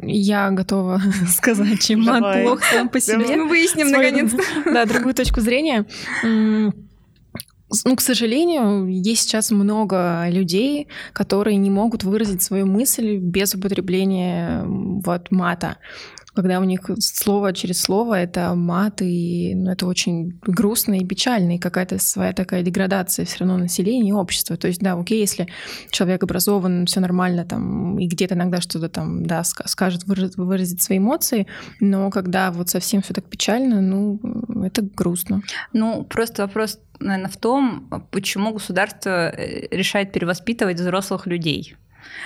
Я 0.01 0.49
готова 0.51 1.01
сказать, 1.27 1.81
чем 1.81 2.01
мат 2.01 2.21
Давай. 2.21 2.43
плохо 2.43 2.63
сам 2.71 2.89
по 2.89 2.99
себе. 2.99 3.37
Мы 3.37 3.47
выясним 3.47 3.89
наконец-то. 3.89 4.43
Да, 4.65 4.85
другую 4.85 5.13
точку 5.13 5.41
зрения. 5.41 5.85
Ну, 7.85 7.95
к 7.95 8.01
сожалению, 8.01 8.87
есть 8.87 9.23
сейчас 9.23 9.51
много 9.51 10.27
людей, 10.29 10.87
которые 11.13 11.57
не 11.57 11.69
могут 11.69 12.03
выразить 12.03 12.41
свою 12.41 12.65
мысль 12.65 13.17
без 13.17 13.53
употребления 13.53 14.63
вот 14.65 15.29
мата 15.29 15.77
когда 16.33 16.59
у 16.59 16.63
них 16.63 16.89
слово 16.99 17.53
через 17.53 17.81
слово 17.81 18.21
это 18.21 18.53
мат, 18.55 19.01
и 19.01 19.53
ну, 19.55 19.71
это 19.71 19.85
очень 19.87 20.39
грустно 20.41 20.95
и 20.95 21.05
печально, 21.05 21.55
и 21.55 21.59
какая-то 21.59 21.99
своя 21.99 22.33
такая 22.33 22.63
деградация 22.63 23.25
все 23.25 23.39
равно 23.39 23.57
населения 23.57 24.09
и 24.09 24.13
общества. 24.13 24.57
То 24.57 24.67
есть, 24.67 24.81
да, 24.81 24.93
окей, 24.93 25.19
если 25.19 25.47
человек 25.89 26.23
образован, 26.23 26.85
все 26.85 26.99
нормально, 26.99 27.45
там, 27.45 27.97
и 27.99 28.07
где-то 28.07 28.35
иногда 28.35 28.61
что-то 28.61 28.89
там, 28.89 29.25
да, 29.25 29.43
скажет, 29.43 30.03
выразит, 30.05 30.35
выразит 30.37 30.81
свои 30.81 30.99
эмоции, 30.99 31.47
но 31.79 32.09
когда 32.09 32.51
вот 32.51 32.69
совсем 32.69 33.01
все 33.01 33.13
так 33.13 33.25
печально, 33.25 33.81
ну, 33.81 34.19
это 34.63 34.81
грустно. 34.81 35.41
Ну, 35.73 36.03
просто 36.03 36.43
вопрос, 36.43 36.79
наверное, 36.99 37.31
в 37.31 37.37
том, 37.37 37.89
почему 38.11 38.53
государство 38.53 39.29
э, 39.29 39.67
решает 39.71 40.11
перевоспитывать 40.11 40.79
взрослых 40.79 41.27
людей. 41.27 41.75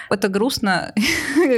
Это 0.09 0.29
грустно. 0.29 0.93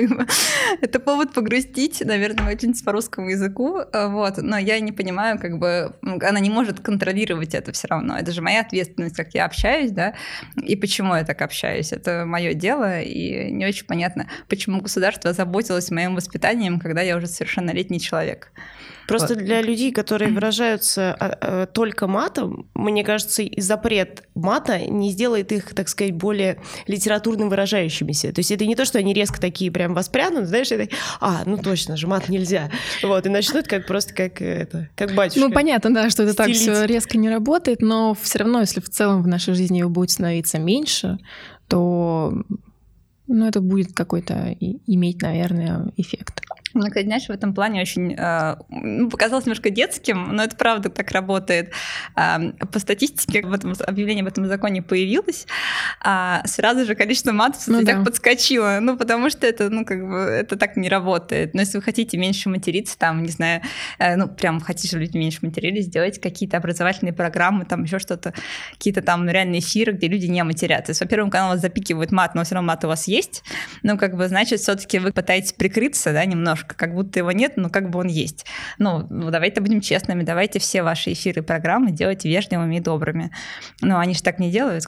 Это 0.82 1.00
повод 1.00 1.34
погрустить, 1.34 2.02
наверное, 2.06 2.54
очень 2.54 2.74
по 2.84 2.92
русскому 2.92 3.30
языку. 3.30 3.80
Вот. 3.94 4.38
Но 4.38 4.58
я 4.58 4.80
не 4.80 4.92
понимаю, 4.92 5.40
как 5.40 5.58
бы 5.58 5.96
она 6.02 6.40
не 6.40 6.50
может 6.50 6.80
контролировать 6.80 7.54
это 7.54 7.72
все 7.72 7.88
равно. 7.88 8.18
Это 8.18 8.32
же 8.32 8.42
моя 8.42 8.62
ответственность, 8.62 9.16
как 9.16 9.34
я 9.34 9.46
общаюсь, 9.46 9.92
да, 9.92 10.14
и 10.62 10.76
почему 10.76 11.16
я 11.16 11.24
так 11.24 11.42
общаюсь. 11.42 11.92
Это 11.92 12.26
мое 12.26 12.54
дело, 12.54 13.02
и 13.02 13.52
не 13.52 13.66
очень 13.66 13.86
понятно, 13.86 14.28
почему 14.48 14.82
государство 14.82 15.34
заботилось 15.34 15.92
моим 15.92 16.16
воспитанием, 16.16 16.80
когда 16.80 17.02
я 17.02 17.18
уже 17.18 17.28
совершеннолетний 17.28 18.00
человек. 18.00 18.52
Просто 19.08 19.36
для 19.36 19.62
людей, 19.62 19.92
которые 19.92 20.32
выражаются 20.32 21.14
а, 21.14 21.38
а, 21.40 21.66
только 21.68 22.08
матом, 22.08 22.70
мне 22.74 23.04
кажется, 23.04 23.44
и 23.44 23.62
запрет 23.62 24.24
мата 24.36 24.80
не 24.80 25.12
сделает 25.12 25.52
их, 25.52 25.74
так 25.74 25.88
сказать, 25.88 26.14
более 26.14 26.60
литературно 26.88 27.48
выражающимися. 27.48 28.34
То 28.34 28.40
есть 28.40 28.52
это 28.52 28.66
не 28.66 28.76
то, 28.76 28.86
что 28.86 29.00
они 29.00 29.14
резко 29.14 29.40
такие 29.40 29.72
прям 29.72 29.94
воспрянут, 29.94 30.48
знаешь, 30.48 30.72
это, 30.72 30.94
а, 31.20 31.44
ну 31.46 31.58
точно 31.58 31.98
же, 31.98 32.08
мат 32.08 32.30
нельзя. 32.30 32.72
Вот, 33.04 33.26
и 33.26 33.30
начнут 33.30 33.68
как 33.68 33.88
просто 33.88 34.14
как 34.14 34.42
это, 34.42 34.90
как 34.96 35.14
батюшка. 35.14 35.40
Ну, 35.48 35.52
понятно, 35.52 35.94
да, 35.94 36.10
что 36.10 36.24
это 36.24 36.34
стелить. 36.34 36.66
так 36.66 36.76
все 36.76 36.86
резко 36.86 37.18
не 37.18 37.30
работает, 37.30 37.82
но 37.82 38.16
все 38.20 38.40
равно, 38.40 38.62
если 38.62 38.82
в 38.82 38.90
целом 38.90 39.22
в 39.22 39.28
нашей 39.28 39.54
жизни 39.54 39.80
его 39.80 39.90
будет 39.90 40.12
становиться 40.12 40.60
меньше, 40.60 41.18
то 41.68 42.34
ну, 43.28 43.48
это 43.48 43.62
будет 43.62 43.94
какой-то 43.94 44.56
иметь, 44.60 45.22
наверное, 45.22 45.92
эффект. 45.98 46.42
Мне, 46.76 46.90
кстати, 46.90 47.06
знаешь, 47.06 47.28
в 47.28 47.30
этом 47.30 47.54
плане 47.54 47.82
очень 47.82 48.14
э, 48.18 48.56
ну, 48.70 49.10
показалось 49.10 49.46
немножко 49.46 49.70
детским, 49.70 50.36
но 50.36 50.44
это 50.44 50.58
правда 50.58 50.90
так 50.90 51.10
работает. 51.12 51.72
Э, 52.18 52.52
по 52.52 52.80
статистике 52.80 53.42
в 53.42 53.54
этом 53.54 53.74
объявление 53.88 54.26
в 54.26 54.28
этом 54.28 54.46
законе 54.46 54.82
появилось, 54.82 55.48
а 56.04 56.46
сразу 56.46 56.86
же 56.86 56.94
количество 56.96 57.32
матов 57.32 57.66
ну, 57.68 57.82
да. 57.82 58.04
подскочило, 58.04 58.80
ну 58.82 58.98
потому 58.98 59.30
что 59.30 59.48
это, 59.48 59.70
ну 59.70 59.86
как 59.86 60.06
бы, 60.06 60.18
это 60.18 60.58
так 60.58 60.76
не 60.76 60.90
работает. 60.90 61.54
Но 61.54 61.62
если 61.62 61.78
вы 61.78 61.84
хотите 61.84 62.18
меньше 62.18 62.50
материться, 62.50 62.98
там, 62.98 63.24
не 63.24 63.30
знаю, 63.30 63.62
э, 63.98 64.18
ну 64.18 64.28
прям 64.28 64.60
хотите, 64.60 64.90
чтобы 64.90 65.06
люди 65.06 65.18
меньше 65.18 65.40
матерились, 65.44 65.86
сделайте 65.86 66.20
какие-то 66.20 66.58
образовательные 66.58 67.14
программы, 67.14 67.64
там 67.64 67.84
еще 67.84 68.00
что-то, 68.00 68.34
какие-то 68.74 69.02
там 69.02 69.30
реальные 69.30 69.62
эфиры, 69.62 69.94
где 69.94 70.10
люди 70.10 70.26
не 70.26 70.44
матерятся. 70.44 70.94
Во-первых, 71.00 71.32
канал 71.32 71.52
вас 71.52 71.62
запикивает 71.62 72.12
мат, 72.12 72.36
но 72.36 72.44
все 72.44 72.56
равно 72.56 72.68
мат 72.68 72.84
у 72.84 72.90
вас 72.90 73.08
есть, 73.08 73.44
ну 73.82 73.98
как 73.98 74.18
бы, 74.18 74.28
значит, 74.28 74.60
все-таки 74.60 75.00
вы 75.00 75.14
пытаетесь 75.14 75.54
прикрыться, 75.54 76.12
да, 76.12 76.26
немножко 76.26 76.65
немножко, 76.66 76.76
как 76.76 76.94
будто 76.94 77.20
его 77.20 77.32
нет, 77.32 77.54
но 77.58 77.70
как 77.70 77.90
бы 77.90 78.00
он 78.00 78.08
есть. 78.08 78.46
Ну, 78.78 79.06
ну 79.10 79.32
давайте 79.32 79.62
будем 79.62 79.82
честными, 79.82 80.24
давайте 80.24 80.60
все 80.60 80.84
ваши 80.84 81.14
эфиры 81.14 81.42
и 81.42 81.46
программы 81.46 81.92
делать 81.92 82.26
вежливыми 82.26 82.78
и 82.78 82.80
добрыми. 82.80 83.32
Но 83.82 84.00
они 84.00 84.14
же 84.14 84.24
так 84.24 84.40
не 84.40 84.52
делают 84.52 84.86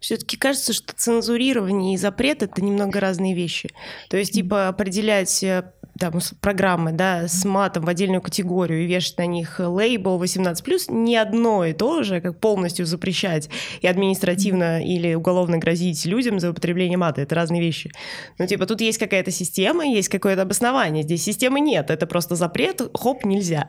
все-таки 0.00 0.36
кажется, 0.36 0.72
что 0.72 0.92
цензурирование 0.96 1.94
и 1.94 1.96
запрет 1.96 2.42
это 2.42 2.60
немного 2.60 2.98
разные 2.98 3.36
вещи. 3.36 3.70
То 4.10 4.16
есть, 4.16 4.32
типа, 4.32 4.66
определять 4.66 5.44
э, 5.44 5.72
там, 5.98 6.20
программы 6.40 6.92
да, 6.92 7.28
с 7.28 7.44
матом 7.44 7.84
в 7.84 7.88
отдельную 7.88 8.22
категорию 8.22 8.82
и 8.82 8.86
вешать 8.86 9.18
на 9.18 9.26
них 9.26 9.60
лейбл 9.60 10.22
18+, 10.22 10.92
не 10.92 11.16
одно 11.16 11.64
и 11.64 11.72
то 11.72 12.02
же, 12.02 12.20
как 12.20 12.38
полностью 12.38 12.86
запрещать 12.86 13.48
и 13.80 13.86
административно 13.86 14.84
или 14.84 15.14
уголовно 15.14 15.58
грозить 15.58 16.04
людям 16.06 16.40
за 16.40 16.50
употребление 16.50 16.98
мата. 16.98 17.20
Это 17.20 17.34
разные 17.34 17.60
вещи. 17.60 17.90
Ну, 18.38 18.46
типа, 18.46 18.66
тут 18.66 18.80
есть 18.80 18.98
какая-то 18.98 19.30
система, 19.30 19.84
есть 19.84 20.08
какое-то 20.08 20.42
обоснование. 20.42 21.02
Здесь 21.02 21.22
системы 21.22 21.60
нет, 21.60 21.90
это 21.90 22.06
просто 22.06 22.36
запрет, 22.36 22.80
хоп, 22.94 23.24
нельзя. 23.24 23.68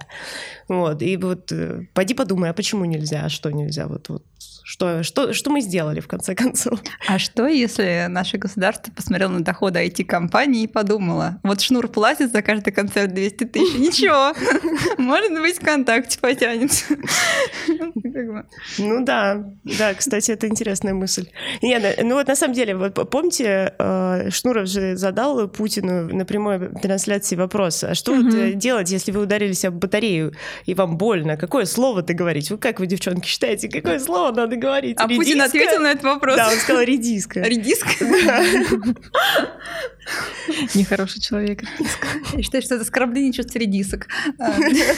Вот, 0.68 1.02
и 1.02 1.18
вот 1.18 1.52
э, 1.52 1.86
пойди 1.94 2.14
подумай, 2.14 2.50
а 2.50 2.54
почему 2.54 2.86
нельзя, 2.86 3.24
а 3.26 3.30
что 3.30 3.52
нельзя? 3.52 3.88
Вот, 3.88 4.10
вот 4.10 4.24
что, 4.64 5.04
что, 5.04 5.34
что 5.34 5.50
мы 5.50 5.62
сделали 5.62 6.00
в 6.00 6.08
конце 6.08 6.36
концов? 6.36 6.80
А 7.08 7.20
что, 7.20 7.48
если 7.48 8.08
наше 8.10 8.38
государство 8.38 8.92
посмотрело 8.92 9.32
на 9.32 9.44
доходы 9.44 9.86
IT-компании 9.86 10.64
и 10.64 10.68
подумало, 10.68 11.40
вот 11.44 11.62
Шнур 11.62 11.88
платит 11.88 12.32
за 12.32 12.42
каждый 12.42 12.72
концерт 12.72 13.14
200 13.14 13.44
тысяч, 13.46 13.74
ничего, 13.78 14.34
может 14.98 15.32
быть, 15.34 15.58
ВКонтакте 15.58 16.20
потянется. 16.20 16.96
Ну 18.78 19.04
да, 19.06 19.44
да, 19.64 19.94
кстати, 19.94 20.32
это 20.32 20.48
интересная 20.48 20.94
мысль. 20.94 21.30
Нет, 21.62 22.00
ну 22.02 22.16
вот 22.16 22.28
на 22.28 22.36
самом 22.36 22.54
деле, 22.54 22.76
вот 22.76 23.10
помните, 23.10 23.74
э, 23.78 24.30
Шнуров 24.32 24.68
же 24.68 24.96
задал 24.96 25.48
Путину 25.48 26.14
на 26.14 26.26
прямой 26.26 26.70
трансляции 26.82 27.36
вопрос, 27.36 27.84
а 27.84 27.96
что 27.96 28.14
вот 28.14 28.58
делать, 28.58 28.92
если 28.92 29.12
вы 29.12 29.24
ударились 29.24 29.66
об 29.66 29.76
батарею 29.76 30.34
и 30.66 30.74
вам 30.74 30.98
больно? 30.98 31.38
Какое 31.38 31.66
слово-то 31.66 32.14
говорить? 32.14 32.50
Вы 32.50 32.58
как 32.58 32.80
вы, 32.80 32.88
девчонки, 32.88 33.28
считаете, 33.28 33.68
какое 33.70 34.00
слово 34.00 34.32
надо 34.32 34.53
надо 34.54 34.56
говорить. 34.56 34.98
А 35.00 35.08
редиска? 35.08 35.24
Путин 35.24 35.42
ответил 35.42 35.82
на 35.82 35.92
этот 35.92 36.04
вопрос? 36.04 36.36
Да, 36.36 36.50
он 36.50 36.58
сказал 36.58 36.84
редиска. 36.84 37.42
Редиска? 37.42 37.90
Нехороший 40.76 41.22
человек. 41.22 41.62
Я 42.34 42.44
считаю, 42.44 42.62
что 42.62 42.76
это 42.76 42.84
оскорбление 42.84 43.32
чувств 43.32 43.56
редисок. 43.56 44.08
А, 44.40 44.54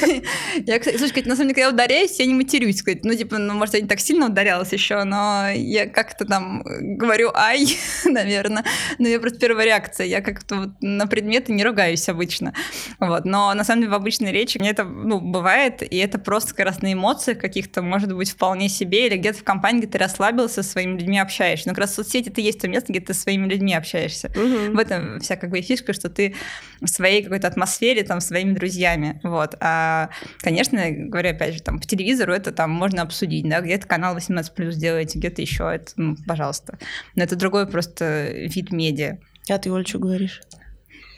я, 0.66 0.80
кстати, 0.80 0.98
слушай, 0.98 1.24
на 1.26 1.36
самом 1.36 1.50
деле, 1.50 1.56
когда 1.56 1.62
я 1.62 1.70
ударяюсь, 1.70 2.20
я 2.20 2.26
не 2.26 2.34
матерюсь. 2.34 2.80
Сказать. 2.80 3.06
Ну, 3.06 3.14
типа, 3.14 3.38
ну, 3.38 3.54
может, 3.54 3.76
я 3.76 3.82
не 3.82 3.88
так 3.88 4.00
сильно 4.00 4.28
ударялась 4.28 4.74
еще, 4.74 5.04
но 5.04 5.50
я 5.54 5.88
как-то 5.88 6.26
там 6.26 6.64
говорю 6.98 7.32
«ай», 7.36 7.78
наверное. 8.06 8.64
Но 8.98 9.08
я 9.08 9.20
просто 9.20 9.40
первая 9.40 9.66
реакция. 9.66 10.08
Я 10.08 10.22
как-то 10.22 10.56
вот 10.56 10.70
на 10.82 11.08
предметы 11.08 11.54
не 11.54 11.64
ругаюсь 11.64 12.10
обычно. 12.10 12.54
Вот. 13.00 13.26
Но 13.26 13.54
на 13.54 13.64
самом 13.64 13.82
деле 13.82 13.92
в 13.92 13.96
обычной 13.96 14.32
речи 14.32 14.58
мне 14.58 14.72
это 14.72 14.84
ну, 14.84 15.20
бывает, 15.20 15.82
и 15.82 15.98
это 15.98 16.18
просто 16.18 16.56
как 16.56 16.66
раз 16.66 16.82
на 16.82 16.94
эмоциях 16.94 17.38
каких-то, 17.38 17.82
может 17.82 18.14
быть, 18.14 18.32
вполне 18.32 18.70
себе, 18.70 19.08
или 19.08 19.18
где-то 19.18 19.40
в 19.40 19.44
компании, 19.46 19.80
где 19.80 19.88
ты 19.88 19.98
расслабился, 19.98 20.64
со 20.64 20.70
своими 20.70 21.00
людьми 21.00 21.20
общаешься. 21.20 21.70
Но 21.70 21.74
как 21.74 21.82
раз 21.84 21.92
в 21.92 21.96
соцсети 21.96 22.30
это 22.30 22.42
есть 22.42 22.60
то 22.60 22.68
место, 22.68 22.92
где 22.92 23.00
ты 23.00 23.14
со 23.14 23.22
своими 23.22 23.48
людьми 23.48 23.74
общаешься. 23.74 24.30
Угу. 24.30 24.76
В 24.76 24.80
этом 24.80 25.20
вся 25.20 25.36
как 25.38 25.50
бы 25.50 25.62
фишка, 25.62 25.94
что 25.94 26.10
ты 26.10 26.36
в 26.82 26.88
своей 26.88 27.24
какой-то 27.24 27.48
атмосфере, 27.48 28.04
там, 28.04 28.20
своими 28.20 28.54
друзьями. 28.54 29.20
Вот. 29.24 29.56
А, 29.60 30.10
конечно, 30.40 30.82
говорю, 30.90 31.30
опять 31.30 31.54
же, 31.54 31.62
там, 31.62 31.80
по 31.80 31.86
телевизору 31.86 32.34
это 32.34 32.52
там 32.52 32.72
можно 32.72 33.02
обсудить, 33.02 33.48
да, 33.48 33.62
где-то 33.62 33.88
канал 33.88 34.16
18 34.16 34.54
плюс 34.54 34.76
делаете, 34.76 35.20
где-то 35.20 35.42
еще, 35.42 35.72
это, 35.74 35.92
ну, 35.96 36.16
пожалуйста. 36.28 36.78
Но 37.16 37.24
это 37.24 37.36
другой 37.36 37.68
просто 37.68 38.32
вид 38.32 38.72
медиа. 38.72 39.18
А 39.50 39.58
ты, 39.58 39.72
Оль, 39.72 39.86
что 39.88 40.00
говоришь? 40.00 40.42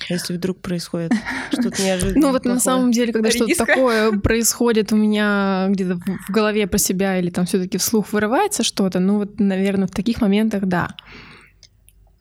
Если 0.10 0.34
вдруг 0.34 0.62
происходит 0.62 1.12
что-то 1.52 1.82
неожиданное. 1.82 2.22
Ну 2.22 2.32
вот 2.32 2.44
плохое. 2.44 2.54
на 2.54 2.60
самом 2.60 2.92
деле, 2.92 3.14
когда 3.14 3.32
что-то 3.32 3.66
такое 3.66 4.12
происходит 4.20 4.92
у 4.92 4.96
меня 4.96 5.68
где-то 5.70 6.00
в 6.28 6.32
голове 6.32 6.68
про 6.68 6.78
себя 6.78 7.18
или 7.20 7.30
там 7.30 7.46
все-таки 7.46 7.78
вслух 7.78 8.14
вырывается 8.14 8.64
что-то, 8.64 9.00
ну 9.00 9.18
вот, 9.18 9.40
наверное, 9.40 9.88
в 9.88 9.92
таких 9.92 10.22
моментах 10.22 10.66
да. 10.66 10.96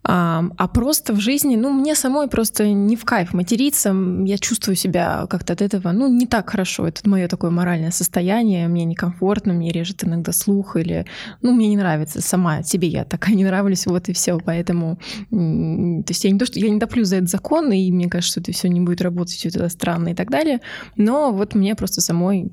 А, 0.08 0.44
а 0.56 0.68
просто 0.68 1.12
в 1.12 1.20
жизни, 1.20 1.56
ну, 1.56 1.72
мне 1.72 1.96
самой 1.96 2.28
просто 2.28 2.68
не 2.68 2.94
в 2.94 3.04
кайф 3.04 3.34
материться. 3.34 3.92
Я 4.24 4.38
чувствую 4.38 4.76
себя 4.76 5.26
как-то 5.28 5.54
от 5.54 5.62
этого, 5.62 5.90
ну, 5.90 6.06
не 6.06 6.26
так 6.26 6.48
хорошо. 6.48 6.86
Это 6.86 7.08
мое 7.08 7.26
такое 7.26 7.50
моральное 7.50 7.90
состояние. 7.90 8.68
Мне 8.68 8.84
некомфортно, 8.84 9.52
мне 9.52 9.72
режет 9.72 10.04
иногда 10.04 10.30
слух 10.30 10.76
или, 10.76 11.06
ну, 11.42 11.52
мне 11.52 11.66
не 11.68 11.76
нравится 11.76 12.22
сама 12.22 12.62
себе 12.62 12.86
я 12.88 13.04
такая 13.04 13.34
не 13.34 13.44
нравлюсь, 13.44 13.86
вот 13.86 14.08
и 14.08 14.12
все. 14.12 14.38
Поэтому, 14.38 14.98
то 15.30 16.10
есть 16.10 16.24
я 16.24 16.30
не 16.30 16.38
то, 16.38 16.46
что 16.46 16.60
я 16.60 16.70
не 16.70 16.78
топлю 16.78 17.04
за 17.04 17.16
этот 17.16 17.30
закон, 17.30 17.72
и 17.72 17.90
мне 17.90 18.08
кажется, 18.08 18.32
что 18.32 18.40
это 18.40 18.52
все 18.52 18.68
не 18.68 18.80
будет 18.80 19.00
работать, 19.00 19.34
все 19.34 19.48
это 19.48 19.68
странно 19.68 20.10
и 20.10 20.14
так 20.14 20.30
далее. 20.30 20.60
Но 20.96 21.32
вот 21.32 21.56
мне 21.56 21.74
просто 21.74 22.00
самой 22.00 22.48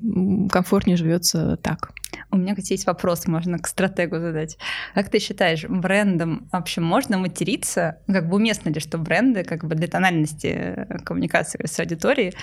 комфортнее 0.50 0.96
живется 0.96 1.56
так. 1.62 1.92
У 2.34 2.36
меня, 2.36 2.54
кстати, 2.54 2.72
есть 2.72 2.86
вопрос, 2.86 3.28
можно 3.28 3.60
к 3.60 3.68
стратегу 3.68 4.18
задать. 4.18 4.58
Как 4.94 5.08
ты 5.08 5.20
считаешь, 5.20 5.64
брендом 5.68 6.48
вообще 6.50 6.80
можно 6.80 7.16
материться? 7.16 7.98
Как 8.08 8.28
бы 8.28 8.36
уместно 8.36 8.70
ли, 8.70 8.80
что 8.80 8.98
бренды 8.98 9.44
как 9.44 9.64
бы 9.64 9.76
для 9.76 9.86
тональности 9.86 10.48
э, 10.48 10.98
коммуникации 11.04 11.64
с 11.64 11.78
аудиторией 11.78 12.34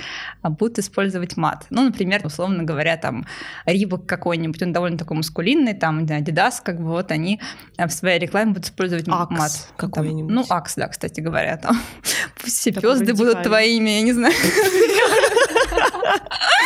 а, 0.41 0.49
будут 0.49 0.79
использовать 0.79 1.35
мат? 1.35 1.65
Ну, 1.69 1.83
например, 1.83 2.21
условно 2.23 2.63
говоря, 2.63 2.95
там 2.95 3.25
Рибок 3.65 4.05
какой-нибудь, 4.05 4.63
он 4.63 4.71
довольно 4.71 4.97
такой 4.97 5.17
мускулинный, 5.17 5.73
там 5.73 6.05
Adidas, 6.05 6.61
как 6.63 6.77
бы 6.77 6.85
вот 6.85 7.11
они 7.11 7.41
э, 7.77 7.85
в 7.85 7.91
своей 7.91 8.17
рекламе 8.17 8.51
будут 8.51 8.67
использовать 8.67 9.09
Акс 9.09 9.31
мат. 9.31 9.51
какой-нибудь. 9.75 10.31
Ну, 10.31 10.45
Акс, 10.49 10.75
да, 10.75 10.87
кстати 10.87 11.19
говоря, 11.19 11.57
там 11.57 11.77
все 12.37 12.71
пезды 12.71 13.13
будут 13.13 13.43
твоими, 13.43 13.89
я 13.89 14.01
не 14.03 14.13
знаю. 14.13 14.35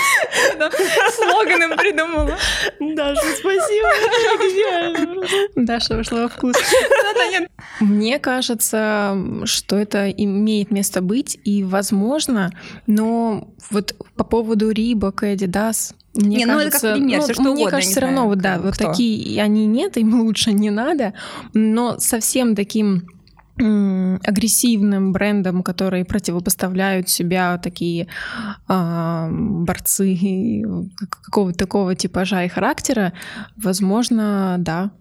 Слоганом 1.15 1.77
придумала. 1.77 2.37
Даша, 2.79 3.21
спасибо. 3.39 3.87
Даша 5.55 5.95
вошла 5.95 6.23
во 6.23 6.27
вкус. 6.29 6.55
Мне 7.79 8.19
кажется, 8.19 9.17
что 9.45 9.77
это 9.77 10.09
имеет 10.09 10.71
место 10.71 11.01
быть, 11.01 11.37
и 11.43 11.63
возможно, 11.63 12.51
но 12.87 13.49
вот 13.69 13.95
по 14.15 14.23
поводу 14.23 14.71
Рибок 14.71 15.23
и 15.23 15.27
Adidas, 15.27 15.93
мне 16.13 16.37
не, 16.37 16.45
кажется, 16.45 16.55
ну 16.55 16.61
это 16.61 16.71
как 16.71 16.81
пример, 16.93 17.17
ну, 17.17 17.23
все, 17.25 17.33
что 17.33 17.41
мне 17.41 17.51
угодно, 17.51 17.71
кажется, 17.71 17.91
все 17.91 18.01
равно, 18.01 18.27
вот, 18.27 18.37
да, 18.37 18.59
вот 18.59 18.77
такие 18.77 19.41
они 19.41 19.65
нет, 19.65 19.97
им 19.97 20.21
лучше 20.21 20.53
не 20.53 20.69
надо, 20.69 21.13
но 21.53 21.99
совсем 21.99 22.55
таким 22.55 23.07
агрессивным 23.57 25.13
брендам, 25.13 25.63
которые 25.63 26.03
противопоставляют 26.03 27.09
себя 27.09 27.57
такие 27.57 28.07
э, 28.67 29.29
борцы 29.31 30.63
какого-то 31.09 31.57
такого 31.57 31.95
типажа 31.95 32.43
и 32.43 32.49
характера, 32.49 33.13
возможно, 33.55 34.57
да, 34.59 34.91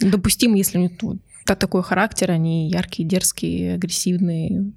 допустим, 0.00 0.54
если 0.54 0.78
у 0.78 0.82
них 0.82 0.92
ну, 1.02 1.18
такой 1.44 1.82
характер, 1.82 2.30
они 2.30 2.70
яркие, 2.70 3.08
дерзкие, 3.08 3.74
агрессивные, 3.74 4.72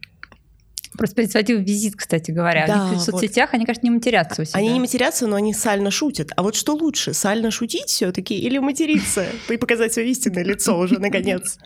Просто 0.97 1.15
председатель 1.15 1.61
визит, 1.61 1.95
кстати 1.95 2.31
говоря. 2.31 2.65
Да, 2.67 2.85
в 2.93 2.99
соцсетях 2.99 3.51
вот. 3.51 3.55
они, 3.55 3.65
конечно, 3.65 3.83
не 3.83 3.91
матерятся 3.91 4.41
у 4.41 4.45
себя. 4.45 4.59
Они 4.59 4.69
не 4.69 4.79
матерятся, 4.79 5.27
но 5.27 5.35
они 5.35 5.53
сально 5.53 5.91
шутят. 5.91 6.31
А 6.35 6.43
вот 6.43 6.55
что 6.55 6.73
лучше, 6.73 7.13
сально 7.13 7.51
шутить 7.51 7.89
все 7.89 8.11
таки 8.11 8.37
или 8.37 8.57
материться 8.57 9.25
и 9.49 9.57
показать 9.57 9.93
свое 9.93 10.09
истинное 10.09 10.43
лицо 10.43 10.77
уже, 10.77 10.99
наконец? 10.99 11.57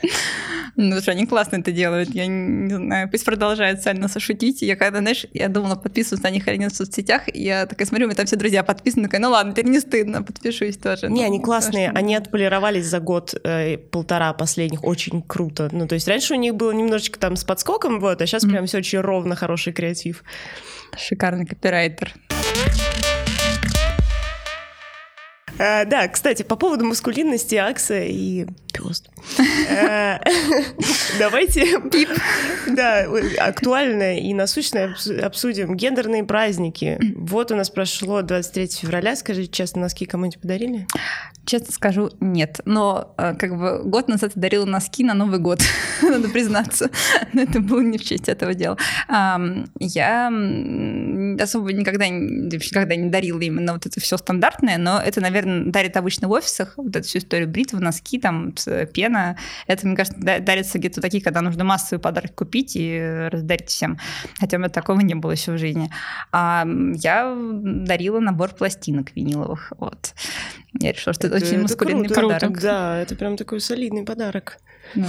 Ну 0.75 0.99
что, 1.01 1.11
они 1.11 1.25
классно 1.25 1.57
это 1.57 1.71
делают. 1.71 2.13
Я 2.13 2.27
не 2.27 2.73
знаю, 2.73 3.09
пусть 3.09 3.25
продолжают 3.25 3.82
сально 3.82 4.07
сошутить. 4.07 4.61
Я 4.61 4.75
когда, 4.75 4.99
знаешь, 4.99 5.25
я 5.34 5.49
думала 5.49 5.75
подписываться 5.75 6.27
на 6.27 6.32
них 6.32 6.47
или 6.47 6.57
нет 6.57 6.71
в 6.71 6.75
соцсетях, 6.75 7.23
я 7.34 7.65
такая 7.65 7.88
смотрю, 7.88 8.05
у 8.05 8.09
меня 8.09 8.15
там 8.15 8.25
все 8.25 8.36
друзья 8.36 8.63
подписаны, 8.63 9.03
такая, 9.05 9.21
ну 9.21 9.29
ладно, 9.29 9.53
теперь 9.53 9.65
не 9.65 9.79
стыдно, 9.79 10.23
подпишусь 10.23 10.77
тоже. 10.77 11.07
Не, 11.07 11.21
ну, 11.21 11.27
они 11.27 11.39
классные, 11.39 11.91
они 11.91 12.15
отполировались 12.15 12.86
за 12.86 12.99
год, 12.99 13.36
э, 13.43 13.77
полтора 13.77 14.34
последних, 14.34 14.84
очень 14.84 15.21
круто. 15.21 15.69
Ну, 15.71 15.88
то 15.88 15.95
есть 15.95 16.07
раньше 16.07 16.34
у 16.34 16.38
них 16.38 16.55
было 16.55 16.71
немножечко 16.71 17.19
там 17.19 17.36
с 17.36 17.43
подскоком, 17.43 17.99
вот, 17.99 18.21
а 18.21 18.25
сейчас 18.25 18.43
прям 18.43 18.65
все 18.65 18.79
очень 18.79 18.99
ровно 18.99 19.20
ровно 19.22 19.36
хороший 19.36 19.74
креатив. 19.74 20.24
Шикарный 20.97 21.45
копирайтер. 21.45 22.13
А, 25.60 25.86
да, 25.86 26.08
кстати, 26.08 26.43
по 26.43 26.56
поводу 26.56 26.86
маскулинности 26.86 27.56
Акса 27.56 28.02
и 28.02 28.45
пёс. 28.74 29.04
Э, 29.70 30.18
давайте 31.20 31.80
да, 32.68 33.06
актуально 33.39 34.18
и 34.18 34.34
насущно 34.34 34.95
обсудим 35.22 35.76
гендерные 35.76 36.24
праздники. 36.24 36.99
Вот 37.16 37.52
у 37.52 37.56
нас 37.56 37.70
прошло 37.70 38.22
23 38.22 38.68
февраля. 38.68 39.16
Скажите 39.16 39.52
честно, 39.52 39.82
носки 39.82 40.06
кому-нибудь 40.06 40.39
подарили? 40.39 40.88
Честно 41.45 41.74
скажу, 41.74 42.12
нет. 42.20 42.62
Но 42.66 43.14
э, 43.18 43.36
как 43.36 43.58
бы 43.58 43.82
год 43.84 44.08
назад 44.08 44.32
я 44.36 44.41
дарила 44.41 44.66
носки 44.66 45.04
на 45.04 45.14
Новый 45.14 45.39
год, 45.39 45.62
надо 46.02 46.30
признаться. 46.30 46.89
Но 47.34 47.41
это 47.41 47.60
было 47.60 47.82
не 47.82 47.97
в 47.97 48.04
честь 48.04 48.30
этого 48.30 48.54
дела. 48.54 48.78
Я 49.10 50.28
особо 51.39 51.74
никогда, 51.74 52.08
никогда 52.08 52.95
не 52.95 53.10
дарила 53.10 53.39
именно 53.39 53.74
вот 53.74 53.86
это 53.86 53.99
все 53.99 54.18
стандартное, 54.18 54.78
но 54.78 54.99
это, 54.99 55.22
наверное, 55.22 55.51
дарят 55.72 55.97
обычно 55.97 56.28
в 56.28 56.32
офисах, 56.32 56.74
вот 56.78 56.95
эту 56.95 57.08
всю 57.08 57.20
историю 57.20 57.47
бритвы, 57.47 57.80
носки, 57.80 58.20
там, 58.20 58.54
пена, 58.93 59.38
это, 59.68 59.88
мне 59.88 59.95
кажется, 59.95 60.20
дарится 60.20 60.80
где-то 60.80 61.02
такие, 61.02 61.24
когда 61.24 61.41
нужно 61.41 61.64
массовый 61.64 62.02
подарок 62.02 62.36
купить 62.36 62.76
и 62.76 63.28
раздарить 63.32 63.70
всем. 63.70 63.97
Хотя 64.39 64.58
у 64.58 64.60
меня 64.60 64.70
такого 64.70 64.99
не 65.02 65.16
было 65.16 65.32
еще 65.32 65.52
в 65.54 65.58
жизни. 65.58 65.89
А 66.32 66.66
я 66.95 67.36
дарила 67.36 68.20
набор 68.20 68.54
пластинок 68.54 69.16
виниловых, 69.16 69.74
вот. 69.78 70.14
Я 70.80 70.93
решила, 70.93 71.14
что 71.14 71.28
это, 71.28 71.38
это 71.38 71.45
очень 71.45 71.56
это 71.56 71.64
маскулинный 71.64 72.06
круто, 72.06 72.22
подарок. 72.22 72.52
Круто, 72.52 72.62
да, 72.62 72.97
это 73.02 73.16
прям 73.16 73.38
такой 73.38 73.60
солидный 73.60 74.04
подарок. 74.04 74.60
Да. 74.95 75.08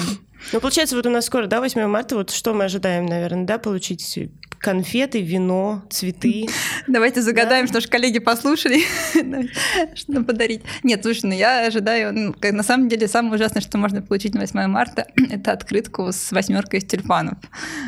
Ну, 0.53 0.61
получается, 0.61 0.97
вот 0.97 1.07
у 1.07 1.11
нас 1.11 1.27
скоро, 1.27 1.47
да, 1.47 1.61
8 1.61 1.87
марта, 1.87 2.17
вот 2.17 2.31
что 2.31 2.55
мы 2.55 2.65
ожидаем, 2.65 3.07
наверное, 3.07 3.45
да, 3.45 3.59
получить 3.59 4.19
конфеты, 4.63 5.21
вино, 5.21 5.83
цветы. 5.91 6.47
Давайте 6.87 7.21
загадаем, 7.21 7.67
да? 7.67 7.71
что 7.71 7.81
ж 7.81 7.89
коллеги 7.89 8.21
послушали, 8.21 8.83
что 9.95 10.23
подарить. 10.23 10.63
Нет, 10.85 11.03
слушай, 11.03 11.25
ну 11.25 11.35
я 11.35 11.67
ожидаю, 11.67 12.15
ну, 12.15 12.35
на 12.41 12.63
самом 12.63 12.89
деле 12.89 13.09
самое 13.09 13.35
ужасное, 13.35 13.61
что 13.61 13.77
можно 13.77 14.01
получить 14.01 14.35
на 14.35 14.41
8 14.41 14.67
марта, 14.69 15.07
это 15.31 15.53
открытку 15.53 16.13
с 16.13 16.31
восьмеркой 16.31 16.79
из 16.79 16.85
тюльпанов. 16.85 17.39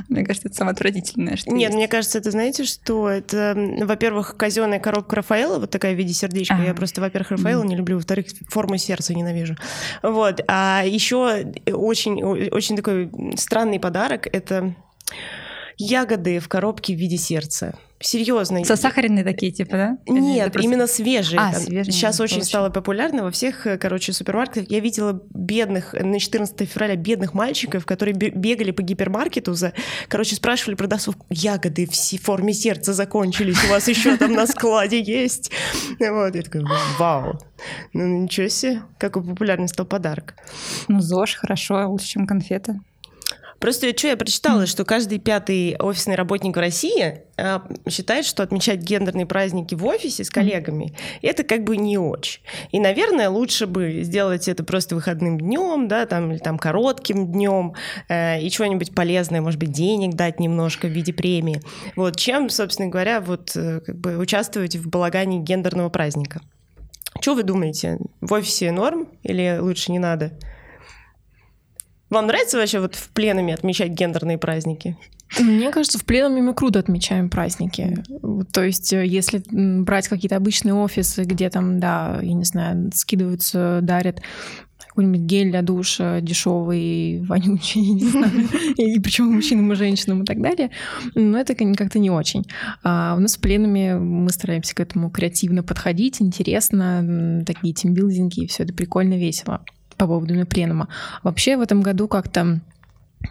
Мне 0.08 0.24
кажется, 0.24 0.48
это 0.48 0.56
самое 0.56 0.74
отвратительное, 0.74 1.36
что 1.36 1.50
Нет, 1.50 1.70
есть. 1.70 1.74
мне 1.74 1.88
кажется, 1.88 2.18
это 2.18 2.32
знаете, 2.32 2.64
что 2.64 3.08
это, 3.08 3.54
во-первых, 3.82 4.36
казенная 4.36 4.80
коробка 4.80 5.16
Рафаэла, 5.16 5.60
вот 5.60 5.70
такая 5.70 5.94
в 5.94 5.96
виде 5.96 6.12
сердечка. 6.12 6.56
Я 6.56 6.74
просто, 6.74 7.00
во-первых, 7.00 7.30
Рафаэла 7.30 7.62
не 7.62 7.76
люблю, 7.76 7.96
во-вторых, 7.96 8.26
форму 8.48 8.78
сердца 8.78 9.14
ненавижу. 9.14 9.56
Вот. 10.02 10.40
А 10.48 10.82
еще 10.84 11.52
очень, 11.72 12.43
очень 12.50 12.76
такой 12.76 13.10
странный 13.36 13.80
подарок— 13.80 14.26
это 14.32 14.74
ягоды 15.76 16.38
в 16.38 16.48
коробке 16.48 16.94
в 16.94 16.98
виде 16.98 17.16
сердца. 17.16 17.78
Серьезно. 18.04 18.62
Сосахаренные 18.64 19.24
такие, 19.24 19.50
типа, 19.50 19.72
да? 19.72 19.98
Нет, 20.06 20.52
просто... 20.52 20.68
именно 20.68 20.86
свежие. 20.86 21.40
А, 21.40 21.54
свежие. 21.54 21.90
Сейчас 21.90 22.20
очень 22.20 22.36
получше. 22.36 22.48
стало 22.48 22.68
популярно 22.68 23.22
во 23.22 23.30
всех, 23.30 23.66
э, 23.66 23.78
короче, 23.78 24.12
супермаркетах. 24.12 24.70
Я 24.70 24.80
видела 24.80 25.22
бедных, 25.32 25.94
на 25.94 26.20
14 26.20 26.68
февраля 26.68 26.96
бедных 26.96 27.32
мальчиков, 27.32 27.86
которые 27.86 28.14
бегали 28.14 28.72
по 28.72 28.82
гипермаркету, 28.82 29.54
за, 29.54 29.72
короче, 30.08 30.36
спрашивали 30.36 30.74
продавцов, 30.74 31.14
ягоды 31.30 31.86
в 31.86 32.22
форме 32.22 32.52
сердца 32.52 32.92
закончились, 32.92 33.64
у 33.64 33.68
вас 33.68 33.88
еще 33.88 34.18
там 34.18 34.32
на 34.32 34.46
складе 34.46 35.00
есть? 35.00 35.50
Вот, 35.98 36.34
я 36.34 36.42
такой, 36.42 36.64
вау. 36.98 37.40
Ну, 37.94 38.22
ничего 38.24 38.48
себе, 38.48 38.82
какой 38.98 39.24
популярный 39.24 39.68
стал 39.68 39.86
подарок. 39.86 40.34
Ну, 40.88 41.00
ЗОЖ 41.00 41.36
хорошо, 41.36 41.88
лучше, 41.88 42.08
чем 42.08 42.26
конфеты. 42.26 42.80
Просто 43.64 43.96
что 43.96 44.08
я 44.08 44.16
прочитала, 44.18 44.66
что 44.66 44.84
каждый 44.84 45.18
пятый 45.18 45.74
офисный 45.78 46.16
работник 46.16 46.54
в 46.54 46.60
России 46.60 47.22
э, 47.38 47.60
считает, 47.88 48.26
что 48.26 48.42
отмечать 48.42 48.80
гендерные 48.80 49.24
праздники 49.24 49.74
в 49.74 49.86
офисе 49.86 50.22
с 50.22 50.28
коллегами 50.28 50.94
это 51.22 51.44
как 51.44 51.64
бы 51.64 51.78
не 51.78 51.96
очень. 51.96 52.42
И, 52.72 52.78
наверное, 52.78 53.30
лучше 53.30 53.66
бы 53.66 54.02
сделать 54.02 54.48
это 54.48 54.64
просто 54.64 54.94
выходным 54.94 55.40
днем, 55.40 55.88
да, 55.88 56.04
там, 56.04 56.32
или 56.32 56.38
там 56.40 56.58
коротким 56.58 57.32
днем, 57.32 57.72
э, 58.10 58.42
и 58.42 58.50
что-нибудь 58.50 58.94
полезное, 58.94 59.40
может 59.40 59.58
быть, 59.58 59.72
денег 59.72 60.12
дать 60.12 60.40
немножко 60.40 60.86
в 60.86 60.90
виде 60.90 61.14
премии. 61.14 61.62
Вот, 61.96 62.16
чем, 62.16 62.50
собственно 62.50 62.90
говоря, 62.90 63.22
вот 63.22 63.52
э, 63.56 63.80
как 63.80 63.98
бы 63.98 64.18
участвовать 64.18 64.76
в 64.76 64.90
балагане 64.90 65.38
гендерного 65.38 65.88
праздника. 65.88 66.42
Что 67.18 67.34
вы 67.34 67.44
думаете? 67.44 67.96
В 68.20 68.30
офисе 68.34 68.72
норм 68.72 69.08
или 69.22 69.56
лучше 69.58 69.90
не 69.90 69.98
надо? 69.98 70.32
Вам 72.14 72.28
нравится 72.28 72.58
вообще 72.58 72.78
вот 72.78 72.94
в 72.94 73.08
пленуме 73.08 73.54
отмечать 73.54 73.90
гендерные 73.90 74.38
праздники? 74.38 74.96
Мне 75.40 75.72
кажется, 75.72 75.98
в 75.98 76.04
пленуме 76.04 76.42
мы 76.42 76.54
круто 76.54 76.78
отмечаем 76.78 77.28
праздники. 77.28 78.04
То 78.52 78.62
есть, 78.62 78.92
э, 78.92 79.04
если 79.04 79.42
брать 79.50 80.06
какие-то 80.06 80.36
обычные 80.36 80.74
офисы, 80.74 81.24
где 81.24 81.50
там, 81.50 81.80
да, 81.80 82.20
я 82.22 82.34
не 82.34 82.44
знаю, 82.44 82.92
скидываются, 82.94 83.80
дарят 83.82 84.22
какой-нибудь 84.86 85.22
гель 85.22 85.50
для 85.50 85.62
душа 85.62 86.20
дешевый, 86.20 87.20
вонючий, 87.28 87.80
не 87.80 88.06
знаю, 88.06 88.48
и 88.76 89.00
причем 89.00 89.32
мужчинам 89.32 89.72
и 89.72 89.74
женщинам 89.74 90.22
и 90.22 90.24
так 90.24 90.40
далее. 90.40 90.70
Но 91.16 91.36
это 91.36 91.56
как-то 91.56 91.98
не 91.98 92.10
очень. 92.10 92.44
А 92.84 93.16
у 93.16 93.20
нас 93.20 93.36
в 93.36 93.40
пленуме 93.40 93.96
мы 93.96 94.30
стараемся 94.30 94.72
к 94.72 94.78
этому 94.78 95.10
креативно 95.10 95.64
подходить, 95.64 96.22
интересно, 96.22 97.42
такие 97.44 97.74
тимбилдинги, 97.74 98.44
и 98.44 98.46
все 98.46 98.62
это 98.62 98.72
прикольно, 98.72 99.14
весело 99.14 99.64
по 99.96 100.06
поводу 100.06 100.46
пленума. 100.46 100.88
Вообще 101.22 101.56
в 101.56 101.60
этом 101.60 101.82
году 101.82 102.08
как-то 102.08 102.60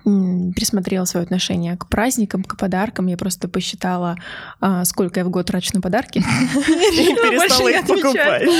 пересмотрела 0.03 1.05
свое 1.05 1.23
отношение 1.23 1.77
к 1.77 1.87
праздникам, 1.87 2.43
к 2.43 2.57
подаркам. 2.57 3.07
Я 3.07 3.17
просто 3.17 3.47
посчитала, 3.47 4.15
а, 4.59 4.85
сколько 4.85 5.19
я 5.19 5.25
в 5.25 5.29
год 5.29 5.47
трачу 5.47 5.71
на 5.73 5.81
подарки. 5.81 6.19
И 6.59 7.15
перестала 7.15 7.69
их 7.69 7.87
покупать. 7.87 8.43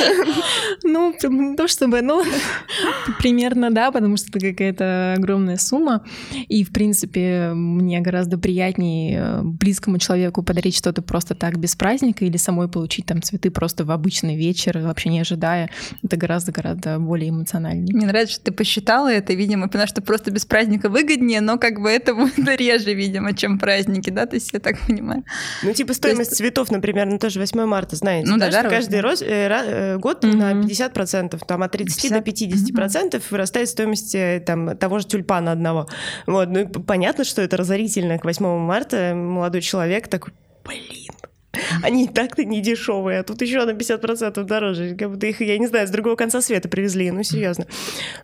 Ну, 0.86 1.14
не 1.14 1.56
то 1.56 1.68
чтобы, 1.68 2.02
ну, 2.02 2.24
примерно, 3.20 3.72
да, 3.72 3.92
потому 3.92 4.18
что 4.18 4.30
это 4.30 4.40
какая-то 4.40 5.16
огромная 5.18 5.58
сумма. 5.58 6.04
И, 6.48 6.64
в 6.64 6.72
принципе, 6.72 7.52
мне 7.54 8.00
гораздо 8.02 8.38
приятнее 8.38 9.20
э, 9.20 9.42
близкому 9.44 9.98
человеку 9.98 10.44
подарить 10.44 10.76
что-то 10.76 11.02
просто 11.02 11.36
так, 11.36 11.58
без 11.58 11.76
праздника, 11.76 12.26
или 12.26 12.38
самой 12.38 12.68
получить 12.68 13.06
там 13.06 13.22
цветы 13.22 13.50
просто 13.50 13.86
в 13.86 13.92
обычный 13.92 14.36
вечер, 14.36 14.80
вообще 14.80 15.10
не 15.10 15.22
ожидая. 15.22 15.70
Это 16.04 16.18
гораздо-гораздо 16.18 17.00
более 17.00 17.30
эмоциональнее. 17.30 17.96
Мне 17.96 18.06
нравится, 18.06 18.36
что 18.36 18.46
ты 18.46 18.52
посчитала 18.52 19.12
это, 19.12 19.34
видимо, 19.34 19.68
потому 19.68 19.88
что 19.88 20.02
просто 20.02 20.32
без 20.32 20.46
праздника 20.46 20.90
выгоднее, 20.90 21.23
выгоднее, 21.24 21.42
но 21.42 21.58
как 21.58 21.80
бы 21.80 21.90
это 21.90 22.14
будет 22.14 22.48
реже, 22.60 22.94
видимо, 22.94 23.34
чем 23.34 23.60
праздники, 23.60 24.10
да, 24.10 24.26
то 24.26 24.36
есть 24.36 24.54
я 24.54 24.60
так 24.60 24.78
понимаю. 24.88 25.24
Ну, 25.64 25.74
типа 25.74 25.94
стоимость 25.94 26.32
есть... 26.32 26.38
цветов, 26.38 26.72
например, 26.72 27.08
на 27.08 27.20
тоже 27.20 27.40
8 27.40 27.66
марта, 27.66 27.96
знаете, 27.96 28.30
ну, 28.30 28.38
да, 28.38 28.50
да, 28.50 28.64
каждый 28.64 29.02
роз... 29.02 29.22
э, 29.22 29.26
э, 29.26 29.98
год 29.98 30.24
угу. 30.24 30.36
на 30.36 30.54
50%, 30.54 31.40
там 31.46 31.64
от 31.64 31.72
30 31.72 32.02
50... 32.02 32.24
до 32.24 32.32
50% 32.32 33.16
угу. 33.16 33.24
вырастает 33.32 33.70
стоимость 33.70 34.16
э, 34.16 34.44
там, 34.46 34.78
того 34.78 35.00
же 35.00 35.08
тюльпана 35.08 35.52
одного. 35.52 35.88
Вот, 36.28 36.50
ну, 36.50 36.68
понятно, 36.68 37.24
что 37.24 37.42
это 37.42 37.58
разорительно. 37.58 38.18
К 38.18 38.26
8 38.26 38.46
марта 38.60 39.14
молодой 39.16 39.62
человек 39.62 40.08
такой, 40.08 40.34
блин, 40.66 41.12
они 41.84 42.06
и 42.06 42.08
так-то 42.08 42.44
не 42.44 42.62
дешевые, 42.62 43.20
а 43.20 43.24
тут 43.24 43.42
еще 43.42 43.64
на 43.66 43.72
50% 43.72 44.44
дороже. 44.44 44.96
Как 44.96 45.12
будто 45.12 45.28
их, 45.28 45.42
я 45.42 45.58
не 45.58 45.68
знаю, 45.68 45.88
с 45.88 45.92
другого 45.92 46.16
конца 46.16 46.42
света 46.42 46.70
привезли, 46.70 47.12
ну 47.12 47.24
серьезно. 47.24 47.68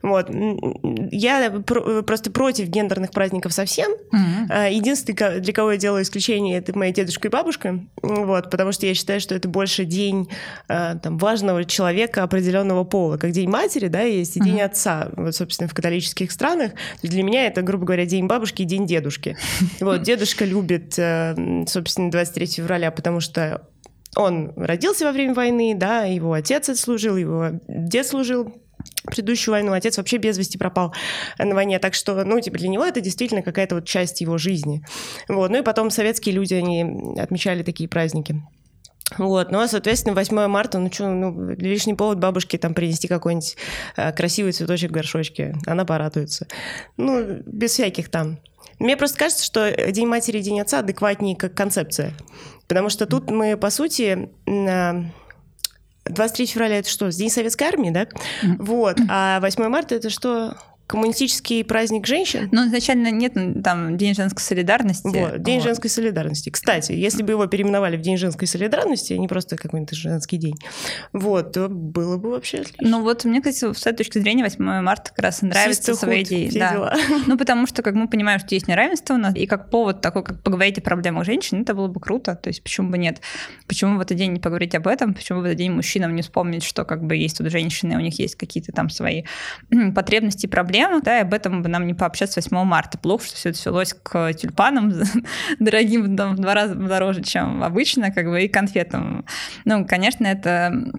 Вот. 0.02 0.30
Я 1.12 1.52
просто 2.06 2.32
против 2.32 2.68
гендерных 2.68 3.12
праздников 3.12 3.54
совсем. 3.54 3.92
Mm-hmm. 4.12 4.74
Единственный, 4.74 5.40
для 5.40 5.54
кого 5.54 5.74
я 5.74 5.78
делаю 5.78 6.04
исключение, 6.04 6.58
это 6.58 6.78
моя 6.78 6.92
дедушка 6.92 7.28
и 7.28 7.32
бабушка. 7.32 7.80
Вот, 8.02 8.50
потому 8.50 8.72
что 8.72 8.86
я 8.86 8.94
считаю, 8.94 9.20
что 9.20 9.36
это 9.36 9.48
больше 9.48 9.86
день 9.86 10.30
а, 10.68 10.96
там, 10.96 11.18
важного 11.18 11.66
человека 11.66 12.24
определенного 12.24 12.84
пола. 12.84 13.18
Как 13.18 13.32
день 13.32 13.50
матери, 13.50 13.88
да, 13.88 14.02
есть 14.02 14.38
и 14.38 14.40
mm-hmm. 14.40 14.46
день 14.46 14.62
отца. 14.62 15.10
Вот, 15.16 15.36
собственно, 15.36 15.68
в 15.68 15.74
католических 15.74 16.32
странах. 16.32 16.72
Для 17.04 17.24
меня 17.24 17.46
это, 17.46 17.62
грубо 17.62 17.86
говоря, 17.86 18.06
день 18.06 18.28
бабушки 18.28 18.64
и 18.64 18.66
день 18.66 18.86
дедушки. 18.86 19.38
Вот, 19.80 20.02
дедушка 20.04 20.46
любит, 20.46 21.00
э, 21.00 21.64
собственно, 21.68 22.12
23 22.12 22.46
февраля, 22.48 22.92
потому 22.92 23.19
потому 23.20 23.22
что 23.22 23.68
он 24.16 24.54
родился 24.56 25.06
во 25.06 25.12
время 25.12 25.34
войны, 25.34 25.74
да, 25.76 26.04
его 26.04 26.34
отец 26.34 26.80
служил, 26.80 27.18
его 27.18 27.60
дед 27.68 28.08
служил 28.08 28.54
предыдущую 29.06 29.54
войну, 29.54 29.74
отец 29.74 29.98
вообще 29.98 30.18
без 30.18 30.38
вести 30.38 30.58
пропал 30.58 30.94
на 31.38 31.54
войне, 31.54 31.80
так 31.80 31.94
что, 31.94 32.24
ну, 32.24 32.40
типа, 32.40 32.58
для 32.58 32.70
него 32.70 32.86
это 32.86 33.02
действительно 33.02 33.42
какая-то 33.42 33.76
вот 33.76 33.86
часть 33.86 34.22
его 34.22 34.38
жизни. 34.38 34.84
Вот, 35.28 35.52
ну 35.52 35.60
и 35.60 35.62
потом 35.62 35.92
советские 35.92 36.36
люди, 36.36 36.54
они 36.54 36.86
отмечали 37.18 37.62
такие 37.64 37.90
праздники. 37.90 38.42
Вот, 39.18 39.52
ну, 39.52 39.60
а, 39.60 39.68
соответственно, 39.68 40.16
8 40.16 40.48
марта, 40.48 40.80
ну, 40.80 40.92
что, 40.92 41.10
ну, 41.10 41.52
лишний 41.52 41.96
повод 41.96 42.20
бабушке 42.20 42.58
там 42.58 42.74
принести 42.74 43.08
какой-нибудь 43.08 43.58
э, 43.98 44.12
красивый 44.12 44.52
цветочек 44.52 44.92
в 44.92 44.94
горшочке, 44.94 45.56
она 45.66 45.84
порадуется. 45.84 46.48
Ну, 46.98 47.42
без 47.46 47.72
всяких 47.72 48.10
там. 48.10 48.40
Мне 48.80 48.98
просто 48.98 49.18
кажется, 49.18 49.46
что 49.46 49.92
День 49.92 50.08
матери 50.08 50.40
и 50.40 50.42
День 50.42 50.62
отца 50.62 50.80
адекватнее 50.80 51.36
как 51.36 51.54
концепция. 51.54 52.14
Потому 52.68 52.90
что 52.90 53.06
тут 53.06 53.30
мы, 53.30 53.58
по 53.58 53.70
сути, 53.70 54.30
23 54.46 56.46
февраля 56.46 56.80
это 56.80 56.90
что? 56.90 57.12
День 57.12 57.30
Советской 57.30 57.66
Армии, 57.66 57.90
да? 57.90 58.08
Вот. 58.58 58.98
А 59.10 59.42
8 59.42 59.68
марта 59.68 59.96
это 59.96 60.10
что? 60.10 60.56
Коммунистический 60.90 61.64
праздник 61.64 62.08
женщин. 62.08 62.50
Но 62.52 62.66
изначально 62.66 63.12
нет 63.12 63.36
там 63.64 63.96
День 63.96 64.16
женской 64.16 64.42
солидарности. 64.42 65.06
Вот, 65.06 65.44
День 65.44 65.60
вот. 65.60 65.64
женской 65.66 65.88
солидарности. 65.88 66.50
Кстати, 66.50 66.94
если 66.94 67.22
бы 67.22 67.34
его 67.34 67.46
переименовали 67.46 67.96
в 67.96 68.02
День 68.02 68.18
женской 68.18 68.48
солидарности, 68.48 69.14
а 69.14 69.18
не 69.20 69.28
просто 69.28 69.56
какой-нибудь 69.56 69.96
женский 69.96 70.38
день, 70.38 70.56
вот, 71.14 71.54
то 71.54 71.70
было 71.70 72.18
бы 72.18 72.32
вообще 72.32 72.62
отлично. 72.62 72.88
Ну 72.88 73.04
вот 73.04 73.24
мне, 73.24 73.40
кстати, 73.40 73.72
с 73.72 73.86
этой 73.86 73.98
точки 73.98 74.18
зрения 74.18 74.44
8 74.44 74.82
марта 74.82 75.12
как 75.12 75.20
раз 75.20 75.44
нравится 75.44 75.94
своей 75.94 76.24
идеей. 76.24 76.52
Да. 76.58 76.72
Дела. 76.72 76.96
Ну 77.28 77.38
потому 77.38 77.68
что 77.68 77.84
как 77.84 77.94
мы 77.94 78.08
понимаем, 78.08 78.40
что 78.40 78.56
есть 78.56 78.68
неравенство 78.68 79.14
у 79.14 79.18
нас, 79.18 79.36
и 79.36 79.46
как 79.46 79.70
повод 79.70 80.02
такой, 80.02 80.24
как 80.24 80.42
поговорить 80.42 80.80
о 80.80 80.82
проблемах 80.82 81.24
женщин, 81.26 81.62
это 81.62 81.76
было 81.76 81.88
бы 81.88 82.00
круто. 82.00 82.36
То 82.36 82.48
есть 82.48 82.64
почему 82.64 82.90
бы 82.90 82.98
нет? 82.98 83.22
Почему 83.68 83.98
в 83.98 84.02
этот 84.02 84.18
день 84.18 84.34
не 84.34 84.40
поговорить 84.40 84.74
об 84.74 84.88
этом? 84.88 85.14
Почему 85.14 85.42
в 85.42 85.44
этот 85.44 85.58
день 85.60 85.72
мужчинам 85.72 86.16
не 86.16 86.24
вспомнить, 86.24 86.64
что 86.64 86.84
как 86.84 87.04
бы 87.04 87.16
есть 87.16 87.38
тут 87.38 87.52
женщины, 87.52 87.96
у 87.96 88.00
них 88.00 88.18
есть 88.18 88.36
какие-то 88.36 88.72
там 88.72 88.90
свои 88.90 89.24
потребности, 89.96 90.48
проблемы, 90.48 90.79
проблема, 90.80 91.02
да, 91.02 91.20
и 91.20 91.22
об 91.22 91.34
этом 91.34 91.62
бы 91.62 91.70
нам 91.70 91.88
не 91.88 91.94
пообщаться 91.94 92.42
8 92.42 92.64
марта. 92.64 92.98
Плохо, 92.98 93.26
что 93.26 93.36
все 93.36 93.50
это 93.50 93.58
свелось 93.58 93.94
к 93.94 94.34
тюльпанам, 94.34 94.94
дорогим 95.60 96.16
в 96.16 96.36
два 96.36 96.54
раза 96.54 96.76
дороже, 96.76 97.22
чем 97.22 97.64
обычно, 97.64 98.12
как 98.12 98.26
бы, 98.28 98.44
и 98.44 98.48
конфетам. 98.48 99.26
Ну, 99.66 99.86
конечно, 99.86 100.26
это 100.26 100.92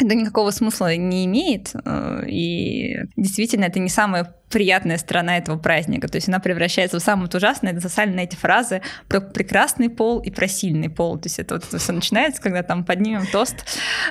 это 0.00 0.14
никакого 0.14 0.50
смысла 0.50 0.96
не 0.96 1.26
имеет. 1.26 1.72
Э, 1.84 2.24
и 2.26 2.96
действительно, 3.16 3.66
это 3.66 3.78
не 3.78 3.90
самое 3.90 4.32
приятная 4.52 4.98
сторона 4.98 5.38
этого 5.38 5.58
праздника. 5.58 6.08
То 6.08 6.16
есть 6.16 6.28
она 6.28 6.38
превращается 6.38 7.00
в 7.00 7.02
самое 7.02 7.28
ужасное, 7.32 7.72
это 7.72 7.80
засали 7.80 8.10
на 8.10 8.20
эти 8.20 8.36
фразы 8.36 8.82
про 9.08 9.20
прекрасный 9.20 9.88
пол 9.88 10.20
и 10.20 10.30
про 10.30 10.46
сильный 10.46 10.90
пол. 10.90 11.18
То 11.18 11.26
есть 11.26 11.38
это 11.38 11.54
вот 11.54 11.64
это 11.64 11.78
все 11.78 11.92
начинается, 11.92 12.40
когда 12.42 12.62
там 12.62 12.84
поднимем 12.84 13.26
тост 13.26 13.64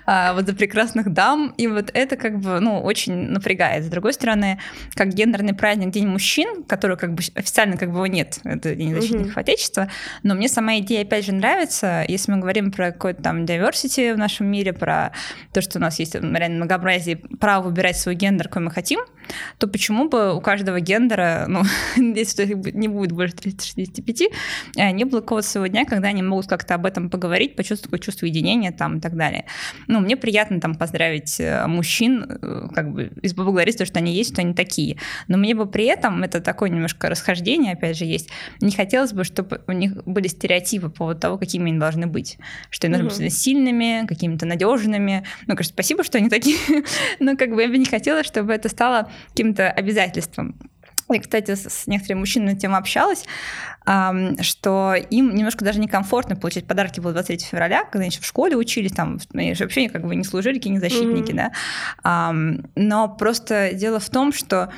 а, 0.05 0.33
вот 0.33 0.47
за 0.47 0.55
прекрасных 0.55 1.13
дам, 1.13 1.53
и 1.57 1.67
вот 1.67 1.91
это 1.93 2.15
как 2.15 2.39
бы, 2.39 2.59
ну, 2.59 2.81
очень 2.81 3.13
напрягает. 3.13 3.85
С 3.85 3.87
другой 3.87 4.13
стороны, 4.13 4.59
как 4.95 5.09
гендерный 5.09 5.53
праздник 5.53 5.91
День 5.91 6.07
мужчин, 6.07 6.63
который 6.63 6.97
как 6.97 7.13
бы 7.13 7.21
официально 7.35 7.77
как 7.77 7.89
бы 7.89 7.97
его 7.97 8.07
нет, 8.07 8.39
это 8.43 8.75
День 8.75 8.95
защитников 8.95 9.33
угу. 9.33 9.39
Отечества, 9.39 9.89
но 10.23 10.33
мне 10.33 10.47
сама 10.47 10.79
идея 10.79 11.03
опять 11.03 11.25
же 11.25 11.33
нравится, 11.33 12.03
если 12.07 12.31
мы 12.31 12.39
говорим 12.39 12.71
про 12.71 12.91
какой-то 12.91 13.21
там 13.21 13.45
diversity 13.45 14.13
в 14.13 14.17
нашем 14.17 14.47
мире, 14.47 14.73
про 14.73 15.11
то, 15.53 15.61
что 15.61 15.77
у 15.77 15.81
нас 15.81 15.99
есть 15.99 16.15
реально 16.15 16.57
многообразие, 16.57 17.17
право 17.17 17.65
выбирать 17.65 17.97
свой 17.97 18.15
гендер, 18.15 18.47
какой 18.47 18.63
мы 18.63 18.71
хотим, 18.71 19.01
то 19.57 19.67
почему 19.67 20.09
бы 20.09 20.30
у 20.35 20.41
каждого 20.41 20.79
гендера, 20.79 21.45
ну, 21.47 21.63
если 21.95 22.45
не 22.73 22.87
будет 22.87 23.11
больше 23.11 23.35
365, 23.35 24.21
э, 24.77 24.91
не 24.91 25.05
было 25.05 25.21
какого-то 25.21 25.47
своего 25.47 25.67
дня, 25.67 25.85
когда 25.85 26.09
они 26.09 26.23
могут 26.23 26.47
как-то 26.47 26.75
об 26.75 26.85
этом 26.85 27.09
поговорить, 27.09 27.55
почувствовать 27.55 28.03
чувство 28.03 28.25
единения 28.25 28.71
там 28.71 28.97
и 28.97 29.01
так 29.01 29.15
далее. 29.15 29.45
Ну, 29.87 29.99
мне 29.99 30.17
приятно 30.17 30.59
там 30.59 30.75
поздравить 30.75 31.39
э, 31.39 31.65
мужчин, 31.67 32.25
э, 32.41 32.67
как 32.73 32.91
бы, 32.91 33.11
и 33.21 33.33
поблагодарить 33.33 33.77
то, 33.77 33.85
что 33.85 33.99
они 33.99 34.13
есть, 34.13 34.33
что 34.33 34.41
они 34.41 34.53
такие. 34.53 34.97
Но 35.27 35.37
мне 35.37 35.55
бы 35.55 35.65
при 35.65 35.85
этом, 35.85 36.23
это 36.23 36.41
такое 36.41 36.69
немножко 36.69 37.09
расхождение, 37.09 37.73
опять 37.73 37.97
же, 37.97 38.05
есть, 38.05 38.29
не 38.61 38.71
хотелось 38.71 39.13
бы, 39.13 39.23
чтобы 39.23 39.61
у 39.67 39.71
них 39.71 40.03
были 40.05 40.27
стереотипы 40.27 40.89
по 40.89 40.95
поводу 40.95 41.19
того, 41.19 41.37
какими 41.37 41.71
они 41.71 41.79
должны 41.79 42.07
быть. 42.07 42.37
Что 42.69 42.87
они 42.87 42.97
должны 42.97 43.25
быть 43.25 43.37
сильными, 43.37 44.05
какими-то 44.07 44.45
надежными. 44.45 45.23
Ну, 45.47 45.55
конечно, 45.55 45.73
спасибо, 45.73 46.03
что 46.03 46.17
они 46.17 46.29
такие, 46.29 46.57
но 47.19 47.35
как 47.35 47.53
бы 47.53 47.61
я 47.61 47.67
бы 47.67 47.77
не 47.77 47.85
хотела, 47.85 48.23
чтобы 48.23 48.53
это 48.53 48.69
стало 48.69 49.09
каким-то 49.29 49.69
обязательством. 49.69 50.20
Я, 51.09 51.19
кстати, 51.19 51.55
с 51.55 51.87
некоторыми 51.87 52.19
мужчинами 52.19 52.51
на 52.51 52.57
тему 52.57 52.77
общалась, 52.77 53.25
что 53.83 54.95
им 55.09 55.35
немножко 55.35 55.65
даже 55.65 55.79
некомфортно 55.79 56.35
получать 56.35 56.65
подарки 56.65 56.99
было 56.99 57.11
23 57.11 57.47
февраля, 57.47 57.83
когда 57.83 57.99
они 57.99 58.09
еще 58.09 58.21
в 58.21 58.25
школе 58.25 58.55
учились, 58.55 58.93
там, 58.93 59.19
вообще 59.33 59.89
как 59.89 60.05
бы 60.05 60.15
не 60.15 60.23
служили, 60.23 60.61
не 60.69 60.79
защитники, 60.79 61.31
mm-hmm. 61.33 61.51
да. 62.03 62.33
Но 62.75 63.09
просто 63.09 63.73
дело 63.73 63.99
в 63.99 64.09
том, 64.09 64.31
что 64.31 64.71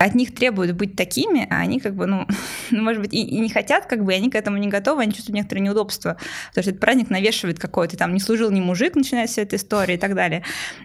от 0.00 0.14
них 0.14 0.34
требуют 0.34 0.72
быть 0.72 0.96
такими, 0.96 1.46
а 1.50 1.58
они 1.58 1.78
как 1.78 1.94
бы, 1.94 2.06
ну, 2.06 2.26
может 2.70 3.02
быть, 3.02 3.12
и, 3.12 3.22
и 3.22 3.38
не 3.38 3.50
хотят, 3.50 3.84
как 3.84 4.02
бы, 4.02 4.12
и 4.12 4.16
они 4.16 4.30
к 4.30 4.34
этому 4.34 4.56
не 4.56 4.68
готовы, 4.68 5.02
они 5.02 5.12
чувствуют 5.12 5.36
некоторые 5.36 5.62
неудобства, 5.62 6.16
потому 6.48 6.62
что 6.62 6.70
этот 6.70 6.80
праздник 6.80 7.10
навешивает 7.10 7.58
какой-то, 7.58 7.98
там, 7.98 8.14
не 8.14 8.20
служил 8.20 8.50
ни 8.50 8.60
мужик, 8.60 8.94
начиная 8.94 9.26
с 9.26 9.36
этой 9.36 9.56
истории 9.56 9.94
и 9.94 9.98
так 9.98 10.14
далее. 10.14 10.42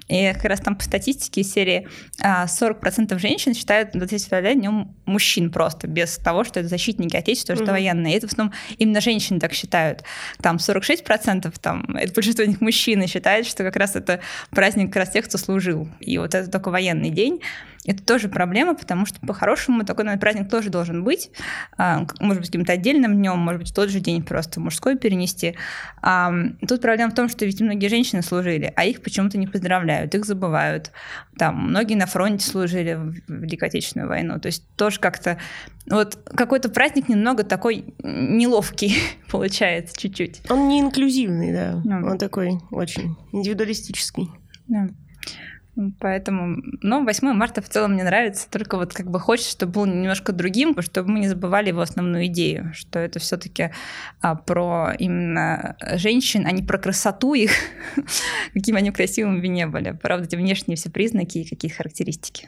И 0.10 0.34
как 0.34 0.44
раз 0.46 0.60
там 0.60 0.76
по 0.76 0.84
статистике 0.84 1.42
из 1.42 1.52
серии 1.52 1.88
40% 2.22 3.16
а, 3.16 3.18
женщин 3.18 3.54
считают 3.54 3.92
23 3.94 4.20
февраля 4.20 4.54
днем 4.54 4.94
мужчин 5.06 5.50
просто, 5.50 5.88
без 5.88 6.18
того, 6.18 6.44
что 6.44 6.60
это 6.60 6.68
защитники 6.68 7.16
Отечества, 7.16 7.56
что 7.56 7.64
mm-hmm. 7.64 7.72
военные. 7.72 8.14
И 8.14 8.18
это 8.18 8.28
в 8.28 8.34
основном 8.34 8.54
именно 8.78 9.00
женщины 9.00 9.40
так 9.40 9.54
считают. 9.54 10.04
Там 10.42 10.58
46%, 10.58 11.54
там, 11.62 11.86
это 11.96 12.14
большинство 12.14 12.44
них 12.44 12.60
мужчины 12.60 13.08
считают, 13.08 13.48
что 13.48 13.64
как 13.64 13.78
раз 13.78 13.96
это 13.96 14.20
праздник 14.50 14.88
как 14.88 14.98
раз 14.98 15.12
тех, 15.12 15.26
кто 15.26 15.38
служил. 15.38 15.88
И 16.02 16.18
вот 16.18 16.36
это 16.36 16.52
только 16.52 16.70
военный 16.70 17.12
день. 17.12 17.42
Это 17.86 18.04
тоже 18.04 18.30
проблема, 18.30 18.76
потому 18.76 19.06
что 19.06 19.20
по-хорошему 19.20 19.84
такой 19.86 20.06
наверное, 20.06 20.22
праздник 20.22 20.50
тоже 20.50 20.70
должен 20.70 21.04
быть. 21.04 21.30
А, 21.78 22.06
может 22.20 22.42
быть, 22.42 22.50
каким-то 22.50 22.74
отдельным 22.74 23.16
днем, 23.16 23.38
может 23.38 23.62
быть, 23.62 23.72
в 23.72 23.76
тот 23.76 23.90
же 23.90 24.00
день 24.00 24.24
просто 24.24 24.60
мужской 24.60 24.98
перенести. 24.98 25.56
А, 26.02 26.34
тут 26.68 26.82
проблема 26.82 27.12
в 27.12 27.16
том, 27.16 27.30
что 27.30 27.46
ведь 27.46 27.62
многие 27.62 27.88
женщины 27.88 28.22
служили, 28.22 28.74
а 28.76 28.86
их 28.86 29.02
почему-то 29.02 29.38
не 29.38 29.48
поздравляют, 29.48 30.16
их 30.16 30.26
забывают. 30.26 30.92
Там 31.38 31.70
многие 31.70 31.96
на 31.96 32.08
фронте 32.08 32.46
служили 32.46 32.96
в 32.96 33.16
Великой 33.28 33.70
Отечественную 33.70 34.10
войну. 34.10 34.40
То 34.40 34.48
есть 34.48 34.68
тоже 34.76 35.00
как-то 35.00 35.38
вот 35.90 36.16
какой-то 36.26 36.70
праздник 36.70 37.10
немного 37.10 37.44
такой 37.44 37.94
неловкий 38.04 38.98
получается 39.32 39.96
чуть-чуть. 39.98 40.42
Он 40.50 40.68
не 40.68 40.80
инклюзивный, 40.80 41.54
да. 41.54 41.82
Ну. 41.84 42.08
Он 42.08 42.18
такой 42.18 42.60
очень 42.72 43.16
индивидуалистический. 43.32 44.30
Да. 44.68 44.90
Поэтому, 46.00 46.62
ну, 46.82 47.04
8 47.04 47.34
марта 47.34 47.62
в 47.62 47.68
целом 47.68 47.94
мне 47.94 48.04
нравится, 48.04 48.50
только 48.50 48.78
вот 48.78 48.94
как 48.94 49.10
бы 49.10 49.20
хочется, 49.20 49.52
чтобы 49.52 49.74
был 49.74 49.86
немножко 49.86 50.32
другим, 50.32 50.76
чтобы 50.82 51.12
мы 51.12 51.20
не 51.20 51.28
забывали 51.28 51.70
его 51.70 51.82
основную 51.82 52.28
идею, 52.28 52.72
что 52.74 53.00
это 53.00 53.20
все-таки 53.20 53.72
а, 54.22 54.36
про 54.36 54.94
именно 54.98 55.76
женщин, 55.96 56.46
а 56.46 56.52
не 56.52 56.64
про 56.64 56.78
красоту 56.78 57.34
их, 57.34 57.52
какими 58.54 58.78
они 58.78 58.92
красивыми 58.92 59.46
не 59.48 59.68
были, 59.68 59.92
правда, 59.92 60.28
эти 60.28 60.36
внешние 60.38 60.78
все 60.78 60.90
признаки 60.90 61.40
и 61.40 61.50
какие 61.50 61.72
характеристики. 61.72 62.48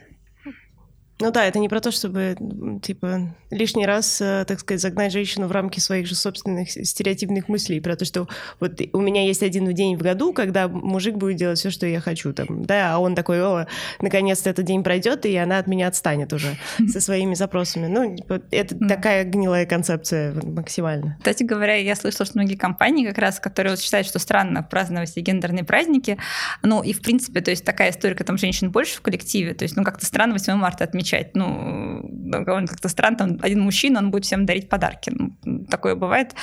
Ну 1.19 1.31
да, 1.31 1.45
это 1.45 1.57
не 1.57 1.67
про 1.67 1.79
то, 1.79 1.89
чтобы, 1.89 2.35
типа, 2.83 3.35
лишний 3.49 3.87
раз, 3.87 4.21
э, 4.21 4.45
так 4.47 4.59
сказать, 4.59 4.81
загнать 4.81 5.11
женщину 5.11 5.47
в 5.47 5.51
рамки 5.51 5.79
своих 5.79 6.05
же 6.05 6.13
собственных 6.13 6.69
стереотипных 6.69 7.49
мыслей, 7.49 7.79
про 7.79 7.95
то, 7.95 8.05
что 8.05 8.27
вот 8.59 8.79
у 8.93 9.01
меня 9.01 9.25
есть 9.25 9.41
один 9.41 9.73
день 9.73 9.97
в 9.97 10.01
году, 10.03 10.31
когда 10.31 10.67
мужик 10.67 11.15
будет 11.15 11.37
делать 11.37 11.57
все, 11.57 11.71
что 11.71 11.87
я 11.87 12.01
хочу, 12.01 12.33
там, 12.33 12.63
да, 12.65 12.93
а 12.93 12.99
он 12.99 13.15
такой, 13.15 13.43
о, 13.43 13.65
наконец-то 13.99 14.51
этот 14.51 14.65
день 14.65 14.83
пройдет, 14.83 15.25
и 15.25 15.35
она 15.35 15.57
от 15.57 15.65
меня 15.65 15.87
отстанет 15.87 16.33
уже 16.33 16.55
со 16.87 17.01
своими 17.01 17.33
запросами. 17.33 17.87
Ну, 17.87 18.15
типа, 18.15 18.41
это 18.51 18.77
такая 18.77 19.23
гнилая 19.23 19.65
концепция 19.65 20.35
максимально. 20.43 21.15
Кстати 21.17 21.41
говоря, 21.41 21.75
я 21.75 21.95
слышала, 21.95 22.27
что 22.27 22.37
многие 22.37 22.55
компании 22.55 23.07
как 23.07 23.17
раз, 23.17 23.39
которые 23.39 23.71
вот 23.71 23.79
считают, 23.79 24.05
что 24.05 24.19
странно 24.19 24.61
праздновать 24.61 25.09
все 25.09 25.21
гендерные 25.21 25.63
праздники, 25.63 26.19
ну, 26.61 26.83
и 26.83 26.93
в 26.93 27.01
принципе, 27.01 27.41
то 27.41 27.49
есть 27.49 27.65
такая 27.65 27.89
история, 27.89 28.13
когда 28.13 28.27
там 28.27 28.37
женщин 28.37 28.69
больше 28.69 28.97
в 28.97 29.01
коллективе, 29.01 29.55
то 29.55 29.63
есть, 29.63 29.75
ну, 29.75 29.83
как-то 29.83 30.05
странно 30.05 30.33
8 30.33 30.53
марта 30.53 30.83
отмечать 30.83 31.06
отмечать. 31.07 31.35
Ну, 31.35 32.01
довольно 32.03 32.67
как-то 32.67 32.89
странно, 32.89 33.17
там 33.17 33.39
один 33.41 33.61
мужчина, 33.61 33.99
он 33.99 34.11
будет 34.11 34.25
всем 34.25 34.45
дарить 34.45 34.69
подарки. 34.69 35.11
Ну, 35.13 35.65
такое 35.65 35.95
бывает. 35.95 36.35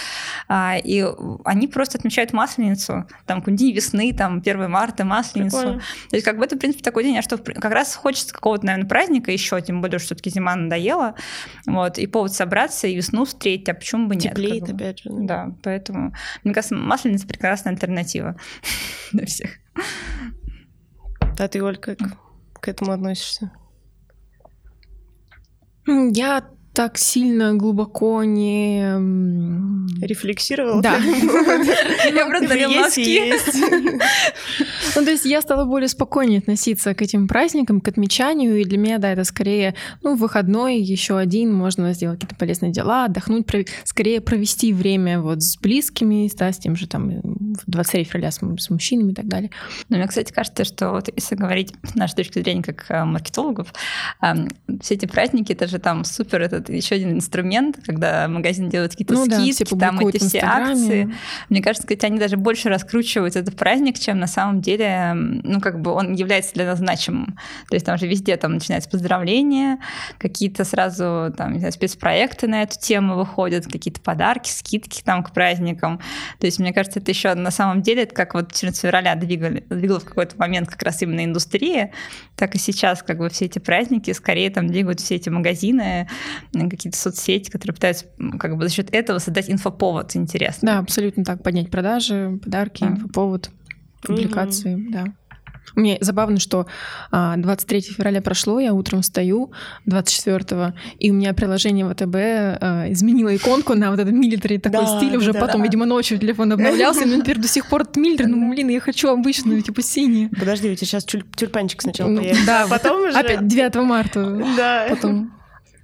А, 0.49 0.77
и 0.77 1.05
они 1.45 1.69
просто 1.69 1.99
отмечают 1.99 2.33
Масленицу, 2.33 3.07
там, 3.27 3.43
день 3.47 3.75
весны, 3.75 4.12
там, 4.12 4.39
1 4.39 4.71
марта, 4.71 5.05
Масленицу. 5.05 5.59
Прикольно. 5.59 5.81
То 6.11 6.17
есть 6.17 6.25
как 6.25 6.39
бы 6.39 6.45
это, 6.45 6.57
в 6.57 6.59
принципе, 6.59 6.83
такой 6.83 7.05
день, 7.05 7.19
а 7.19 7.23
что 7.23 7.39
как 7.39 7.73
раз 7.73 7.95
хочется 7.95 8.35
какого-то, 8.35 8.67
наверное, 8.67 8.89
праздника 8.89 9.31
еще, 9.31 9.61
тем 9.61 9.81
более, 9.81 9.99
что 9.99 10.07
все-таки 10.07 10.31
зима 10.31 10.57
надоела, 10.57 11.15
вот, 11.67 11.99
и 11.99 12.07
повод 12.07 12.33
собраться 12.33 12.87
и 12.87 12.97
весну 12.97 13.25
встретить, 13.25 13.69
а 13.69 13.75
почему 13.75 14.09
бы 14.09 14.17
нет? 14.17 14.35
Теплеет, 14.35 14.69
опять 14.69 15.01
же. 15.01 15.11
Да, 15.12 15.53
поэтому, 15.62 16.15
мне 16.43 16.55
кажется, 16.55 16.75
Масленица 16.75 17.27
прекрасная 17.27 17.73
альтернатива 17.73 18.37
для 19.12 19.27
всех. 19.27 19.51
А 21.39 21.49
ты, 21.49 21.62
Оль, 21.62 21.77
как 21.79 21.99
к 22.61 22.69
этому 22.69 22.93
относишься? 22.93 23.51
Я 25.87 26.43
так 26.75 26.99
сильно 26.99 27.55
глубоко 27.55 28.25
не... 28.25 28.83
Рефлексировала? 30.05 30.83
Да. 30.83 30.97
Я 32.14 32.27
просто 32.27 32.55
Ну, 34.97 35.05
то 35.05 35.11
есть 35.11 35.25
я 35.25 35.41
стала 35.41 35.64
более 35.64 35.89
спокойнее 35.89 36.39
относиться 36.41 36.95
к 36.95 37.03
этим 37.03 37.27
праздникам, 37.29 37.81
к 37.81 37.89
отмечанию, 37.89 38.61
и 38.61 38.64
для 38.64 38.79
меня, 38.79 38.99
да, 38.99 39.12
это 39.12 39.25
скорее, 39.25 39.75
ну, 40.03 40.14
выходной, 40.14 40.79
еще 40.79 41.16
один, 41.16 41.53
можно 41.53 41.93
сделать 41.95 42.20
какие-то 42.20 42.37
полезные 42.37 42.72
дела, 42.72 43.07
отдохнуть, 43.07 43.47
скорее 43.85 44.20
провести 44.20 44.72
время 44.72 45.20
вот 45.20 45.43
с 45.43 45.57
близкими, 45.59 46.31
да, 46.37 46.53
с 46.53 46.59
тем 46.59 46.77
же 46.77 46.87
там 46.87 47.22
23 47.66 48.05
февраля 48.05 48.31
с, 48.31 48.41
с 48.59 48.70
мужчинами 48.70 49.12
и 49.12 49.14
так 49.14 49.27
далее. 49.27 49.51
Ну, 49.89 49.97
мне, 49.97 50.07
кстати, 50.07 50.33
кажется, 50.33 50.64
что 50.64 50.91
вот 50.91 51.09
если 51.14 51.35
говорить 51.35 51.72
с 51.85 51.95
нашей 51.95 52.16
точки 52.16 52.41
зрения 52.41 52.62
как 52.62 52.85
э, 52.89 53.05
маркетологов, 53.05 53.72
все 54.81 54.95
эти 54.95 55.07
праздники, 55.07 55.53
это 55.53 55.66
же 55.66 55.79
там 55.79 56.05
супер 56.05 56.43
этот 56.43 56.64
это 56.65 56.73
еще 56.73 56.95
один 56.97 57.12
инструмент, 57.12 57.79
когда 57.85 58.27
магазин 58.29 58.69
делает 58.69 58.93
какие-то 58.93 59.15
ну, 59.15 59.25
скидки, 59.27 59.75
да, 59.75 59.89
там 59.89 60.07
эти 60.07 60.19
все 60.19 60.41
акции. 60.41 61.15
Мне 61.49 61.62
кажется, 61.62 61.85
сказать, 61.85 62.05
они 62.05 62.19
даже 62.19 62.37
больше 62.37 62.69
раскручивают 62.69 63.37
этот 63.37 63.57
праздник, 63.57 63.99
чем 63.99 64.19
на 64.19 64.27
самом 64.27 64.61
деле, 64.61 65.12
ну, 65.15 65.61
как 65.61 65.81
бы 65.81 65.93
он 65.93 66.15
является 66.15 66.55
для 66.55 66.67
нас 66.67 66.79
значимым. 66.79 67.37
То 67.69 67.75
есть 67.75 67.87
там 67.87 67.99
же 67.99 68.07
везде 68.07 68.37
там 68.37 68.55
начинаются 68.55 68.91
поздравления, 68.91 69.79
какие-то 70.19 70.65
сразу 70.65 71.33
там, 71.37 71.53
не 71.53 71.59
знаю, 71.59 71.73
спецпроекты 71.73 72.49
на 72.49 72.62
эту 72.62 72.79
тему 72.79 73.17
выходят, 73.17 73.67
какие-то 73.67 74.01
подарки, 74.01 74.51
скидки 74.51 75.03
там 75.03 75.23
к 75.23 75.33
праздникам. 75.33 76.01
То 76.39 76.47
есть 76.47 76.59
мне 76.59 76.73
кажется, 76.73 77.01
это 77.01 77.11
еще 77.11 77.35
на 77.35 77.51
самом 77.51 77.83
деле, 77.83 78.03
это 78.05 78.15
как 78.15 78.35
вот 78.35 78.53
14 78.53 78.81
февраля 78.81 79.15
двигали, 79.15 79.65
двигало 79.69 80.01
в 80.01 80.05
какой-то 80.05 80.37
момент 80.39 80.69
как 80.69 80.83
раз 80.83 81.03
именно 81.03 81.25
индустрия, 81.25 81.93
так 82.37 82.55
и 82.55 82.59
сейчас 82.59 83.03
как 83.03 83.19
бы 83.19 83.29
все 83.29 83.45
эти 83.47 83.59
праздники 83.59 84.12
скорее 84.12 84.51
там 84.51 84.67
двигают 84.67 85.01
все 85.01 85.17
эти 85.17 85.29
магазины, 85.29 86.09
какие-то 86.70 86.98
соцсети, 86.98 87.50
которые 87.50 87.74
пытаются 87.74 88.07
как 88.38 88.57
бы 88.57 88.68
за 88.68 88.74
счет 88.74 88.88
этого 88.92 89.18
создать 89.18 89.50
инфоповод 89.50 90.16
интересный. 90.16 90.66
Да, 90.66 90.78
абсолютно 90.78 91.24
так, 91.24 91.42
поднять 91.42 91.70
продажи, 91.70 92.38
подарки, 92.42 92.84
а. 92.84 92.88
инфоповод, 92.88 93.50
публикации, 94.02 94.76
mm-hmm. 94.76 94.92
да. 94.92 95.05
Мне 95.74 95.98
забавно, 96.00 96.38
что 96.38 96.66
23 97.11 97.78
а, 97.78 97.82
февраля 97.82 98.22
прошло, 98.22 98.61
я 98.61 98.72
утром 98.72 99.02
встаю 99.02 99.52
24 99.86 100.74
и 100.98 101.11
у 101.11 101.14
меня 101.14 101.34
приложение 101.34 101.88
ВТБ 101.88 102.14
а, 102.14 102.86
изменило 102.90 103.34
иконку 103.34 103.74
на 103.74 103.90
вот 103.90 103.98
этот 103.98 104.12
милитари 104.12 104.59
такой 104.59 104.84
да, 104.84 104.98
стиль, 104.98 105.16
уже 105.16 105.32
да, 105.32 105.40
потом, 105.40 105.61
да. 105.61 105.64
видимо, 105.64 105.86
ночью 105.86 106.18
телефон 106.18 106.52
обновлялся, 106.52 107.05
и 107.05 107.20
теперь 107.20 107.38
до 107.38 107.48
сих 107.48 107.66
пор 107.66 107.82
этот 107.82 107.96
милитари, 107.96 108.28
ну, 108.28 108.50
блин, 108.50 108.68
я 108.68 108.80
хочу 108.80 109.09
обычную, 109.09 109.62
типа, 109.62 109.82
синий. 109.82 110.28
Подожди, 110.28 110.70
у 110.70 110.74
тебя 110.74 110.86
сейчас 110.86 111.05
тюльпанчик 111.05 111.82
сначала 111.82 112.14
появится. 112.14 112.46
Да, 112.46 112.64
а 112.64 112.68
потом 112.68 113.09
уже... 113.09 113.18
Опять 113.18 113.46
9 113.46 113.74
марта. 113.76 114.42
Да. 114.57 114.86
Потом 114.90 115.32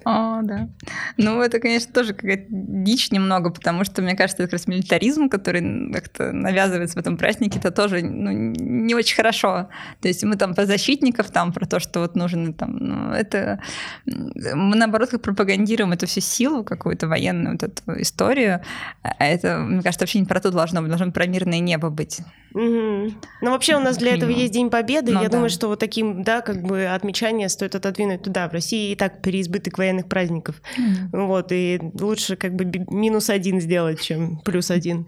о, 0.05 0.43
да. 0.43 0.69
Ну, 1.17 1.41
это, 1.43 1.59
конечно, 1.61 1.93
тоже 1.93 2.15
какая-то 2.15 2.47
дичь 2.49 3.11
немного, 3.11 3.51
потому 3.51 3.85
что, 3.85 4.03
мне 4.03 4.17
кажется, 4.17 4.43
это 4.43 4.51
как 4.51 4.61
раз 4.61 4.67
милитаризм, 4.67 5.29
который 5.29 5.93
как-то 5.93 6.33
навязывается 6.33 6.97
в 6.97 7.01
этом 7.01 7.17
празднике, 7.17 7.59
это 7.59 7.71
тоже 7.71 8.03
ну, 8.03 8.31
не 8.33 8.95
очень 8.95 9.17
хорошо. 9.17 9.69
То 10.01 10.09
есть 10.09 10.25
мы 10.25 10.37
там 10.37 10.55
про 10.55 10.67
защитников, 10.67 11.31
там 11.31 11.53
про 11.53 11.67
то, 11.67 11.81
что 11.81 12.01
вот 12.01 12.17
нужно 12.17 12.53
там, 12.53 12.77
ну, 12.77 13.13
это... 13.13 13.61
Мы, 14.07 14.77
наоборот, 14.77 15.11
как 15.11 15.23
пропагандируем 15.23 15.93
эту 15.93 16.07
всю 16.07 16.21
силу, 16.21 16.65
какую-то 16.65 17.09
военную 17.09 17.53
вот 17.53 17.63
эту 17.63 18.01
историю, 18.01 18.63
а 19.03 19.27
это, 19.27 19.59
мне 19.59 19.83
кажется, 19.83 20.05
вообще 20.05 20.21
не 20.21 20.27
про 20.27 20.41
то 20.41 20.51
должно 20.51 20.81
быть, 20.81 20.89
должно 20.89 21.13
про 21.13 21.27
мирное 21.27 21.61
небо 21.61 21.91
быть. 21.91 22.21
Угу. 22.55 23.13
Ну, 23.43 23.51
вообще 23.51 23.77
у 23.77 23.81
нас 23.81 23.97
для 23.97 24.15
этого 24.15 24.31
есть 24.31 24.53
День 24.53 24.71
Победы, 24.71 25.13
ну, 25.13 25.23
я 25.23 25.29
да. 25.29 25.33
думаю, 25.33 25.51
что 25.51 25.69
вот 25.69 25.79
таким, 25.79 26.23
да, 26.23 26.41
как 26.41 26.63
бы 26.63 26.87
отмечание 26.87 27.49
стоит 27.49 27.75
отодвинуть 27.75 28.23
туда. 28.23 28.49
В 28.49 28.53
России 28.53 28.93
и 28.93 28.97
так 28.97 29.23
переизбыток 29.23 29.79
военных 29.79 29.90
военных 29.91 30.09
праздников. 30.09 30.63
Mm. 30.79 31.27
Вот, 31.27 31.53
и 31.53 31.81
лучше 32.01 32.37
как 32.37 32.55
бы 32.55 32.65
минус 32.91 33.31
один 33.31 33.61
сделать, 33.61 34.01
чем 34.01 34.39
плюс 34.39 34.71
один. 34.71 35.07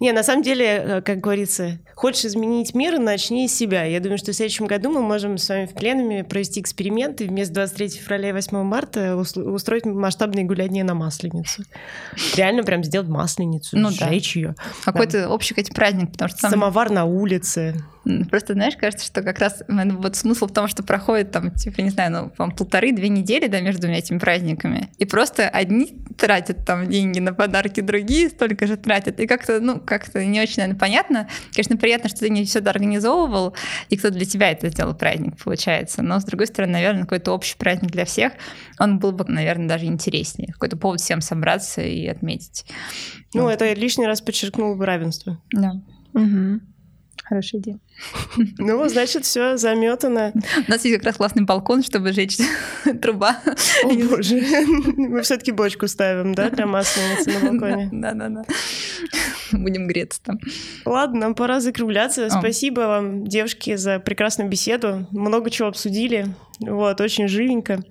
Не, 0.00 0.12
на 0.12 0.22
самом 0.22 0.42
деле, 0.42 0.66
э, 0.66 1.02
как 1.02 1.20
говорится, 1.20 1.78
хочешь 1.94 2.24
изменить 2.24 2.74
мир, 2.74 2.98
начни 2.98 3.48
с 3.48 3.54
себя. 3.54 3.84
Я 3.84 4.00
думаю, 4.00 4.18
что 4.18 4.32
в 4.32 4.34
следующем 4.34 4.66
году 4.66 4.90
мы 4.90 5.02
можем 5.02 5.38
с 5.38 5.48
вами 5.48 5.66
в 5.66 5.74
пленуме 5.74 6.24
провести 6.24 6.60
эксперимент 6.60 7.20
и 7.20 7.24
вместо 7.24 7.54
23 7.54 7.88
февраля 7.88 8.28
и 8.30 8.32
8 8.32 8.62
марта 8.62 9.16
устроить 9.16 9.86
масштабные 9.86 10.44
гуляния 10.44 10.84
на 10.84 10.94
Масленицу. 10.94 11.64
Реально 12.36 12.62
прям 12.62 12.84
сделать 12.84 13.08
Масленицу, 13.08 13.76
ну, 13.78 13.90
сжечь 13.90 14.34
да. 14.34 14.40
ее. 14.40 14.54
Какой-то 14.84 15.22
да. 15.22 15.30
общий 15.30 15.54
какой-то 15.54 15.74
праздник, 15.74 16.12
потому 16.12 16.28
что... 16.28 16.38
Сам... 16.40 16.50
Самовар 16.50 16.90
на 16.90 17.04
улице. 17.04 17.74
Просто, 18.30 18.52
знаешь, 18.52 18.76
кажется, 18.76 19.04
что 19.04 19.22
как 19.22 19.40
раз 19.40 19.64
вот 19.68 20.14
смысл 20.14 20.46
в 20.46 20.52
том, 20.52 20.68
что 20.68 20.84
проходит 20.84 21.32
там, 21.32 21.50
типа, 21.50 21.80
не 21.80 21.90
знаю, 21.90 22.12
ну, 22.12 22.32
там, 22.36 22.52
полторы-две 22.52 23.08
недели, 23.08 23.48
да, 23.48 23.60
между 23.60 23.88
этими 23.88 24.18
праздниками. 24.18 24.90
И 24.98 25.04
просто 25.06 25.48
одни 25.48 25.98
тратят 26.16 26.64
там 26.64 26.88
деньги 26.88 27.18
на 27.18 27.34
подарки, 27.34 27.80
другие 27.80 28.28
столько 28.28 28.68
же 28.68 28.76
тратят. 28.76 29.18
И 29.18 29.26
как-то, 29.26 29.60
ну, 29.60 29.80
как-то 29.86 30.24
не 30.24 30.40
очень, 30.40 30.56
наверное, 30.58 30.78
понятно. 30.78 31.28
Конечно, 31.52 31.76
приятно, 31.76 32.08
что 32.08 32.20
ты 32.20 32.30
не 32.30 32.44
все 32.44 32.58
это 32.58 32.70
организовывал, 32.70 33.54
и 33.88 33.96
кто 33.96 34.10
для 34.10 34.24
тебя 34.24 34.50
это 34.50 34.68
сделал 34.68 34.94
праздник, 34.94 35.42
получается. 35.42 36.02
Но, 36.02 36.20
с 36.20 36.24
другой 36.24 36.46
стороны, 36.46 36.74
наверное, 36.74 37.02
какой-то 37.02 37.32
общий 37.32 37.56
праздник 37.56 37.90
для 37.90 38.04
всех, 38.04 38.32
он 38.78 38.98
был 38.98 39.12
бы, 39.12 39.24
наверное, 39.26 39.68
даже 39.68 39.86
интереснее. 39.86 40.52
Какой-то 40.52 40.76
повод 40.76 41.00
всем 41.00 41.20
собраться 41.20 41.80
и 41.80 42.06
отметить. 42.06 42.66
Ну, 43.32 43.42
вот. 43.42 43.50
это 43.50 43.72
лишний 43.72 44.06
раз 44.06 44.20
подчеркнуло 44.20 44.74
бы 44.74 44.86
равенство. 44.86 45.40
Да. 45.52 45.80
Угу. 46.14 46.60
Хорошая 47.28 47.60
идея. 47.60 47.78
Ну, 48.58 48.88
значит, 48.88 49.24
все 49.24 49.56
заметано. 49.56 50.32
У 50.68 50.70
нас 50.70 50.84
есть 50.84 50.96
как 50.98 51.06
раз 51.06 51.16
классный 51.16 51.44
балкон, 51.44 51.82
чтобы 51.82 52.12
жечь 52.12 52.38
труба. 53.02 53.40
О, 53.82 53.88
боже. 53.88 54.36
Мы 54.96 55.22
все-таки 55.22 55.50
бочку 55.50 55.88
ставим, 55.88 56.34
да, 56.34 56.50
для 56.50 56.66
масленицы 56.66 57.32
на 57.32 57.50
балконе? 57.50 57.88
Да, 57.92 58.12
да, 58.12 58.28
да. 58.28 58.44
Будем 59.50 59.88
греться 59.88 60.20
там. 60.22 60.38
Ладно, 60.84 61.20
нам 61.20 61.34
пора 61.34 61.60
закругляться. 61.60 62.28
Спасибо 62.30 62.80
вам, 62.80 63.26
девушки, 63.26 63.74
за 63.74 63.98
прекрасную 63.98 64.48
беседу. 64.48 65.06
Много 65.10 65.50
чего 65.50 65.68
обсудили. 65.68 66.28
Вот, 66.60 67.00
очень 67.00 67.26
живенько. 67.26 67.82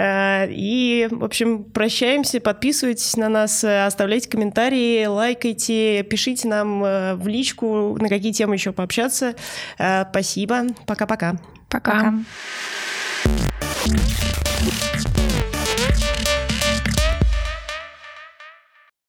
Э, 0.00 0.46
и, 0.48 1.08
в 1.10 1.22
общем, 1.24 1.62
прощаемся, 1.64 2.40
подписывайтесь 2.40 3.16
на 3.18 3.28
нас, 3.28 3.62
э, 3.62 3.84
оставляйте 3.84 4.30
комментарии, 4.30 5.04
лайкайте, 5.04 6.02
пишите 6.04 6.48
нам 6.48 6.82
э, 6.82 7.14
в 7.16 7.28
личку, 7.28 7.98
на 8.00 8.08
какие 8.08 8.32
темы 8.32 8.54
еще 8.54 8.72
пообщаться. 8.72 9.34
Спасибо. 10.10 10.62
Пока-пока. 10.86 11.36
Пока. 11.68 11.92
Пока. 11.92 12.14